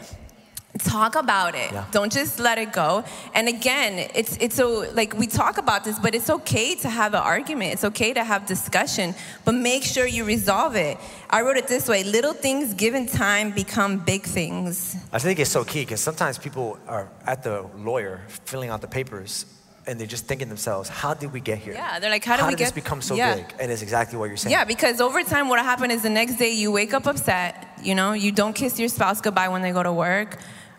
talk 0.78 1.16
about 1.16 1.54
it 1.54 1.70
yeah. 1.70 1.84
don't 1.90 2.10
just 2.10 2.38
let 2.38 2.56
it 2.56 2.72
go 2.72 3.04
and 3.34 3.46
again 3.46 4.08
it's 4.14 4.38
it's 4.38 4.56
so 4.56 4.86
like 4.94 5.14
we 5.18 5.26
talk 5.26 5.58
about 5.58 5.84
this 5.84 5.98
but 5.98 6.14
it's 6.14 6.30
okay 6.30 6.74
to 6.74 6.88
have 6.88 7.12
an 7.12 7.20
argument 7.20 7.72
it's 7.72 7.84
okay 7.84 8.14
to 8.14 8.24
have 8.24 8.46
discussion 8.46 9.14
but 9.44 9.52
make 9.52 9.82
sure 9.82 10.06
you 10.06 10.24
resolve 10.24 10.74
it 10.74 10.96
i 11.28 11.42
wrote 11.42 11.58
it 11.58 11.68
this 11.68 11.88
way 11.88 12.02
little 12.04 12.32
things 12.32 12.72
given 12.72 13.06
time 13.06 13.50
become 13.50 13.98
big 13.98 14.22
things 14.22 14.96
i 15.12 15.18
think 15.18 15.38
it's 15.38 15.50
so 15.50 15.62
key 15.62 15.80
because 15.80 16.00
sometimes 16.00 16.38
people 16.38 16.78
are 16.88 17.06
at 17.26 17.42
the 17.42 17.66
lawyer 17.76 18.22
filling 18.44 18.70
out 18.70 18.80
the 18.80 18.88
papers 18.88 19.44
and 19.86 19.98
they're 19.98 20.06
just 20.06 20.26
thinking 20.26 20.48
themselves, 20.48 20.88
how 20.88 21.12
did 21.12 21.32
we 21.32 21.40
get 21.40 21.58
here? 21.58 21.74
Yeah, 21.74 21.98
they're 21.98 22.10
like, 22.10 22.24
how 22.24 22.36
did 22.36 22.42
how 22.42 22.48
we 22.48 22.54
did 22.54 22.66
this 22.66 22.72
become 22.72 23.02
so 23.02 23.14
yeah. 23.14 23.34
big? 23.34 23.52
And 23.58 23.72
it's 23.72 23.82
exactly 23.82 24.16
what 24.16 24.26
you're 24.26 24.36
saying. 24.36 24.52
Yeah, 24.52 24.64
because 24.64 25.00
over 25.00 25.22
time, 25.24 25.48
what 25.48 25.58
happened 25.58 25.90
is 25.90 26.02
the 26.02 26.10
next 26.10 26.36
day 26.36 26.52
you 26.52 26.70
wake 26.70 26.94
up 26.94 27.06
upset. 27.06 27.80
You 27.82 27.94
know, 27.94 28.12
you 28.12 28.30
don't 28.30 28.52
kiss 28.52 28.78
your 28.78 28.88
spouse 28.88 29.20
goodbye 29.20 29.48
when 29.48 29.62
they 29.62 29.72
go 29.72 29.82
to 29.82 29.92
work. 29.92 30.38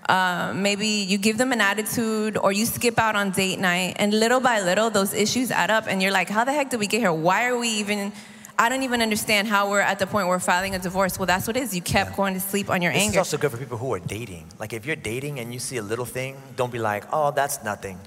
Uh, 0.09 0.53
maybe 0.53 0.87
you 0.87 1.17
give 1.17 1.37
them 1.37 1.51
an 1.51 1.61
attitude 1.61 2.37
or 2.37 2.51
you 2.51 2.65
skip 2.65 2.99
out 2.99 3.15
on 3.15 3.31
date 3.31 3.59
night, 3.59 3.95
and 3.97 4.13
little 4.13 4.39
by 4.39 4.61
little, 4.61 4.89
those 4.89 5.13
issues 5.13 5.49
add 5.49 5.71
up, 5.71 5.85
and 5.87 6.01
you're 6.01 6.11
like, 6.11 6.29
how 6.29 6.43
the 6.43 6.51
heck 6.51 6.69
did 6.69 6.79
we 6.79 6.87
get 6.87 6.99
here? 6.99 7.13
Why 7.13 7.47
are 7.47 7.57
we 7.57 7.69
even? 7.69 8.11
I 8.59 8.69
don't 8.69 8.83
even 8.83 9.01
understand 9.01 9.47
how 9.47 9.71
we're 9.71 9.81
at 9.81 9.97
the 9.97 10.05
point 10.05 10.27
where 10.27 10.35
we're 10.35 10.39
filing 10.39 10.75
a 10.75 10.79
divorce. 10.79 11.17
Well, 11.17 11.25
that's 11.25 11.47
what 11.47 11.57
it 11.57 11.63
is. 11.63 11.75
You 11.75 11.81
kept 11.81 12.11
yeah. 12.11 12.17
going 12.17 12.33
to 12.35 12.39
sleep 12.39 12.69
on 12.69 12.83
your 12.83 12.93
this 12.93 13.01
anger. 13.01 13.19
It's 13.19 13.33
also 13.33 13.37
good 13.37 13.49
for 13.49 13.57
people 13.57 13.77
who 13.77 13.91
are 13.93 13.99
dating. 13.99 14.45
Like, 14.59 14.73
if 14.73 14.85
you're 14.85 14.95
dating 14.95 15.39
and 15.39 15.51
you 15.51 15.59
see 15.59 15.77
a 15.77 15.81
little 15.81 16.05
thing, 16.05 16.37
don't 16.55 16.71
be 16.71 16.77
like, 16.77 17.05
oh, 17.11 17.31
that's 17.31 17.63
nothing. 17.63 17.97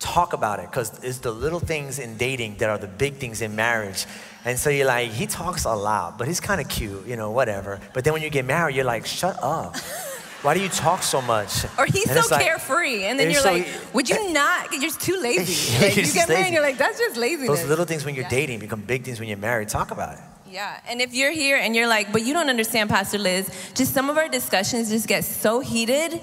Talk 0.00 0.32
about 0.32 0.58
it, 0.58 0.66
because 0.68 0.98
it's 1.04 1.18
the 1.18 1.30
little 1.30 1.60
things 1.60 2.00
in 2.00 2.16
dating 2.16 2.56
that 2.56 2.70
are 2.70 2.78
the 2.78 2.88
big 2.88 3.14
things 3.16 3.40
in 3.40 3.54
marriage. 3.54 4.04
And 4.44 4.58
so 4.58 4.68
you're 4.68 4.86
like, 4.86 5.10
he 5.10 5.26
talks 5.26 5.64
a 5.64 5.74
lot, 5.74 6.18
but 6.18 6.26
he's 6.26 6.40
kind 6.40 6.60
of 6.60 6.68
cute, 6.68 7.06
you 7.06 7.16
know, 7.16 7.30
whatever. 7.30 7.80
But 7.94 8.04
then 8.04 8.12
when 8.14 8.22
you 8.22 8.30
get 8.30 8.44
married, 8.44 8.74
you're 8.74 8.84
like, 8.84 9.06
shut 9.06 9.36
up. 9.40 9.76
Why 10.44 10.52
do 10.52 10.60
you 10.60 10.68
talk 10.68 11.02
so 11.02 11.22
much? 11.22 11.64
Or 11.78 11.86
he's 11.86 12.06
and 12.06 12.22
so 12.22 12.34
like, 12.34 12.44
carefree. 12.44 13.04
And 13.04 13.18
then 13.18 13.30
you're 13.30 13.40
so, 13.40 13.50
like, 13.50 13.66
would 13.94 14.10
you 14.10 14.30
not? 14.30 14.70
You're 14.70 14.82
just 14.82 15.00
too 15.00 15.16
lazy. 15.20 15.82
Like, 15.82 15.96
you 15.96 16.12
get 16.12 16.28
married 16.28 16.44
and 16.44 16.52
you're 16.52 16.62
like, 16.62 16.76
that's 16.76 16.98
just 16.98 17.16
lazy. 17.16 17.46
Those 17.46 17.64
little 17.66 17.86
things 17.86 18.04
when 18.04 18.14
you're 18.14 18.24
yeah. 18.24 18.28
dating 18.30 18.58
become 18.58 18.82
big 18.82 19.04
things 19.04 19.18
when 19.18 19.30
you're 19.30 19.38
married. 19.38 19.70
Talk 19.70 19.90
about 19.90 20.18
it. 20.18 20.20
Yeah, 20.50 20.78
and 20.86 21.00
if 21.00 21.14
you're 21.14 21.32
here 21.32 21.56
and 21.56 21.74
you're 21.74 21.88
like, 21.88 22.12
but 22.12 22.26
you 22.26 22.34
don't 22.34 22.50
understand, 22.50 22.90
Pastor 22.90 23.18
Liz, 23.18 23.50
just 23.74 23.94
some 23.94 24.10
of 24.10 24.18
our 24.18 24.28
discussions 24.28 24.90
just 24.90 25.08
get 25.08 25.24
so 25.24 25.60
heated 25.60 26.20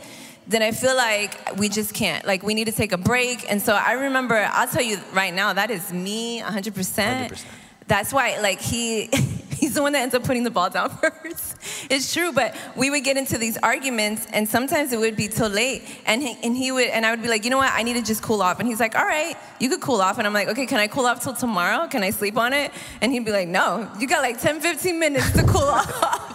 then 0.48 0.62
I 0.62 0.72
feel 0.72 0.96
like 0.96 1.58
we 1.58 1.70
just 1.70 1.94
can't. 1.94 2.26
Like 2.26 2.44
we 2.44 2.54
need 2.54 2.66
to 2.66 2.72
take 2.72 2.92
a 2.92 2.98
break. 2.98 3.50
And 3.50 3.62
so 3.62 3.74
I 3.74 3.94
remember, 3.94 4.36
I'll 4.52 4.68
tell 4.68 4.82
you 4.82 5.00
right 5.14 5.34
now, 5.34 5.54
that 5.54 5.72
is 5.72 5.94
me 5.94 6.42
100%. 6.42 6.72
100%. 6.72 7.46
That's 7.92 8.14
why, 8.14 8.40
like, 8.40 8.62
he 8.62 9.08
he's 9.60 9.74
the 9.74 9.82
one 9.82 9.92
that 9.92 10.00
ends 10.00 10.16
up 10.16 10.24
putting 10.24 10.46
the 10.46 10.50
ball 10.50 10.70
down 10.70 10.90
first. 11.02 11.58
it's 11.90 12.14
true, 12.14 12.32
but 12.32 12.56
we 12.78 12.90
would 12.90 13.04
get 13.04 13.18
into 13.18 13.38
these 13.38 13.58
arguments, 13.58 14.26
and 14.32 14.48
sometimes 14.48 14.94
it 14.94 14.98
would 14.98 15.18
be 15.18 15.28
till 15.28 15.50
late, 15.50 15.84
and 16.06 16.22
he, 16.22 16.38
and 16.42 16.56
he 16.56 16.72
would, 16.72 16.88
and 16.88 17.06
I 17.06 17.12
would 17.12 17.22
be 17.22 17.28
like, 17.28 17.44
you 17.44 17.50
know 17.50 17.58
what, 17.58 17.70
I 17.74 17.84
need 17.84 17.96
to 17.96 18.02
just 18.02 18.24
cool 18.24 18.42
off, 18.42 18.62
and 18.62 18.70
he's 18.70 18.80
like, 18.80 18.96
all 18.96 19.04
right, 19.04 19.36
you 19.60 19.68
could 19.68 19.82
cool 19.82 20.02
off, 20.02 20.20
and 20.20 20.26
I'm 20.26 20.32
like, 20.32 20.48
okay, 20.48 20.66
can 20.66 20.80
I 20.80 20.88
cool 20.88 21.06
off 21.06 21.22
till 21.22 21.34
tomorrow? 21.34 21.86
Can 21.90 22.02
I 22.02 22.12
sleep 22.12 22.38
on 22.38 22.54
it? 22.54 22.72
And 23.02 23.12
he'd 23.12 23.26
be 23.26 23.34
like, 23.34 23.50
no, 23.50 23.92
you 24.00 24.08
got 24.08 24.22
like 24.22 24.40
10, 24.40 24.62
15 24.62 24.98
minutes 24.98 25.30
to 25.34 25.44
cool 25.44 25.62
off. 25.62 26.31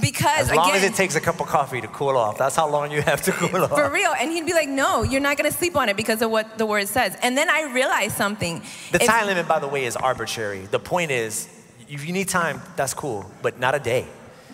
Because 0.00 0.48
As 0.50 0.54
long 0.54 0.70
again, 0.70 0.84
as 0.84 0.90
it 0.90 0.94
takes 0.94 1.16
a 1.16 1.20
cup 1.20 1.40
of 1.40 1.48
coffee 1.48 1.80
to 1.80 1.88
cool 1.88 2.16
off, 2.16 2.38
that's 2.38 2.54
how 2.54 2.68
long 2.68 2.92
you 2.92 3.02
have 3.02 3.22
to 3.22 3.32
cool 3.32 3.64
off. 3.64 3.70
for 3.70 3.90
real. 3.90 4.12
And 4.18 4.30
he'd 4.30 4.46
be 4.46 4.52
like, 4.52 4.68
no, 4.68 5.02
you're 5.02 5.20
not 5.20 5.36
gonna 5.36 5.50
sleep 5.50 5.76
on 5.76 5.88
it 5.88 5.96
because 5.96 6.22
of 6.22 6.30
what 6.30 6.58
the 6.58 6.66
word 6.66 6.86
says. 6.86 7.16
And 7.22 7.36
then 7.36 7.50
I 7.50 7.72
realized 7.72 8.16
something. 8.16 8.62
The 8.92 9.00
If- 9.02 9.08
time 9.08 9.26
limit, 9.26 9.48
by 9.48 9.58
the 9.58 9.66
way, 9.66 9.84
is 9.86 9.96
arbitrary. 9.96 10.66
The 10.70 10.78
point 10.78 11.10
is, 11.10 11.48
if 11.88 12.06
you 12.06 12.12
need 12.12 12.28
time, 12.28 12.62
that's 12.76 12.94
cool, 12.94 13.28
but 13.42 13.58
not 13.58 13.74
a 13.74 13.80
day. 13.80 14.06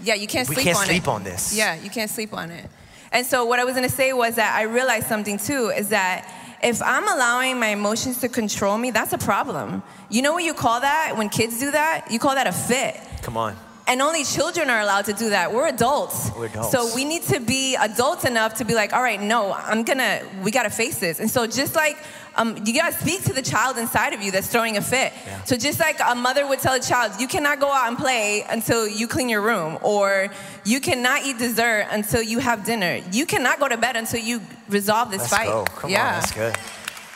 Yeah, 0.02 0.14
you 0.14 0.26
can't 0.26 0.46
sleep. 0.46 0.56
We 0.56 0.62
sleep 0.62 0.74
can't 0.74 0.78
on 0.78 0.86
sleep 0.86 1.02
it. 1.02 1.08
on 1.08 1.22
this. 1.24 1.54
Yeah, 1.54 1.74
you 1.74 1.90
can't 1.90 2.10
sleep 2.10 2.32
on 2.32 2.50
it. 2.50 2.70
And 3.12 3.26
so 3.26 3.44
what 3.44 3.60
I 3.60 3.64
was 3.64 3.74
gonna 3.74 3.90
say 3.90 4.14
was 4.14 4.36
that 4.36 4.54
I 4.56 4.62
realized 4.62 5.06
something 5.06 5.36
too 5.38 5.68
is 5.68 5.90
that 5.90 6.30
if 6.62 6.80
I'm 6.82 7.06
allowing 7.08 7.60
my 7.60 7.68
emotions 7.68 8.20
to 8.20 8.28
control 8.30 8.78
me, 8.78 8.90
that's 8.90 9.12
a 9.12 9.18
problem. 9.18 9.82
You 10.08 10.22
know 10.22 10.32
what 10.32 10.44
you 10.44 10.54
call 10.54 10.80
that 10.80 11.14
when 11.18 11.28
kids 11.28 11.60
do 11.60 11.70
that? 11.72 12.06
You 12.10 12.18
call 12.18 12.34
that 12.36 12.46
a 12.46 12.52
fit. 12.52 12.98
Come 13.22 13.36
on. 13.36 13.54
And 13.88 14.02
only 14.02 14.24
children 14.24 14.68
are 14.68 14.80
allowed 14.80 15.04
to 15.04 15.12
do 15.12 15.30
that. 15.30 15.52
We're 15.52 15.68
adults. 15.68 16.32
We're 16.36 16.46
adults. 16.46 16.72
So 16.72 16.92
we 16.94 17.04
need 17.04 17.22
to 17.24 17.38
be 17.38 17.76
adults 17.76 18.24
enough 18.24 18.54
to 18.54 18.64
be 18.64 18.74
like, 18.74 18.92
all 18.92 19.02
right, 19.02 19.20
no, 19.20 19.52
I'm 19.52 19.84
gonna, 19.84 20.22
we 20.42 20.50
gotta 20.50 20.70
face 20.70 20.98
this. 20.98 21.20
And 21.20 21.30
so 21.30 21.46
just 21.46 21.76
like, 21.76 21.96
um, 22.34 22.56
you 22.64 22.74
gotta 22.74 22.96
speak 22.96 23.22
to 23.24 23.32
the 23.32 23.42
child 23.42 23.78
inside 23.78 24.12
of 24.12 24.20
you 24.22 24.32
that's 24.32 24.48
throwing 24.48 24.76
a 24.76 24.82
fit. 24.82 25.12
Yeah. 25.24 25.42
So 25.44 25.56
just 25.56 25.78
like 25.78 26.00
a 26.04 26.16
mother 26.16 26.46
would 26.48 26.58
tell 26.58 26.74
a 26.74 26.80
child, 26.80 27.12
you 27.20 27.28
cannot 27.28 27.60
go 27.60 27.70
out 27.70 27.86
and 27.86 27.96
play 27.96 28.44
until 28.50 28.88
you 28.88 29.06
clean 29.06 29.28
your 29.28 29.40
room, 29.40 29.78
or 29.82 30.30
you 30.64 30.80
cannot 30.80 31.24
eat 31.24 31.38
dessert 31.38 31.86
until 31.90 32.22
you 32.22 32.40
have 32.40 32.64
dinner. 32.64 33.00
You 33.12 33.24
cannot 33.24 33.60
go 33.60 33.68
to 33.68 33.76
bed 33.76 33.94
until 33.96 34.20
you 34.20 34.42
resolve 34.68 35.12
this 35.12 35.20
Let's 35.20 35.36
fight. 35.36 35.46
go. 35.46 35.64
Come 35.64 35.90
yeah. 35.90 36.06
on, 36.06 36.20
that's 36.20 36.32
good. 36.32 36.56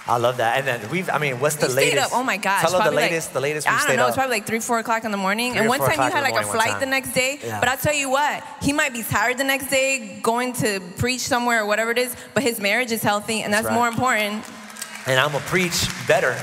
I 0.08 0.16
love 0.16 0.38
that. 0.38 0.58
And 0.58 0.66
then 0.66 0.90
we've, 0.90 1.08
I 1.10 1.18
mean, 1.18 1.38
what's 1.40 1.56
the 1.56 1.68
We 1.68 1.74
latest? 1.74 1.92
stayed 1.92 2.02
up. 2.02 2.10
Oh 2.12 2.22
my 2.24 2.36
gosh! 2.36 2.62
Tell 2.62 2.82
the 2.82 2.90
latest, 2.90 3.28
like, 3.28 3.34
the 3.34 3.40
latest 3.40 3.68
I 3.68 3.86
don't 3.86 3.96
know. 3.96 4.02
up. 4.04 4.08
It's 4.08 4.16
probably 4.16 4.36
like 4.36 4.46
three, 4.46 4.58
four 4.60 4.78
o'clock 4.78 5.04
in 5.04 5.10
the 5.10 5.16
morning. 5.16 5.52
Three 5.52 5.60
and 5.60 5.68
one 5.68 5.78
time 5.78 5.92
you 5.92 6.10
had 6.14 6.22
like 6.22 6.34
a 6.42 6.46
flight 6.46 6.80
the 6.80 6.86
next 6.86 7.12
day. 7.12 7.38
Yeah. 7.44 7.60
But 7.60 7.68
I'll 7.68 7.76
tell 7.76 7.94
you 7.94 8.10
what, 8.10 8.42
he 8.62 8.72
might 8.72 8.92
be 8.92 9.02
tired 9.02 9.38
the 9.38 9.44
next 9.44 9.68
day, 9.68 10.18
going 10.22 10.52
to 10.54 10.80
preach 10.98 11.20
somewhere 11.20 11.62
or 11.62 11.66
whatever 11.66 11.90
it 11.90 11.98
is. 11.98 12.14
But 12.34 12.42
his 12.42 12.60
marriage 12.60 12.90
is 12.92 13.02
healthy, 13.02 13.42
and 13.42 13.52
that's, 13.52 13.64
That's 13.64 13.72
right. 13.72 13.78
more 13.78 13.88
important. 13.88 14.44
and 15.06 15.20
I'm 15.20 15.32
gonna 15.32 15.44
preach 15.44 15.86
better. 16.08 16.34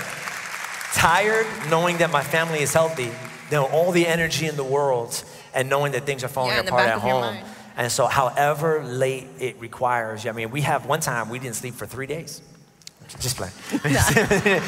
Tired 0.93 1.45
knowing 1.69 1.97
that 1.97 2.11
my 2.11 2.23
family 2.23 2.59
is 2.59 2.73
healthy, 2.73 3.11
than 3.49 3.59
all 3.59 3.91
the 3.91 4.05
energy 4.07 4.45
in 4.47 4.55
the 4.55 4.63
world, 4.63 5.23
and 5.53 5.69
knowing 5.69 5.91
that 5.93 6.05
things 6.05 6.23
are 6.23 6.27
falling 6.27 6.51
Yeah, 6.53 6.61
apart 6.61 6.87
at 6.87 6.99
home. 6.99 7.37
And 7.75 7.91
so, 7.91 8.07
however 8.07 8.83
late 8.83 9.27
it 9.39 9.59
requires, 9.59 10.25
I 10.25 10.31
mean, 10.31 10.49
we 10.51 10.61
have 10.61 10.85
one 10.85 10.99
time 10.99 11.29
we 11.29 11.37
didn't 11.39 11.55
sleep 11.55 11.75
for 11.75 11.85
three 11.85 12.07
days. 12.07 12.41
Just 13.07 13.37
play. 13.37 13.49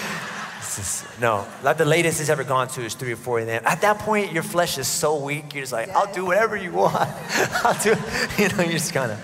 no, 1.22 1.48
like 1.64 1.78
the 1.78 1.86
latest 1.86 2.20
it's 2.20 2.30
ever 2.30 2.44
gone 2.44 2.68
to 2.70 2.82
is 2.82 2.94
three 2.94 3.14
or 3.14 3.16
four 3.16 3.40
a.m. 3.40 3.64
At 3.66 3.82
that 3.82 4.00
point, 4.00 4.32
your 4.32 4.44
flesh 4.44 4.78
is 4.78 4.88
so 4.88 5.18
weak, 5.18 5.54
you're 5.54 5.64
just 5.64 5.74
like, 5.74 5.90
I'll 5.90 6.12
do 6.14 6.26
whatever 6.26 6.56
you 6.56 6.72
want. 6.72 6.96
I'll 7.64 7.82
do, 7.82 7.96
you 8.38 8.50
know, 8.50 8.64
you 8.64 8.74
just 8.74 8.94
kind 8.94 9.12
of 9.12 9.20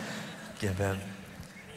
give 0.60 0.80
in. 0.80 0.98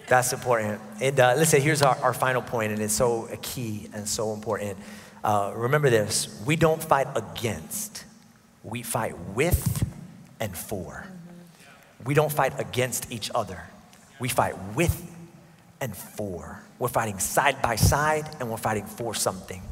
That's 0.06 0.32
important. 0.32 0.80
And 1.00 1.20
uh, 1.20 1.44
say 1.44 1.60
here's 1.60 1.82
our, 1.82 1.96
our 1.98 2.14
final 2.14 2.40
point, 2.42 2.72
and 2.72 2.80
it's 2.80 2.94
so 2.94 3.28
key 3.42 3.90
and 3.92 4.08
so 4.08 4.32
important. 4.32 4.78
Uh, 5.22 5.52
remember 5.54 5.90
this 5.90 6.40
we 6.46 6.56
don't 6.56 6.82
fight 6.82 7.08
against, 7.14 8.04
we 8.62 8.82
fight 8.82 9.18
with 9.34 9.86
and 10.40 10.56
for. 10.56 11.04
We 12.04 12.14
don't 12.14 12.32
fight 12.32 12.58
against 12.58 13.10
each 13.12 13.30
other, 13.34 13.64
we 14.18 14.28
fight 14.28 14.56
with 14.74 15.04
and 15.80 15.96
for. 15.96 16.62
We're 16.78 16.88
fighting 16.88 17.18
side 17.18 17.60
by 17.60 17.76
side, 17.76 18.28
and 18.38 18.50
we're 18.50 18.56
fighting 18.56 18.86
for 18.86 19.14
something. 19.14 19.62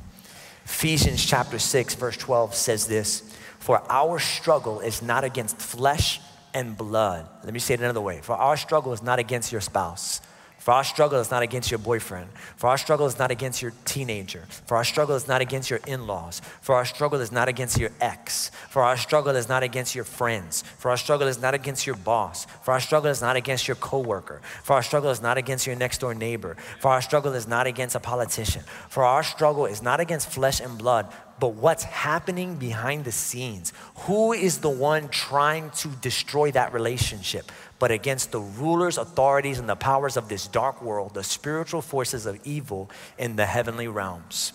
Ephesians 0.65 1.25
chapter 1.25 1.59
6, 1.59 1.95
verse 1.95 2.17
12 2.17 2.55
says 2.55 2.87
this 2.87 3.23
For 3.59 3.81
our 3.91 4.19
struggle 4.19 4.81
is 4.81 5.03
not 5.03 5.23
against 5.23 5.59
flesh 5.59 6.21
and 6.53 6.77
blood. 6.77 7.29
Let 7.45 7.53
me 7.53 7.61
say 7.61 7.75
it 7.75 7.81
another 7.81 8.01
way. 8.01 8.21
For 8.23 8.35
our 8.35 8.57
struggle 8.57 8.93
is 8.93 9.03
not 9.03 9.19
against 9.19 9.53
your 9.53 9.61
spouse. 9.61 10.21
For 10.67 10.73
our 10.73 10.83
struggle 10.83 11.21
is 11.21 11.31
not 11.31 11.45
against 11.45 11.71
your 11.71 11.79
boyfriend. 11.79 12.29
For 12.57 12.67
our 12.67 12.77
struggle 12.77 13.07
is 13.07 13.21
not 13.21 13.31
against 13.31 13.63
your 13.63 13.73
teenager. 13.85 14.43
For 14.67 14.77
our 14.77 14.83
struggle 14.83 15.15
is 15.15 15.29
not 15.29 15.41
against 15.41 15.71
your 15.71 15.79
in 15.87 16.09
laws. 16.09 16.43
For 16.61 16.75
our 16.75 16.85
struggle 16.85 17.21
is 17.21 17.31
not 17.31 17.47
against 17.47 17.79
your 17.79 17.91
ex. 18.01 18.51
For 18.69 18.83
our 18.83 18.97
struggle 18.97 19.37
is 19.37 19.49
not 19.49 19.63
against 19.63 19.95
your 19.95 20.03
friends. 20.03 20.63
For 20.79 20.91
our 20.91 20.97
struggle 20.97 21.29
is 21.29 21.41
not 21.41 21.55
against 21.55 21.87
your 21.87 21.95
boss. 21.95 22.49
For 22.65 22.73
our 22.73 22.81
struggle 22.81 23.13
is 23.13 23.23
not 23.23 23.37
against 23.37 23.69
your 23.69 23.77
coworker. 23.77 24.41
For 24.65 24.73
our 24.73 24.83
struggle 24.83 25.11
is 25.11 25.23
not 25.23 25.39
against 25.39 25.69
your 25.69 25.77
next 25.77 25.99
door 25.99 26.17
neighbor. 26.17 26.57
For 26.81 26.91
our 26.91 27.01
struggle 27.01 27.35
is 27.35 27.47
not 27.47 27.69
against 27.69 27.95
a 27.95 28.01
politician. 28.01 28.65
For 28.89 29.05
our 29.05 29.23
struggle 29.23 29.67
is 29.67 29.83
not 29.83 30.01
against 30.01 30.29
flesh 30.31 30.59
and 30.59 30.77
blood, 30.77 31.07
but 31.39 31.55
what's 31.55 31.85
happening 31.85 32.57
behind 32.57 33.05
the 33.05 33.13
scenes. 33.13 33.73
Who 34.07 34.33
is 34.33 34.59
the 34.59 34.71
one 34.71 35.09
trying 35.11 35.71
to 35.71 35.89
destroy 35.89 36.51
that 36.53 36.73
relationship? 36.73 37.53
But 37.79 37.91
against 37.91 38.33
the 38.33 38.41
rulers, 38.41 38.97
authorities, 38.97 39.59
and 39.59 39.69
the 39.69 39.77
powers 39.77 40.17
of 40.17 40.29
this 40.29 40.47
dark 40.47 40.81
world, 40.81 41.15
the 41.15 41.25
spiritual 41.25 41.83
forces 41.83 42.25
of 42.25 42.41
evil 42.45 42.91
in 43.19 43.37
the 43.37 43.47
heavenly 43.47 43.89
realms. 43.89 44.53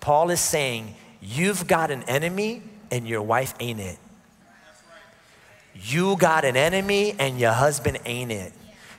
Paul 0.00 0.30
is 0.30 0.40
saying, 0.40 0.94
You've 1.20 1.66
got 1.66 1.90
an 1.90 2.02
enemy, 2.04 2.62
and 2.90 3.06
your 3.06 3.22
wife 3.22 3.54
ain't 3.60 3.78
it. 3.78 3.98
You 5.74 6.16
got 6.16 6.44
an 6.44 6.56
enemy, 6.56 7.14
and 7.18 7.38
your 7.38 7.52
husband 7.52 7.98
ain't 8.04 8.32
it. 8.32 8.52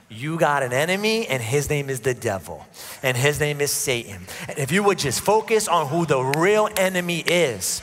You 0.08 0.38
got 0.38 0.62
an 0.62 0.72
enemy, 0.72 1.26
and 1.26 1.42
his 1.42 1.68
name 1.68 1.90
is 1.90 2.00
the 2.00 2.14
devil, 2.14 2.64
and 3.02 3.16
his 3.16 3.40
name 3.40 3.60
is 3.60 3.72
Satan. 3.72 4.26
And 4.48 4.58
if 4.58 4.70
you 4.70 4.82
would 4.82 4.98
just 4.98 5.20
focus 5.20 5.66
on 5.66 5.88
who 5.88 6.06
the 6.06 6.20
real 6.20 6.68
enemy 6.76 7.20
is, 7.20 7.80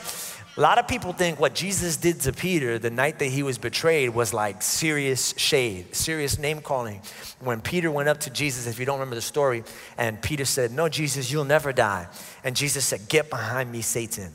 a 0.54 0.60
lot 0.60 0.76
of 0.76 0.86
people 0.86 1.14
think 1.14 1.40
what 1.40 1.54
Jesus 1.54 1.96
did 1.96 2.20
to 2.20 2.32
Peter 2.32 2.78
the 2.78 2.90
night 2.90 3.18
that 3.20 3.26
he 3.26 3.42
was 3.42 3.56
betrayed 3.56 4.10
was 4.10 4.34
like 4.34 4.60
serious 4.60 5.32
shade, 5.38 5.94
serious 5.96 6.38
name 6.38 6.60
calling. 6.60 7.00
When 7.40 7.62
Peter 7.62 7.90
went 7.90 8.10
up 8.10 8.20
to 8.20 8.30
Jesus, 8.30 8.66
if 8.66 8.78
you 8.78 8.84
don't 8.84 8.96
remember 8.96 9.14
the 9.14 9.22
story, 9.22 9.64
and 9.96 10.20
Peter 10.20 10.44
said, 10.44 10.70
No, 10.70 10.90
Jesus, 10.90 11.32
you'll 11.32 11.46
never 11.46 11.72
die. 11.72 12.06
And 12.44 12.54
Jesus 12.54 12.84
said, 12.84 13.08
Get 13.08 13.30
behind 13.30 13.72
me, 13.72 13.80
Satan. 13.80 14.30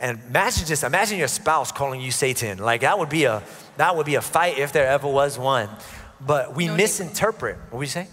And 0.00 0.18
imagine 0.28 0.66
just 0.66 0.82
imagine 0.82 1.18
your 1.18 1.28
spouse 1.28 1.70
calling 1.70 2.00
you 2.00 2.10
Satan. 2.10 2.58
Like 2.58 2.80
that 2.80 2.98
would 2.98 3.10
be 3.10 3.24
a 3.24 3.42
that 3.76 3.94
would 3.94 4.06
be 4.06 4.16
a 4.16 4.22
fight 4.22 4.58
if 4.58 4.72
there 4.72 4.88
ever 4.88 5.06
was 5.06 5.38
one. 5.38 5.68
But 6.20 6.56
we 6.56 6.66
No 6.66 6.76
misinterpret. 6.76 7.56
What 7.68 7.78
would 7.78 7.86
you 7.86 7.90
say? 7.90 8.08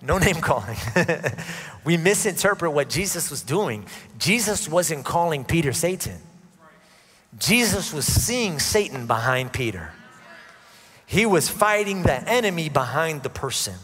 No 0.00 0.16
name 0.18 0.36
calling. 0.36 0.76
we 1.84 1.96
misinterpret 1.96 2.72
what 2.72 2.88
Jesus 2.88 3.30
was 3.30 3.42
doing. 3.42 3.86
Jesus 4.18 4.68
wasn't 4.68 5.04
calling 5.04 5.44
Peter 5.44 5.72
Satan. 5.72 6.18
Jesus 7.38 7.92
was 7.92 8.06
seeing 8.06 8.58
Satan 8.58 9.06
behind 9.06 9.52
Peter. 9.52 9.92
He 11.06 11.26
was 11.26 11.48
fighting 11.48 12.02
the 12.02 12.28
enemy 12.28 12.68
behind 12.68 13.22
the 13.22 13.30
person. 13.30 13.74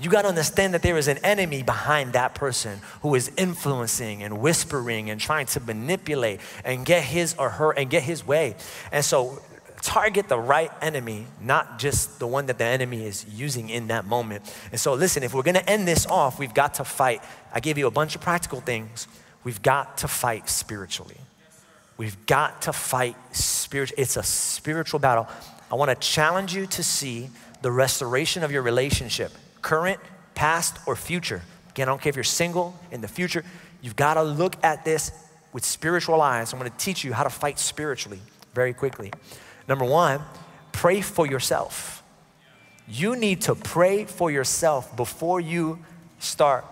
You 0.00 0.10
got 0.10 0.22
to 0.22 0.28
understand 0.28 0.74
that 0.74 0.82
there 0.82 0.96
is 0.96 1.08
an 1.08 1.18
enemy 1.18 1.62
behind 1.62 2.12
that 2.12 2.34
person 2.34 2.78
who 3.02 3.14
is 3.14 3.32
influencing 3.36 4.22
and 4.22 4.40
whispering 4.40 5.10
and 5.10 5.20
trying 5.20 5.46
to 5.46 5.60
manipulate 5.60 6.40
and 6.64 6.86
get 6.86 7.02
his 7.02 7.34
or 7.38 7.50
her 7.50 7.72
and 7.72 7.90
get 7.90 8.04
his 8.04 8.24
way. 8.24 8.54
And 8.92 9.04
so 9.04 9.42
target 9.82 10.28
the 10.28 10.38
right 10.38 10.70
enemy, 10.80 11.26
not 11.40 11.78
just 11.78 12.18
the 12.18 12.26
one 12.26 12.46
that 12.46 12.58
the 12.58 12.64
enemy 12.64 13.04
is 13.04 13.26
using 13.28 13.70
in 13.70 13.88
that 13.88 14.04
moment. 14.04 14.42
And 14.70 14.80
so 14.80 14.94
listen, 14.94 15.22
if 15.22 15.34
we're 15.34 15.42
going 15.42 15.54
to 15.54 15.68
end 15.68 15.88
this 15.88 16.06
off, 16.06 16.38
we've 16.38 16.54
got 16.54 16.74
to 16.74 16.84
fight. 16.84 17.22
I 17.52 17.60
gave 17.60 17.78
you 17.78 17.86
a 17.86 17.90
bunch 17.90 18.14
of 18.14 18.20
practical 18.20 18.60
things. 18.60 19.08
We've 19.42 19.62
got 19.62 19.98
to 19.98 20.08
fight 20.08 20.48
spiritually. 20.48 21.16
We've 21.98 22.16
got 22.26 22.62
to 22.62 22.72
fight 22.72 23.16
spirit. 23.36 23.92
It's 23.98 24.16
a 24.16 24.22
spiritual 24.22 25.00
battle. 25.00 25.28
I 25.70 25.74
want 25.74 25.90
to 25.90 25.96
challenge 25.96 26.54
you 26.54 26.66
to 26.68 26.82
see 26.82 27.28
the 27.60 27.70
restoration 27.70 28.44
of 28.44 28.52
your 28.52 28.62
relationship, 28.62 29.32
current, 29.60 30.00
past, 30.34 30.78
or 30.86 30.96
future. 30.96 31.42
Again, 31.70 31.88
I 31.88 31.92
don't 31.92 32.00
care 32.00 32.10
if 32.10 32.16
you're 32.16 32.24
single, 32.24 32.78
in 32.90 33.00
the 33.00 33.08
future. 33.08 33.44
You've 33.82 33.96
got 33.96 34.14
to 34.14 34.22
look 34.22 34.56
at 34.64 34.84
this 34.84 35.10
with 35.52 35.64
spiritual 35.64 36.22
eyes. 36.22 36.52
I'm 36.52 36.58
going 36.58 36.70
to 36.70 36.76
teach 36.78 37.04
you 37.04 37.12
how 37.12 37.24
to 37.24 37.30
fight 37.30 37.58
spiritually 37.58 38.20
very 38.54 38.72
quickly. 38.72 39.12
Number 39.68 39.84
one, 39.84 40.20
pray 40.72 41.00
for 41.00 41.26
yourself. 41.26 42.02
You 42.86 43.16
need 43.16 43.42
to 43.42 43.54
pray 43.54 44.04
for 44.04 44.30
yourself 44.30 44.96
before 44.96 45.40
you 45.40 45.80
start 46.20 46.64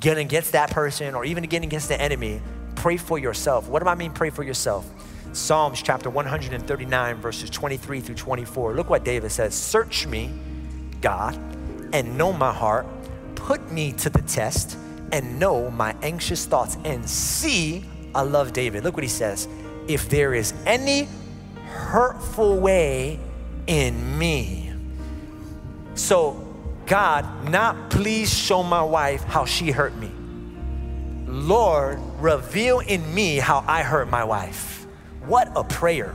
getting 0.00 0.26
against 0.26 0.52
that 0.52 0.70
person 0.70 1.14
or 1.14 1.24
even 1.24 1.44
getting 1.44 1.68
against 1.68 1.88
the 1.88 2.00
enemy. 2.00 2.40
Pray 2.78 2.96
for 2.96 3.18
yourself. 3.18 3.68
What 3.68 3.82
do 3.82 3.88
I 3.88 3.96
mean, 3.96 4.12
pray 4.12 4.30
for 4.30 4.44
yourself? 4.44 4.88
Psalms 5.32 5.82
chapter 5.82 6.08
139, 6.08 7.16
verses 7.16 7.50
23 7.50 8.00
through 8.00 8.14
24. 8.14 8.74
Look 8.74 8.88
what 8.88 9.04
David 9.04 9.32
says 9.32 9.52
Search 9.52 10.06
me, 10.06 10.32
God, 11.00 11.34
and 11.92 12.16
know 12.16 12.32
my 12.32 12.52
heart. 12.52 12.86
Put 13.34 13.72
me 13.72 13.90
to 13.94 14.08
the 14.08 14.22
test 14.22 14.78
and 15.10 15.40
know 15.40 15.72
my 15.72 15.96
anxious 16.02 16.46
thoughts 16.46 16.78
and 16.84 17.04
see 17.10 17.84
I 18.14 18.22
love 18.22 18.52
David. 18.52 18.84
Look 18.84 18.94
what 18.94 19.02
he 19.02 19.08
says. 19.08 19.48
If 19.88 20.08
there 20.08 20.32
is 20.32 20.54
any 20.64 21.08
hurtful 21.64 22.60
way 22.60 23.18
in 23.66 24.16
me. 24.20 24.72
So, 25.96 26.46
God, 26.86 27.50
not 27.50 27.90
please 27.90 28.32
show 28.32 28.62
my 28.62 28.84
wife 28.84 29.24
how 29.24 29.46
she 29.46 29.72
hurt 29.72 29.96
me. 29.96 30.12
Lord, 31.26 32.00
reveal 32.18 32.80
in 32.80 33.14
me 33.14 33.36
how 33.36 33.64
I 33.66 33.82
hurt 33.82 34.10
my 34.10 34.24
wife. 34.24 34.86
What 35.26 35.50
a 35.54 35.64
prayer. 35.64 36.14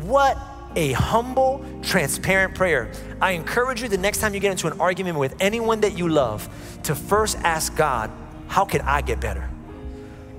What 0.00 0.38
a 0.76 0.92
humble, 0.92 1.64
transparent 1.82 2.54
prayer. 2.54 2.90
I 3.20 3.32
encourage 3.32 3.82
you 3.82 3.88
the 3.88 3.98
next 3.98 4.18
time 4.18 4.34
you 4.34 4.40
get 4.40 4.50
into 4.50 4.66
an 4.66 4.80
argument 4.80 5.18
with 5.18 5.36
anyone 5.40 5.80
that 5.80 5.96
you 5.96 6.08
love 6.08 6.48
to 6.84 6.94
first 6.94 7.38
ask 7.38 7.76
God, 7.76 8.10
how 8.48 8.64
can 8.64 8.80
I 8.82 9.00
get 9.00 9.20
better? 9.20 9.48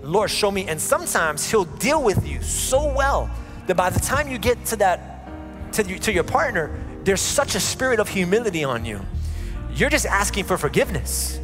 Lord, 0.01 0.30
show 0.30 0.51
me. 0.51 0.68
And 0.68 0.80
sometimes 0.80 1.49
He'll 1.49 1.66
deal 1.66 2.03
with 2.03 2.28
you 2.28 2.41
so 2.41 2.93
well 2.93 3.30
that 3.68 3.76
by 3.76 3.89
the 3.89 3.99
time 3.99 4.30
you 4.30 4.38
get 4.38 4.64
to 4.66 4.76
that, 4.78 5.28
to, 5.74 5.84
you, 5.84 5.97
to 5.99 6.14
your 6.14 6.24
partner, 6.24 6.78
there's 7.03 7.22
such 7.22 7.56
a 7.56 7.60
spirit 7.60 7.99
of 7.99 8.08
humility 8.08 8.64
on 8.64 8.86
you. 8.86 9.01
You're 9.74 9.89
just 9.89 10.06
asking 10.06 10.45
for 10.45 10.58
forgiveness. 10.58 11.39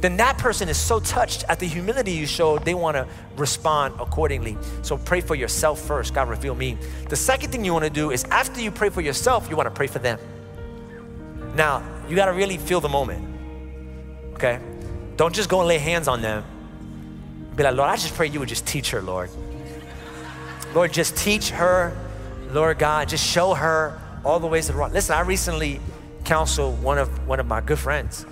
Then 0.00 0.16
that 0.18 0.38
person 0.38 0.68
is 0.68 0.76
so 0.76 1.00
touched 1.00 1.44
at 1.48 1.58
the 1.58 1.66
humility 1.66 2.12
you 2.12 2.26
showed, 2.26 2.64
they 2.64 2.74
want 2.74 2.96
to 2.96 3.06
respond 3.36 3.94
accordingly. 3.98 4.58
So 4.82 4.98
pray 4.98 5.20
for 5.20 5.34
yourself 5.34 5.80
first. 5.80 6.14
God, 6.14 6.28
reveal 6.28 6.54
me. 6.54 6.76
The 7.08 7.16
second 7.16 7.50
thing 7.50 7.64
you 7.64 7.72
want 7.72 7.84
to 7.84 7.90
do 7.90 8.10
is 8.10 8.24
after 8.24 8.60
you 8.60 8.70
pray 8.70 8.90
for 8.90 9.00
yourself, 9.00 9.48
you 9.48 9.56
want 9.56 9.68
to 9.68 9.74
pray 9.74 9.86
for 9.86 9.98
them. 9.98 10.18
Now, 11.54 11.82
you 12.08 12.14
got 12.14 12.26
to 12.26 12.32
really 12.32 12.58
feel 12.58 12.80
the 12.80 12.88
moment. 12.88 13.24
Okay? 14.34 14.60
Don't 15.16 15.34
just 15.34 15.48
go 15.48 15.60
and 15.60 15.68
lay 15.68 15.78
hands 15.78 16.08
on 16.08 16.20
them. 16.20 16.44
Be 17.56 17.62
like, 17.62 17.74
Lord, 17.74 17.88
I 17.88 17.96
just 17.96 18.14
pray 18.14 18.26
you 18.28 18.38
would 18.38 18.50
just 18.50 18.66
teach 18.66 18.90
her, 18.90 19.00
Lord. 19.00 19.30
Lord, 20.74 20.92
just 20.92 21.16
teach 21.16 21.48
her, 21.50 21.96
Lord 22.50 22.78
God, 22.78 23.08
just 23.08 23.26
show 23.26 23.54
her 23.54 23.98
all 24.26 24.40
the 24.40 24.46
ways 24.46 24.68
of 24.68 24.74
the 24.74 24.80
wrong. 24.80 24.92
Listen, 24.92 25.16
I 25.16 25.20
recently 25.20 25.80
counseled 26.24 26.82
one 26.82 26.98
of 26.98 27.26
one 27.26 27.40
of 27.40 27.46
my 27.46 27.62
good 27.62 27.78
friends. 27.78 28.26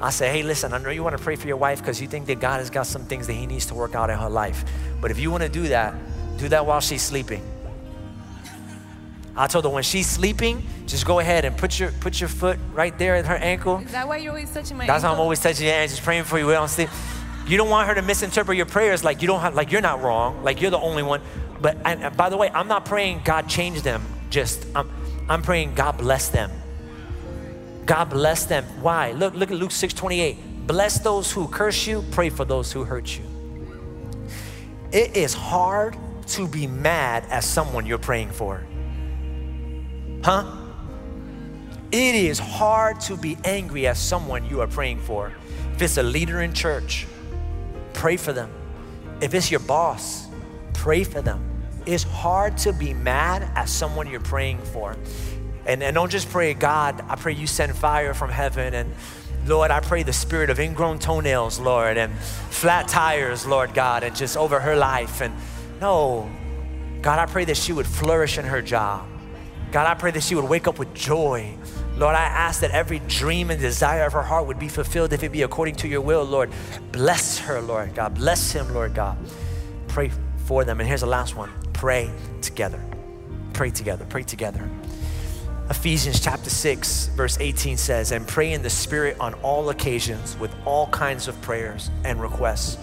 I 0.00 0.10
said, 0.10 0.30
hey, 0.32 0.42
listen, 0.42 0.72
I 0.74 0.78
know 0.78 0.90
you 0.90 1.02
want 1.02 1.16
to 1.16 1.22
pray 1.22 1.36
for 1.36 1.46
your 1.46 1.56
wife 1.56 1.80
because 1.80 2.00
you 2.00 2.06
think 2.06 2.26
that 2.26 2.38
God 2.38 2.58
has 2.58 2.68
got 2.68 2.86
some 2.86 3.04
things 3.04 3.26
that 3.26 3.32
He 3.32 3.46
needs 3.46 3.66
to 3.66 3.74
work 3.74 3.94
out 3.94 4.10
in 4.10 4.18
her 4.18 4.28
life. 4.28 4.64
But 5.00 5.10
if 5.10 5.18
you 5.18 5.30
want 5.30 5.42
to 5.42 5.48
do 5.48 5.68
that, 5.68 5.94
do 6.36 6.48
that 6.50 6.66
while 6.66 6.80
she's 6.80 7.02
sleeping. 7.02 7.42
I 9.38 9.46
told 9.46 9.64
her 9.64 9.70
when 9.70 9.82
she's 9.82 10.06
sleeping, 10.06 10.62
just 10.86 11.06
go 11.06 11.18
ahead 11.18 11.44
and 11.44 11.56
put 11.56 11.78
your 11.78 11.90
put 12.00 12.20
your 12.20 12.28
foot 12.28 12.58
right 12.72 12.96
there 12.98 13.16
at 13.16 13.26
her 13.26 13.34
ankle. 13.36 13.78
Is 13.78 13.92
that 13.92 14.08
why 14.08 14.16
you're 14.16 14.32
always 14.32 14.52
touching 14.52 14.78
my 14.78 14.86
That's 14.86 15.04
ankle? 15.04 15.10
why 15.10 15.14
I'm 15.14 15.20
always 15.20 15.40
touching 15.40 15.66
your 15.66 15.74
hand, 15.74 15.90
just 15.90 16.02
praying 16.02 16.24
for 16.24 16.38
you. 16.38 16.46
We 16.46 16.54
don't 16.54 16.68
sleep. 16.68 16.88
You 17.46 17.56
don't 17.56 17.68
want 17.68 17.86
her 17.88 17.94
to 17.94 18.02
misinterpret 18.02 18.56
your 18.56 18.66
prayers 18.66 19.04
like 19.04 19.20
you 19.20 19.28
don't 19.28 19.40
have, 19.40 19.54
like 19.54 19.70
you're 19.70 19.82
not 19.82 20.02
wrong, 20.02 20.42
like 20.42 20.60
you're 20.60 20.70
the 20.70 20.78
only 20.78 21.02
one. 21.02 21.20
But 21.60 21.76
and, 21.84 22.02
and 22.02 22.16
by 22.16 22.30
the 22.30 22.36
way, 22.36 22.50
I'm 22.50 22.68
not 22.68 22.86
praying 22.86 23.22
God 23.24 23.48
change 23.48 23.82
them. 23.82 24.02
Just 24.30 24.66
I'm, 24.74 24.90
I'm 25.28 25.42
praying 25.42 25.74
God 25.74 25.98
bless 25.98 26.28
them. 26.28 26.50
God 27.86 28.10
bless 28.10 28.44
them. 28.44 28.64
Why? 28.82 29.12
Look, 29.12 29.34
look 29.34 29.50
at 29.50 29.56
Luke 29.56 29.70
6 29.70 29.94
28. 29.94 30.66
Bless 30.66 30.98
those 30.98 31.30
who 31.30 31.46
curse 31.46 31.86
you, 31.86 32.04
pray 32.10 32.28
for 32.28 32.44
those 32.44 32.72
who 32.72 32.84
hurt 32.84 33.16
you. 33.16 33.24
It 34.90 35.16
is 35.16 35.32
hard 35.32 35.96
to 36.28 36.48
be 36.48 36.66
mad 36.66 37.24
at 37.30 37.44
someone 37.44 37.86
you're 37.86 37.98
praying 37.98 38.32
for. 38.32 38.66
Huh? 40.24 40.44
It 41.92 42.16
is 42.16 42.40
hard 42.40 43.00
to 43.02 43.16
be 43.16 43.38
angry 43.44 43.86
at 43.86 43.96
someone 43.96 44.44
you 44.46 44.60
are 44.60 44.66
praying 44.66 44.98
for. 45.00 45.32
If 45.74 45.82
it's 45.82 45.98
a 45.98 46.02
leader 46.02 46.42
in 46.42 46.52
church, 46.52 47.06
pray 47.92 48.16
for 48.16 48.32
them. 48.32 48.50
If 49.20 49.34
it's 49.34 49.50
your 49.50 49.60
boss, 49.60 50.26
pray 50.74 51.04
for 51.04 51.22
them. 51.22 51.42
It's 51.86 52.02
hard 52.02 52.58
to 52.58 52.72
be 52.72 52.92
mad 52.92 53.42
at 53.54 53.68
someone 53.68 54.08
you're 54.08 54.18
praying 54.18 54.58
for. 54.58 54.96
And, 55.66 55.82
and 55.82 55.94
don't 55.94 56.10
just 56.10 56.30
pray, 56.30 56.54
God, 56.54 57.04
I 57.08 57.16
pray 57.16 57.32
you 57.32 57.46
send 57.46 57.74
fire 57.76 58.14
from 58.14 58.30
heaven. 58.30 58.74
And 58.74 58.94
Lord, 59.46 59.70
I 59.70 59.80
pray 59.80 60.02
the 60.02 60.12
spirit 60.12 60.50
of 60.50 60.58
ingrown 60.60 60.98
toenails, 60.98 61.58
Lord, 61.58 61.96
and 61.96 62.14
flat 62.50 62.88
tires, 62.88 63.46
Lord 63.46 63.74
God, 63.74 64.02
and 64.02 64.14
just 64.14 64.36
over 64.36 64.60
her 64.60 64.76
life. 64.76 65.20
And 65.20 65.34
no, 65.80 66.30
God, 67.02 67.18
I 67.18 67.26
pray 67.26 67.44
that 67.44 67.56
she 67.56 67.72
would 67.72 67.86
flourish 67.86 68.38
in 68.38 68.44
her 68.44 68.62
job. 68.62 69.06
God, 69.72 69.86
I 69.86 69.94
pray 69.94 70.10
that 70.12 70.22
she 70.22 70.34
would 70.34 70.44
wake 70.44 70.68
up 70.68 70.78
with 70.78 70.94
joy. 70.94 71.56
Lord, 71.96 72.14
I 72.14 72.24
ask 72.24 72.60
that 72.60 72.70
every 72.70 73.00
dream 73.00 73.50
and 73.50 73.60
desire 73.60 74.04
of 74.06 74.12
her 74.12 74.22
heart 74.22 74.46
would 74.46 74.58
be 74.58 74.68
fulfilled 74.68 75.12
if 75.12 75.22
it 75.22 75.32
be 75.32 75.42
according 75.42 75.76
to 75.76 75.88
your 75.88 76.00
will, 76.00 76.24
Lord. 76.24 76.50
Bless 76.92 77.38
her, 77.38 77.60
Lord 77.60 77.94
God. 77.94 78.14
Bless 78.14 78.52
him, 78.52 78.72
Lord 78.72 78.94
God. 78.94 79.18
Pray 79.88 80.12
for 80.44 80.64
them. 80.64 80.80
And 80.80 80.88
here's 80.88 81.00
the 81.00 81.06
last 81.06 81.36
one 81.36 81.50
pray 81.72 82.10
together. 82.40 82.82
Pray 83.52 83.70
together. 83.70 84.06
Pray 84.08 84.22
together. 84.22 84.68
Ephesians 85.68 86.20
chapter 86.20 86.48
6, 86.48 87.08
verse 87.16 87.38
18 87.40 87.76
says, 87.76 88.12
And 88.12 88.26
pray 88.26 88.52
in 88.52 88.62
the 88.62 88.70
Spirit 88.70 89.16
on 89.18 89.34
all 89.34 89.70
occasions 89.70 90.36
with 90.38 90.54
all 90.64 90.86
kinds 90.88 91.26
of 91.26 91.40
prayers 91.42 91.90
and 92.04 92.20
requests. 92.20 92.78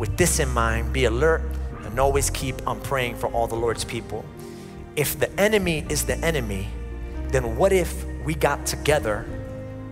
With 0.00 0.16
this 0.16 0.40
in 0.40 0.48
mind, 0.48 0.92
be 0.92 1.04
alert 1.04 1.42
and 1.84 2.00
always 2.00 2.30
keep 2.30 2.66
on 2.66 2.80
praying 2.80 3.14
for 3.14 3.28
all 3.28 3.46
the 3.46 3.54
Lord's 3.54 3.84
people. 3.84 4.24
If 4.96 5.16
the 5.16 5.30
enemy 5.40 5.86
is 5.88 6.06
the 6.06 6.16
enemy, 6.24 6.66
then 7.28 7.54
what 7.54 7.72
if 7.72 8.04
we 8.24 8.34
got 8.34 8.66
together 8.66 9.24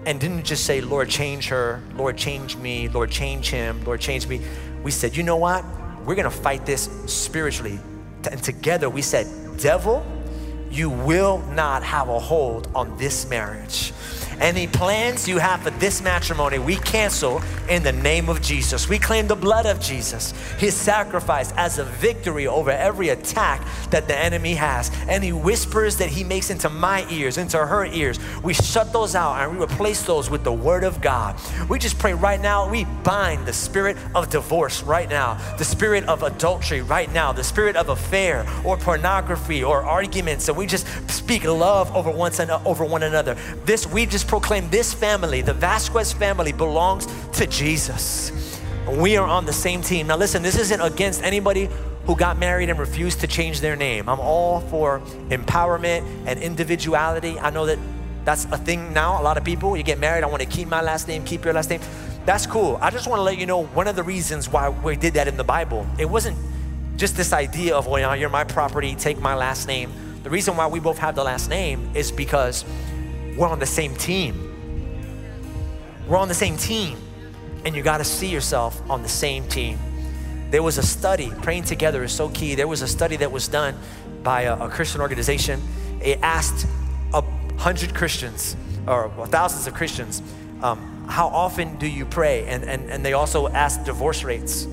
and 0.04 0.18
didn't 0.20 0.44
just 0.44 0.64
say, 0.64 0.80
Lord, 0.80 1.08
change 1.08 1.46
her, 1.46 1.80
Lord, 1.94 2.16
change 2.16 2.56
me, 2.56 2.88
Lord, 2.88 3.12
change 3.12 3.50
him, 3.50 3.84
Lord, 3.84 4.00
change 4.00 4.26
me? 4.26 4.40
We 4.82 4.90
said, 4.90 5.16
you 5.16 5.22
know 5.22 5.36
what? 5.36 5.64
We're 6.04 6.16
gonna 6.16 6.28
fight 6.28 6.66
this 6.66 6.90
spiritually. 7.06 7.78
And 8.28 8.42
together 8.42 8.90
we 8.90 9.00
said, 9.02 9.28
Devil, 9.58 10.04
you 10.72 10.88
will 10.88 11.38
not 11.52 11.82
have 11.82 12.08
a 12.08 12.18
hold 12.18 12.66
on 12.74 12.96
this 12.96 13.28
marriage. 13.28 13.92
Any 14.40 14.66
plans 14.66 15.28
you 15.28 15.38
have 15.38 15.62
for 15.62 15.70
this 15.70 16.02
matrimony, 16.02 16.58
we 16.58 16.76
cancel 16.76 17.42
in 17.68 17.82
the 17.82 17.92
name 17.92 18.28
of 18.28 18.42
Jesus. 18.42 18.88
We 18.88 18.98
claim 18.98 19.26
the 19.26 19.36
blood 19.36 19.66
of 19.66 19.80
Jesus, 19.80 20.32
his 20.58 20.74
sacrifice 20.74 21.52
as 21.52 21.78
a 21.78 21.84
victory 21.84 22.46
over 22.46 22.70
every 22.70 23.10
attack 23.10 23.66
that 23.90 24.08
the 24.08 24.16
enemy 24.16 24.54
has. 24.54 24.90
Any 25.08 25.32
whispers 25.32 25.96
that 25.98 26.08
he 26.08 26.24
makes 26.24 26.50
into 26.50 26.68
my 26.68 27.06
ears, 27.10 27.38
into 27.38 27.58
her 27.58 27.86
ears, 27.86 28.18
we 28.42 28.54
shut 28.54 28.92
those 28.92 29.14
out 29.14 29.40
and 29.40 29.58
we 29.58 29.64
replace 29.64 30.02
those 30.02 30.30
with 30.30 30.44
the 30.44 30.52
word 30.52 30.84
of 30.84 31.00
God. 31.00 31.38
We 31.68 31.78
just 31.78 31.98
pray 31.98 32.14
right 32.14 32.40
now, 32.40 32.68
we 32.68 32.84
bind 33.04 33.46
the 33.46 33.52
spirit 33.52 33.96
of 34.14 34.30
divorce 34.30 34.82
right 34.82 35.08
now, 35.08 35.34
the 35.56 35.64
spirit 35.64 36.04
of 36.04 36.22
adultery 36.22 36.82
right 36.82 37.12
now, 37.12 37.32
the 37.32 37.44
spirit 37.44 37.76
of 37.76 37.88
affair 37.88 38.46
or 38.64 38.76
pornography 38.76 39.62
or 39.62 39.82
arguments, 39.82 40.48
and 40.48 40.56
we 40.56 40.66
just 40.66 40.86
speak 41.10 41.44
love 41.44 41.94
over 41.94 42.10
one, 42.10 42.32
over 42.64 42.84
one 42.84 43.02
another. 43.02 43.36
This, 43.64 43.86
we 43.86 44.06
just 44.06 44.21
proclaim 44.24 44.68
this 44.70 44.92
family, 44.92 45.42
the 45.42 45.54
Vasquez 45.54 46.12
family, 46.12 46.52
belongs 46.52 47.06
to 47.32 47.46
Jesus. 47.46 48.60
We 48.88 49.16
are 49.16 49.26
on 49.26 49.46
the 49.46 49.52
same 49.52 49.82
team. 49.82 50.08
Now, 50.08 50.16
listen, 50.16 50.42
this 50.42 50.58
isn't 50.58 50.80
against 50.80 51.22
anybody 51.22 51.68
who 52.04 52.16
got 52.16 52.38
married 52.38 52.68
and 52.68 52.78
refused 52.78 53.20
to 53.20 53.26
change 53.26 53.60
their 53.60 53.76
name. 53.76 54.08
I'm 54.08 54.20
all 54.20 54.60
for 54.60 55.00
empowerment 55.28 56.04
and 56.26 56.42
individuality. 56.42 57.38
I 57.38 57.50
know 57.50 57.66
that 57.66 57.78
that's 58.24 58.44
a 58.46 58.58
thing 58.58 58.92
now. 58.92 59.20
A 59.20 59.22
lot 59.22 59.36
of 59.38 59.44
people, 59.44 59.76
you 59.76 59.82
get 59.82 59.98
married, 59.98 60.24
I 60.24 60.26
want 60.26 60.42
to 60.42 60.48
keep 60.48 60.68
my 60.68 60.80
last 60.80 61.08
name, 61.08 61.24
keep 61.24 61.44
your 61.44 61.54
last 61.54 61.70
name. 61.70 61.80
That's 62.24 62.46
cool. 62.46 62.78
I 62.80 62.90
just 62.90 63.08
want 63.08 63.18
to 63.18 63.22
let 63.22 63.38
you 63.38 63.46
know 63.46 63.64
one 63.64 63.88
of 63.88 63.96
the 63.96 64.02
reasons 64.02 64.48
why 64.48 64.68
we 64.68 64.96
did 64.96 65.14
that 65.14 65.28
in 65.28 65.36
the 65.36 65.44
Bible. 65.44 65.86
It 65.98 66.06
wasn't 66.06 66.36
just 66.96 67.16
this 67.16 67.32
idea 67.32 67.74
of, 67.74 67.86
well, 67.86 68.16
you're 68.16 68.28
my 68.28 68.44
property, 68.44 68.94
take 68.94 69.18
my 69.18 69.34
last 69.34 69.66
name. 69.66 69.92
The 70.22 70.30
reason 70.30 70.56
why 70.56 70.68
we 70.68 70.78
both 70.78 70.98
have 70.98 71.16
the 71.16 71.24
last 71.24 71.50
name 71.50 71.90
is 71.94 72.12
because 72.12 72.64
we're 73.36 73.48
on 73.48 73.58
the 73.58 73.66
same 73.66 73.94
team. 73.94 74.48
We're 76.06 76.18
on 76.18 76.28
the 76.28 76.34
same 76.34 76.56
team. 76.56 76.98
And 77.64 77.74
you 77.74 77.82
got 77.82 77.98
to 77.98 78.04
see 78.04 78.28
yourself 78.28 78.80
on 78.90 79.02
the 79.02 79.08
same 79.08 79.46
team. 79.48 79.78
There 80.50 80.62
was 80.62 80.76
a 80.76 80.82
study, 80.82 81.32
praying 81.42 81.64
together 81.64 82.04
is 82.04 82.12
so 82.12 82.28
key. 82.28 82.54
There 82.54 82.68
was 82.68 82.82
a 82.82 82.88
study 82.88 83.16
that 83.16 83.32
was 83.32 83.48
done 83.48 83.74
by 84.22 84.42
a, 84.42 84.66
a 84.66 84.68
Christian 84.68 85.00
organization. 85.00 85.62
It 86.02 86.18
asked 86.22 86.66
a 87.14 87.22
hundred 87.56 87.94
Christians, 87.94 88.56
or 88.86 89.08
well, 89.08 89.26
thousands 89.26 89.66
of 89.66 89.74
Christians, 89.74 90.20
um, 90.62 91.06
how 91.08 91.28
often 91.28 91.78
do 91.78 91.86
you 91.86 92.04
pray? 92.04 92.46
And, 92.46 92.64
and, 92.64 92.90
and 92.90 93.04
they 93.04 93.14
also 93.14 93.48
asked 93.48 93.84
divorce 93.84 94.24
rates. 94.24 94.64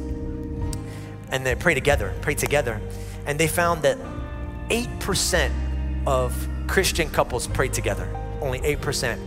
And 1.31 1.45
they 1.45 1.55
pray 1.55 1.75
together, 1.75 2.13
pray 2.21 2.35
together. 2.35 2.81
And 3.25 3.39
they 3.39 3.47
found 3.47 3.83
that 3.83 3.97
8% 4.69 5.51
of 6.05 6.47
Christian 6.67 7.09
couples 7.09 7.47
pray 7.47 7.69
together 7.69 8.18
only 8.41 8.59
8%. 8.59 9.19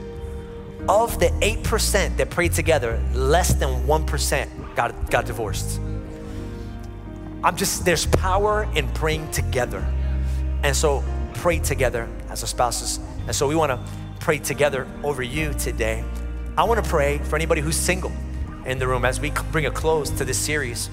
Of 0.89 1.21
the 1.21 1.27
8% 1.27 2.17
that 2.17 2.31
prayed 2.31 2.53
together, 2.53 3.01
less 3.15 3.55
than 3.55 3.87
1% 3.87 4.75
got, 4.75 5.11
got 5.11 5.27
divorced. 5.27 5.81
I'm 7.45 7.57
just, 7.57 7.85
there's 7.85 8.07
power 8.07 8.69
in 8.75 8.89
praying 8.89 9.31
together. 9.31 9.85
And 10.63 10.75
so 10.75 11.05
pray 11.35 11.59
together 11.59 12.09
as 12.29 12.43
a 12.43 12.47
spouses. 12.47 12.99
And 13.27 13.35
so 13.35 13.47
we 13.47 13.55
want 13.55 13.71
to 13.71 13.81
pray 14.21 14.39
together 14.39 14.87
over 15.03 15.23
you 15.23 15.53
today. 15.55 16.05
I 16.57 16.65
want 16.65 16.83
to 16.83 16.89
pray 16.89 17.19
for 17.19 17.37
anybody 17.37 17.61
who's 17.61 17.77
single 17.77 18.13
in 18.67 18.79
the 18.79 18.87
room 18.87 19.05
as 19.05 19.21
we 19.21 19.33
bring 19.51 19.67
a 19.67 19.71
close 19.71 20.11
to 20.11 20.25
this 20.25 20.39
series. 20.39 20.91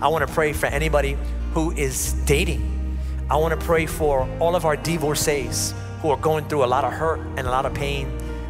I 0.00 0.08
want 0.08 0.26
to 0.26 0.32
pray 0.32 0.52
for 0.52 0.66
anybody 0.66 1.16
who 1.52 1.72
is 1.72 2.12
dating. 2.26 2.98
I 3.30 3.36
want 3.36 3.58
to 3.58 3.66
pray 3.66 3.86
for 3.86 4.28
all 4.40 4.54
of 4.54 4.66
our 4.66 4.76
divorcees 4.76 5.74
who 6.02 6.10
are 6.10 6.16
going 6.16 6.48
through 6.48 6.64
a 6.64 6.66
lot 6.66 6.84
of 6.84 6.92
hurt 6.92 7.20
and 7.36 7.40
a 7.40 7.50
lot 7.50 7.66
of 7.66 7.74
pain. 7.74 8.06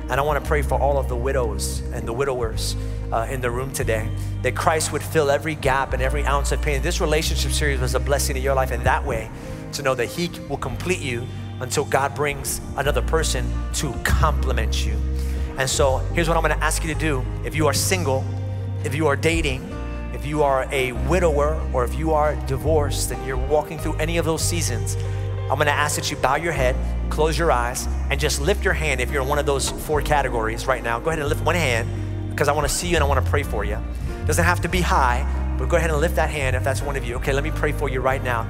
And 0.09 0.21
I 0.21 0.23
want 0.23 0.43
to 0.43 0.47
pray 0.47 0.63
for 0.63 0.81
all 0.81 0.99
of 0.99 1.09
the 1.09 1.17
widows 1.17 1.81
and 1.93 2.07
the 2.07 2.13
widowers 2.13 2.77
uh, 3.13 3.27
in 3.31 3.41
the 3.41 3.51
room 3.51 3.73
today 3.73 4.09
that 4.43 4.55
Christ 4.55 4.93
would 4.93 5.03
fill 5.03 5.31
every 5.31 5.55
gap 5.55 5.93
and 5.93 6.03
every 6.03 6.25
ounce 6.25 6.53
of 6.53 6.63
pain. 6.63 6.83
This 6.83 7.01
relationship 7.01 7.53
series 7.53 7.81
was 7.81 7.95
a 7.95 8.01
blessing 8.01 8.37
in 8.37 8.43
your 8.43 8.55
life 8.55 8.71
in 8.71 8.83
that 8.85 9.05
way 9.05 9.31
to 9.73 9.83
know 9.83 9.95
that 9.95 10.07
He 10.07 10.31
will 10.49 10.57
complete 10.57 11.01
you 11.01 11.27
until 11.61 11.85
God 11.85 12.15
brings 12.15 12.61
another 12.77 13.03
person 13.03 13.51
to 13.75 13.93
complement 14.05 14.85
you. 14.87 14.97
And 15.59 15.69
so 15.69 15.99
here's 16.13 16.29
what 16.29 16.37
I'm 16.37 16.43
gonna 16.43 16.55
ask 16.57 16.85
you 16.85 16.93
to 16.93 17.01
do. 17.01 17.25
If 17.45 17.55
you 17.55 17.67
are 17.67 17.73
single, 17.73 18.25
if 18.85 18.95
you 18.95 19.07
are 19.07 19.17
dating, 19.17 19.69
if 20.13 20.27
you 20.27 20.43
are 20.43 20.69
a 20.71 20.93
widower, 20.93 21.61
or 21.73 21.85
if 21.85 21.95
you 21.95 22.13
are 22.13 22.37
divorced 22.47 23.11
and 23.11 23.27
you're 23.27 23.37
walking 23.37 23.79
through 23.79 23.95
any 23.95 24.19
of 24.19 24.25
those 24.25 24.43
seasons, 24.43 24.97
I'm 25.51 25.59
gonna 25.59 25.71
ask 25.71 25.97
that 25.97 26.11
you 26.11 26.17
bow 26.19 26.37
your 26.37 26.53
head, 26.53 26.77
close 27.11 27.39
your 27.39 27.53
eyes, 27.53 27.87
and 28.11 28.21
just 28.21 28.41
lift 28.41 28.65
your 28.65 28.75
hand 28.75 29.01
if 29.01 29.11
you're 29.11 29.23
in 29.23 29.29
one 29.29 29.39
of 29.39 29.47
those 29.47 29.71
four 29.71 30.03
categories 30.03 30.67
right 30.67 30.83
now. 30.83 30.99
Go 30.99 31.11
ahead 31.11 31.19
and 31.19 31.29
lift 31.29 31.45
one 31.45 31.55
hand 31.55 31.89
because 32.31 32.49
I 32.49 32.53
wanna 32.53 32.69
see 32.69 32.89
you 32.89 32.97
and 32.97 33.05
I 33.05 33.07
wanna 33.07 33.23
pray 33.23 33.43
for 33.43 33.65
you. 33.65 33.79
Doesn't 34.27 34.45
have 34.45 34.61
to 34.63 34.69
be 34.69 34.81
high, 34.81 35.27
but 35.59 35.69
go 35.69 35.77
ahead 35.77 35.91
and 35.91 36.01
lift 36.01 36.17
that 36.17 36.31
hand 36.31 36.57
if 36.57 36.65
that's 36.65 36.83
one 36.83 36.97
of 36.97 37.05
you. 37.05 37.17
Okay, 37.17 37.33
let 37.33 37.45
me 37.45 37.51
pray 37.51 37.73
for 37.73 37.89
you 37.89 38.01
right 38.01 38.23
now. 38.23 38.47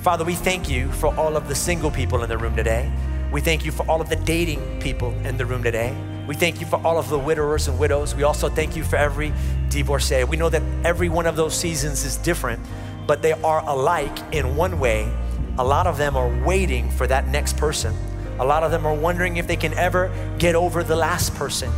Father, 0.00 0.24
we 0.24 0.34
thank 0.34 0.68
you 0.68 0.90
for 0.92 1.14
all 1.16 1.36
of 1.36 1.48
the 1.48 1.54
single 1.54 1.90
people 1.90 2.22
in 2.22 2.28
the 2.28 2.36
room 2.36 2.56
today. 2.56 2.90
We 3.30 3.40
thank 3.40 3.64
you 3.64 3.70
for 3.72 3.88
all 3.88 4.00
of 4.00 4.08
the 4.08 4.16
dating 4.16 4.80
people 4.80 5.14
in 5.24 5.36
the 5.36 5.46
room 5.46 5.62
today. 5.62 5.96
We 6.26 6.34
thank 6.34 6.60
you 6.60 6.66
for 6.66 6.80
all 6.84 6.98
of 6.98 7.08
the 7.08 7.18
widowers 7.18 7.68
and 7.68 7.78
widows. 7.78 8.14
We 8.14 8.24
also 8.24 8.48
thank 8.48 8.76
you 8.76 8.84
for 8.84 8.96
every 8.96 9.32
divorcee. 9.68 10.24
We 10.24 10.36
know 10.36 10.48
that 10.48 10.62
every 10.84 11.08
one 11.08 11.26
of 11.26 11.36
those 11.36 11.54
seasons 11.54 12.04
is 12.04 12.16
different, 12.16 12.60
but 13.06 13.22
they 13.22 13.32
are 13.32 13.62
alike 13.66 14.16
in 14.32 14.56
one 14.56 14.78
way. 14.78 15.10
A 15.58 15.64
lot 15.64 15.86
of 15.86 15.98
them 15.98 16.16
are 16.16 16.28
waiting 16.44 16.90
for 16.90 17.06
that 17.06 17.28
next 17.28 17.56
person. 17.56 17.94
A 18.38 18.44
lot 18.44 18.62
of 18.62 18.70
them 18.70 18.86
are 18.86 18.94
wondering 18.94 19.36
if 19.36 19.46
they 19.46 19.56
can 19.56 19.74
ever 19.74 20.10
get 20.38 20.54
over 20.54 20.82
the 20.82 20.96
last 20.96 21.34
person. 21.34 21.70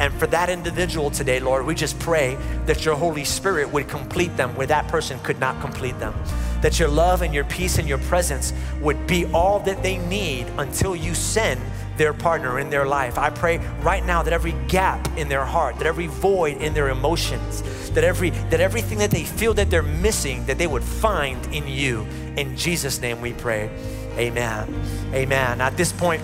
And 0.00 0.12
for 0.14 0.26
that 0.28 0.48
individual 0.48 1.10
today, 1.10 1.40
Lord, 1.40 1.66
we 1.66 1.74
just 1.74 1.98
pray 1.98 2.36
that 2.66 2.84
your 2.84 2.96
Holy 2.96 3.24
Spirit 3.24 3.70
would 3.72 3.88
complete 3.88 4.36
them 4.36 4.56
where 4.56 4.66
that 4.66 4.88
person 4.88 5.18
could 5.20 5.38
not 5.38 5.60
complete 5.60 5.98
them 5.98 6.14
that 6.60 6.78
your 6.78 6.88
love 6.88 7.22
and 7.22 7.32
your 7.34 7.44
peace 7.44 7.78
and 7.78 7.88
your 7.88 7.98
presence 7.98 8.52
would 8.80 9.06
be 9.06 9.24
all 9.32 9.60
that 9.60 9.82
they 9.82 9.98
need 9.98 10.46
until 10.58 10.94
you 10.94 11.14
send 11.14 11.60
their 12.00 12.14
partner 12.14 12.58
in 12.58 12.70
their 12.70 12.86
life. 12.86 13.18
I 13.18 13.28
pray 13.28 13.58
right 13.82 14.02
now 14.06 14.22
that 14.22 14.32
every 14.32 14.54
gap 14.68 15.06
in 15.18 15.28
their 15.28 15.44
heart, 15.44 15.76
that 15.76 15.86
every 15.86 16.06
void 16.06 16.56
in 16.56 16.72
their 16.72 16.88
emotions, 16.88 17.60
that 17.90 18.04
every 18.04 18.30
that 18.48 18.58
everything 18.58 18.96
that 19.00 19.10
they 19.10 19.24
feel 19.24 19.52
that 19.52 19.68
they're 19.68 19.82
missing, 19.82 20.46
that 20.46 20.56
they 20.56 20.66
would 20.66 20.82
find 20.82 21.38
in 21.54 21.68
you. 21.68 22.06
In 22.38 22.56
Jesus' 22.56 23.02
name 23.02 23.20
we 23.20 23.34
pray. 23.34 23.68
Amen. 24.16 24.82
Amen. 25.12 25.60
At 25.60 25.76
this 25.76 25.92
point, 25.92 26.22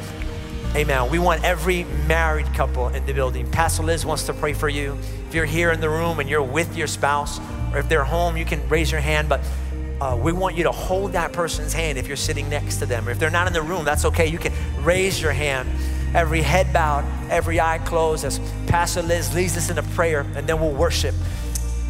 Amen. 0.74 1.10
We 1.10 1.18
want 1.18 1.44
every 1.44 1.84
married 2.06 2.46
couple 2.54 2.88
in 2.88 3.04
the 3.04 3.12
building. 3.12 3.50
Pastor 3.50 3.82
Liz 3.82 4.06
wants 4.06 4.24
to 4.24 4.32
pray 4.32 4.54
for 4.54 4.70
you. 4.70 4.96
If 5.28 5.34
you're 5.34 5.44
here 5.44 5.72
in 5.72 5.80
the 5.80 5.90
room 5.90 6.20
and 6.20 6.28
you're 6.28 6.42
with 6.42 6.74
your 6.74 6.86
spouse, 6.86 7.38
or 7.72 7.78
if 7.80 7.88
they're 7.90 8.04
home, 8.04 8.38
you 8.38 8.46
can 8.46 8.66
raise 8.70 8.90
your 8.90 9.02
hand. 9.02 9.28
But 9.28 9.40
uh, 10.00 10.18
we 10.20 10.32
want 10.32 10.56
you 10.56 10.64
to 10.64 10.72
hold 10.72 11.12
that 11.12 11.32
person's 11.32 11.72
hand 11.72 11.98
if 11.98 12.06
you're 12.06 12.16
sitting 12.16 12.48
next 12.48 12.76
to 12.76 12.86
them. 12.86 13.08
Or 13.08 13.12
if 13.12 13.18
they're 13.18 13.30
not 13.30 13.46
in 13.46 13.52
the 13.52 13.62
room, 13.62 13.84
that's 13.84 14.04
okay. 14.04 14.26
You 14.26 14.38
can 14.38 14.52
raise 14.82 15.20
your 15.20 15.32
hand. 15.32 15.68
Every 16.14 16.42
head 16.42 16.72
bowed, 16.72 17.04
every 17.30 17.60
eye 17.60 17.78
closed 17.78 18.24
as 18.24 18.38
Pastor 18.66 19.02
Liz 19.02 19.34
leads 19.34 19.56
us 19.56 19.70
in 19.70 19.78
a 19.78 19.82
prayer, 19.82 20.20
and 20.34 20.46
then 20.46 20.60
we'll 20.60 20.72
worship. 20.72 21.14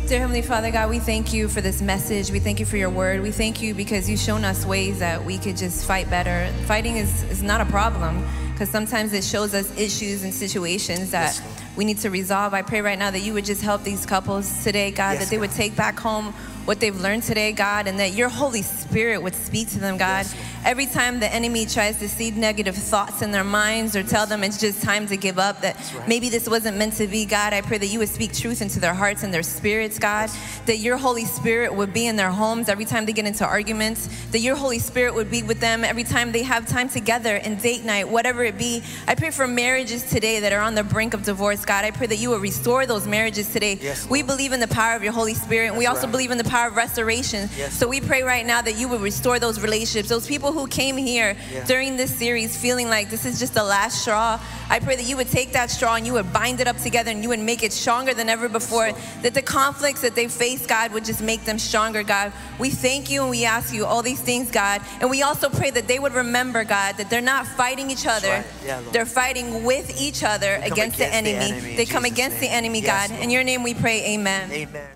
Dear 0.06 0.20
Heavenly 0.20 0.42
Father, 0.42 0.70
God, 0.70 0.88
we 0.88 1.00
thank 1.00 1.32
you 1.32 1.48
for 1.48 1.60
this 1.60 1.82
message. 1.82 2.30
We 2.30 2.38
thank 2.38 2.60
you 2.60 2.66
for 2.66 2.76
your 2.76 2.90
word. 2.90 3.22
We 3.22 3.32
thank 3.32 3.60
you 3.60 3.74
because 3.74 4.08
you've 4.08 4.20
shown 4.20 4.44
us 4.44 4.64
ways 4.64 5.00
that 5.00 5.24
we 5.24 5.36
could 5.36 5.56
just 5.56 5.84
fight 5.84 6.08
better. 6.08 6.52
Fighting 6.66 6.96
is, 6.96 7.24
is 7.24 7.42
not 7.42 7.60
a 7.60 7.64
problem 7.64 8.24
because 8.52 8.70
sometimes 8.70 9.12
it 9.12 9.24
shows 9.24 9.52
us 9.52 9.76
issues 9.76 10.22
and 10.22 10.32
situations 10.32 11.10
that 11.10 11.34
yes, 11.34 11.66
we 11.76 11.84
need 11.84 11.98
to 11.98 12.10
resolve. 12.10 12.54
I 12.54 12.62
pray 12.62 12.82
right 12.82 12.98
now 12.98 13.10
that 13.10 13.18
you 13.18 13.34
would 13.34 13.44
just 13.44 13.62
help 13.62 13.82
these 13.82 14.06
couples 14.06 14.62
today, 14.62 14.92
God, 14.92 15.12
yes, 15.12 15.24
that 15.24 15.30
they 15.30 15.38
would 15.38 15.50
take 15.50 15.74
back 15.74 15.98
home 15.98 16.32
what 16.66 16.80
they've 16.80 16.98
learned 17.00 17.22
today, 17.22 17.52
God, 17.52 17.86
and 17.86 17.98
that 18.00 18.12
your 18.12 18.28
Holy 18.28 18.62
Spirit 18.62 19.22
would 19.22 19.34
speak 19.34 19.70
to 19.70 19.78
them, 19.78 19.96
God. 19.96 20.26
Yes, 20.26 20.34
Every 20.66 20.86
time 20.86 21.20
the 21.20 21.32
enemy 21.32 21.64
tries 21.64 21.96
to 22.00 22.08
seed 22.08 22.36
negative 22.36 22.74
thoughts 22.74 23.22
in 23.22 23.30
their 23.30 23.44
minds 23.44 23.94
or 23.94 24.02
tell 24.02 24.26
them 24.26 24.42
it's 24.42 24.58
just 24.58 24.82
time 24.82 25.06
to 25.06 25.16
give 25.16 25.38
up, 25.38 25.60
that 25.60 25.76
right. 25.76 26.08
maybe 26.08 26.28
this 26.28 26.48
wasn't 26.48 26.76
meant 26.76 26.94
to 26.94 27.06
be, 27.06 27.24
God, 27.24 27.52
I 27.52 27.60
pray 27.60 27.78
that 27.78 27.86
you 27.86 28.00
would 28.00 28.08
speak 28.08 28.34
truth 28.34 28.60
into 28.60 28.80
their 28.80 28.92
hearts 28.92 29.22
and 29.22 29.32
their 29.32 29.44
spirits, 29.44 30.00
God. 30.00 30.28
That 30.64 30.78
your 30.78 30.96
Holy 30.96 31.24
Spirit 31.24 31.72
would 31.72 31.92
be 31.92 32.08
in 32.08 32.16
their 32.16 32.32
homes 32.32 32.68
every 32.68 32.84
time 32.84 33.06
they 33.06 33.12
get 33.12 33.26
into 33.26 33.46
arguments. 33.46 34.08
That 34.32 34.40
your 34.40 34.56
Holy 34.56 34.80
Spirit 34.80 35.14
would 35.14 35.30
be 35.30 35.44
with 35.44 35.60
them 35.60 35.84
every 35.84 36.02
time 36.02 36.32
they 36.32 36.42
have 36.42 36.66
time 36.66 36.88
together 36.88 37.36
and 37.36 37.62
date 37.62 37.84
night, 37.84 38.08
whatever 38.08 38.42
it 38.42 38.58
be. 38.58 38.82
I 39.06 39.14
pray 39.14 39.30
for 39.30 39.46
marriages 39.46 40.02
today 40.02 40.40
that 40.40 40.52
are 40.52 40.62
on 40.62 40.74
the 40.74 40.82
brink 40.82 41.14
of 41.14 41.22
divorce, 41.22 41.64
God. 41.64 41.84
I 41.84 41.92
pray 41.92 42.08
that 42.08 42.16
you 42.16 42.30
would 42.30 42.42
restore 42.42 42.86
those 42.86 43.06
marriages 43.06 43.52
today. 43.52 43.78
Yes, 43.80 44.10
we 44.10 44.22
believe 44.22 44.52
in 44.52 44.58
the 44.58 44.66
power 44.66 44.96
of 44.96 45.04
your 45.04 45.12
Holy 45.12 45.34
Spirit. 45.34 45.68
And 45.68 45.78
we 45.78 45.86
also 45.86 46.06
right. 46.06 46.10
believe 46.10 46.32
in 46.32 46.38
the 46.38 46.44
power 46.44 46.66
of 46.66 46.74
restoration. 46.74 47.48
Yes. 47.56 47.72
So 47.72 47.86
we 47.86 48.00
pray 48.00 48.24
right 48.24 48.44
now 48.44 48.62
that 48.62 48.76
you 48.76 48.88
would 48.88 49.00
restore 49.00 49.38
those 49.38 49.60
relationships. 49.60 50.08
Those 50.08 50.26
people 50.26 50.55
who 50.56 50.66
came 50.66 50.96
here 50.96 51.36
yeah. 51.52 51.64
during 51.64 51.96
this 51.96 52.14
series 52.14 52.56
feeling 52.56 52.88
like 52.88 53.10
this 53.10 53.24
is 53.24 53.38
just 53.38 53.54
the 53.54 53.64
last 53.64 54.02
straw, 54.02 54.40
I 54.68 54.80
pray 54.80 54.96
that 54.96 55.04
you 55.06 55.16
would 55.16 55.28
take 55.28 55.52
that 55.52 55.70
straw 55.70 55.94
and 55.94 56.06
you 56.06 56.14
would 56.14 56.32
bind 56.32 56.60
it 56.60 56.66
up 56.66 56.76
together 56.78 57.10
and 57.10 57.22
you 57.22 57.28
would 57.28 57.40
make 57.40 57.62
it 57.62 57.72
stronger 57.72 58.14
than 58.14 58.28
ever 58.28 58.48
before. 58.48 58.92
That 59.22 59.34
the 59.34 59.42
conflicts 59.42 60.00
that 60.00 60.14
they 60.14 60.28
face, 60.28 60.66
God, 60.66 60.92
would 60.92 61.04
just 61.04 61.22
make 61.22 61.44
them 61.44 61.58
stronger, 61.58 62.02
God. 62.02 62.32
We 62.58 62.70
thank 62.70 63.10
you 63.10 63.22
and 63.22 63.30
we 63.30 63.44
ask 63.44 63.72
you 63.72 63.86
all 63.86 64.02
these 64.02 64.20
things, 64.20 64.50
God. 64.50 64.80
And 65.00 65.10
we 65.10 65.22
also 65.22 65.48
pray 65.48 65.70
that 65.70 65.86
they 65.86 65.98
would 65.98 66.14
remember, 66.14 66.64
God, 66.64 66.96
that 66.96 67.10
they're 67.10 67.20
not 67.20 67.46
fighting 67.46 67.90
each 67.90 68.06
other. 68.06 68.28
Right. 68.28 68.46
Yeah, 68.64 68.82
they're 68.92 69.06
fighting 69.06 69.64
with 69.64 70.00
each 70.00 70.24
other 70.24 70.54
against, 70.56 70.72
against, 70.72 70.98
the 70.98 71.06
enemy. 71.06 71.32
The 71.32 71.54
enemy 71.54 71.76
they 71.76 71.86
come 71.86 72.04
against 72.04 72.40
name. 72.40 72.50
the 72.50 72.56
enemy, 72.56 72.80
yes, 72.80 73.08
God. 73.08 73.10
Lord. 73.10 73.24
In 73.24 73.30
your 73.30 73.44
name 73.44 73.62
we 73.62 73.74
pray, 73.74 74.14
amen. 74.14 74.50
Amen. 74.50 74.88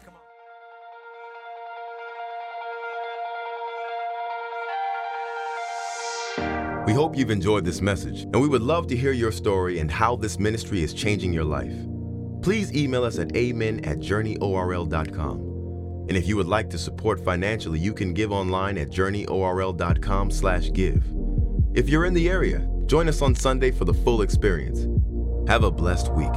We 6.90 6.94
hope 6.94 7.16
you've 7.16 7.30
enjoyed 7.30 7.64
this 7.64 7.80
message, 7.80 8.22
and 8.22 8.42
we 8.42 8.48
would 8.48 8.62
love 8.62 8.88
to 8.88 8.96
hear 8.96 9.12
your 9.12 9.30
story 9.30 9.78
and 9.78 9.88
how 9.88 10.16
this 10.16 10.40
ministry 10.40 10.82
is 10.82 10.92
changing 10.92 11.32
your 11.32 11.44
life. 11.44 11.72
Please 12.42 12.74
email 12.74 13.04
us 13.04 13.20
at 13.20 13.36
amen 13.36 13.84
at 13.84 14.00
journeyorl.com. 14.00 15.36
And 16.08 16.16
if 16.16 16.26
you 16.26 16.36
would 16.36 16.48
like 16.48 16.68
to 16.70 16.78
support 16.78 17.24
financially, 17.24 17.78
you 17.78 17.94
can 17.94 18.12
give 18.12 18.32
online 18.32 18.76
at 18.76 18.90
journeyorl.com 18.90 20.32
slash 20.32 20.72
give. 20.72 21.04
If 21.74 21.88
you're 21.88 22.06
in 22.06 22.14
the 22.14 22.28
area, 22.28 22.68
join 22.86 23.08
us 23.08 23.22
on 23.22 23.36
Sunday 23.36 23.70
for 23.70 23.84
the 23.84 23.94
full 23.94 24.22
experience. 24.22 24.88
Have 25.48 25.62
a 25.62 25.70
blessed 25.70 26.12
week. 26.14 26.34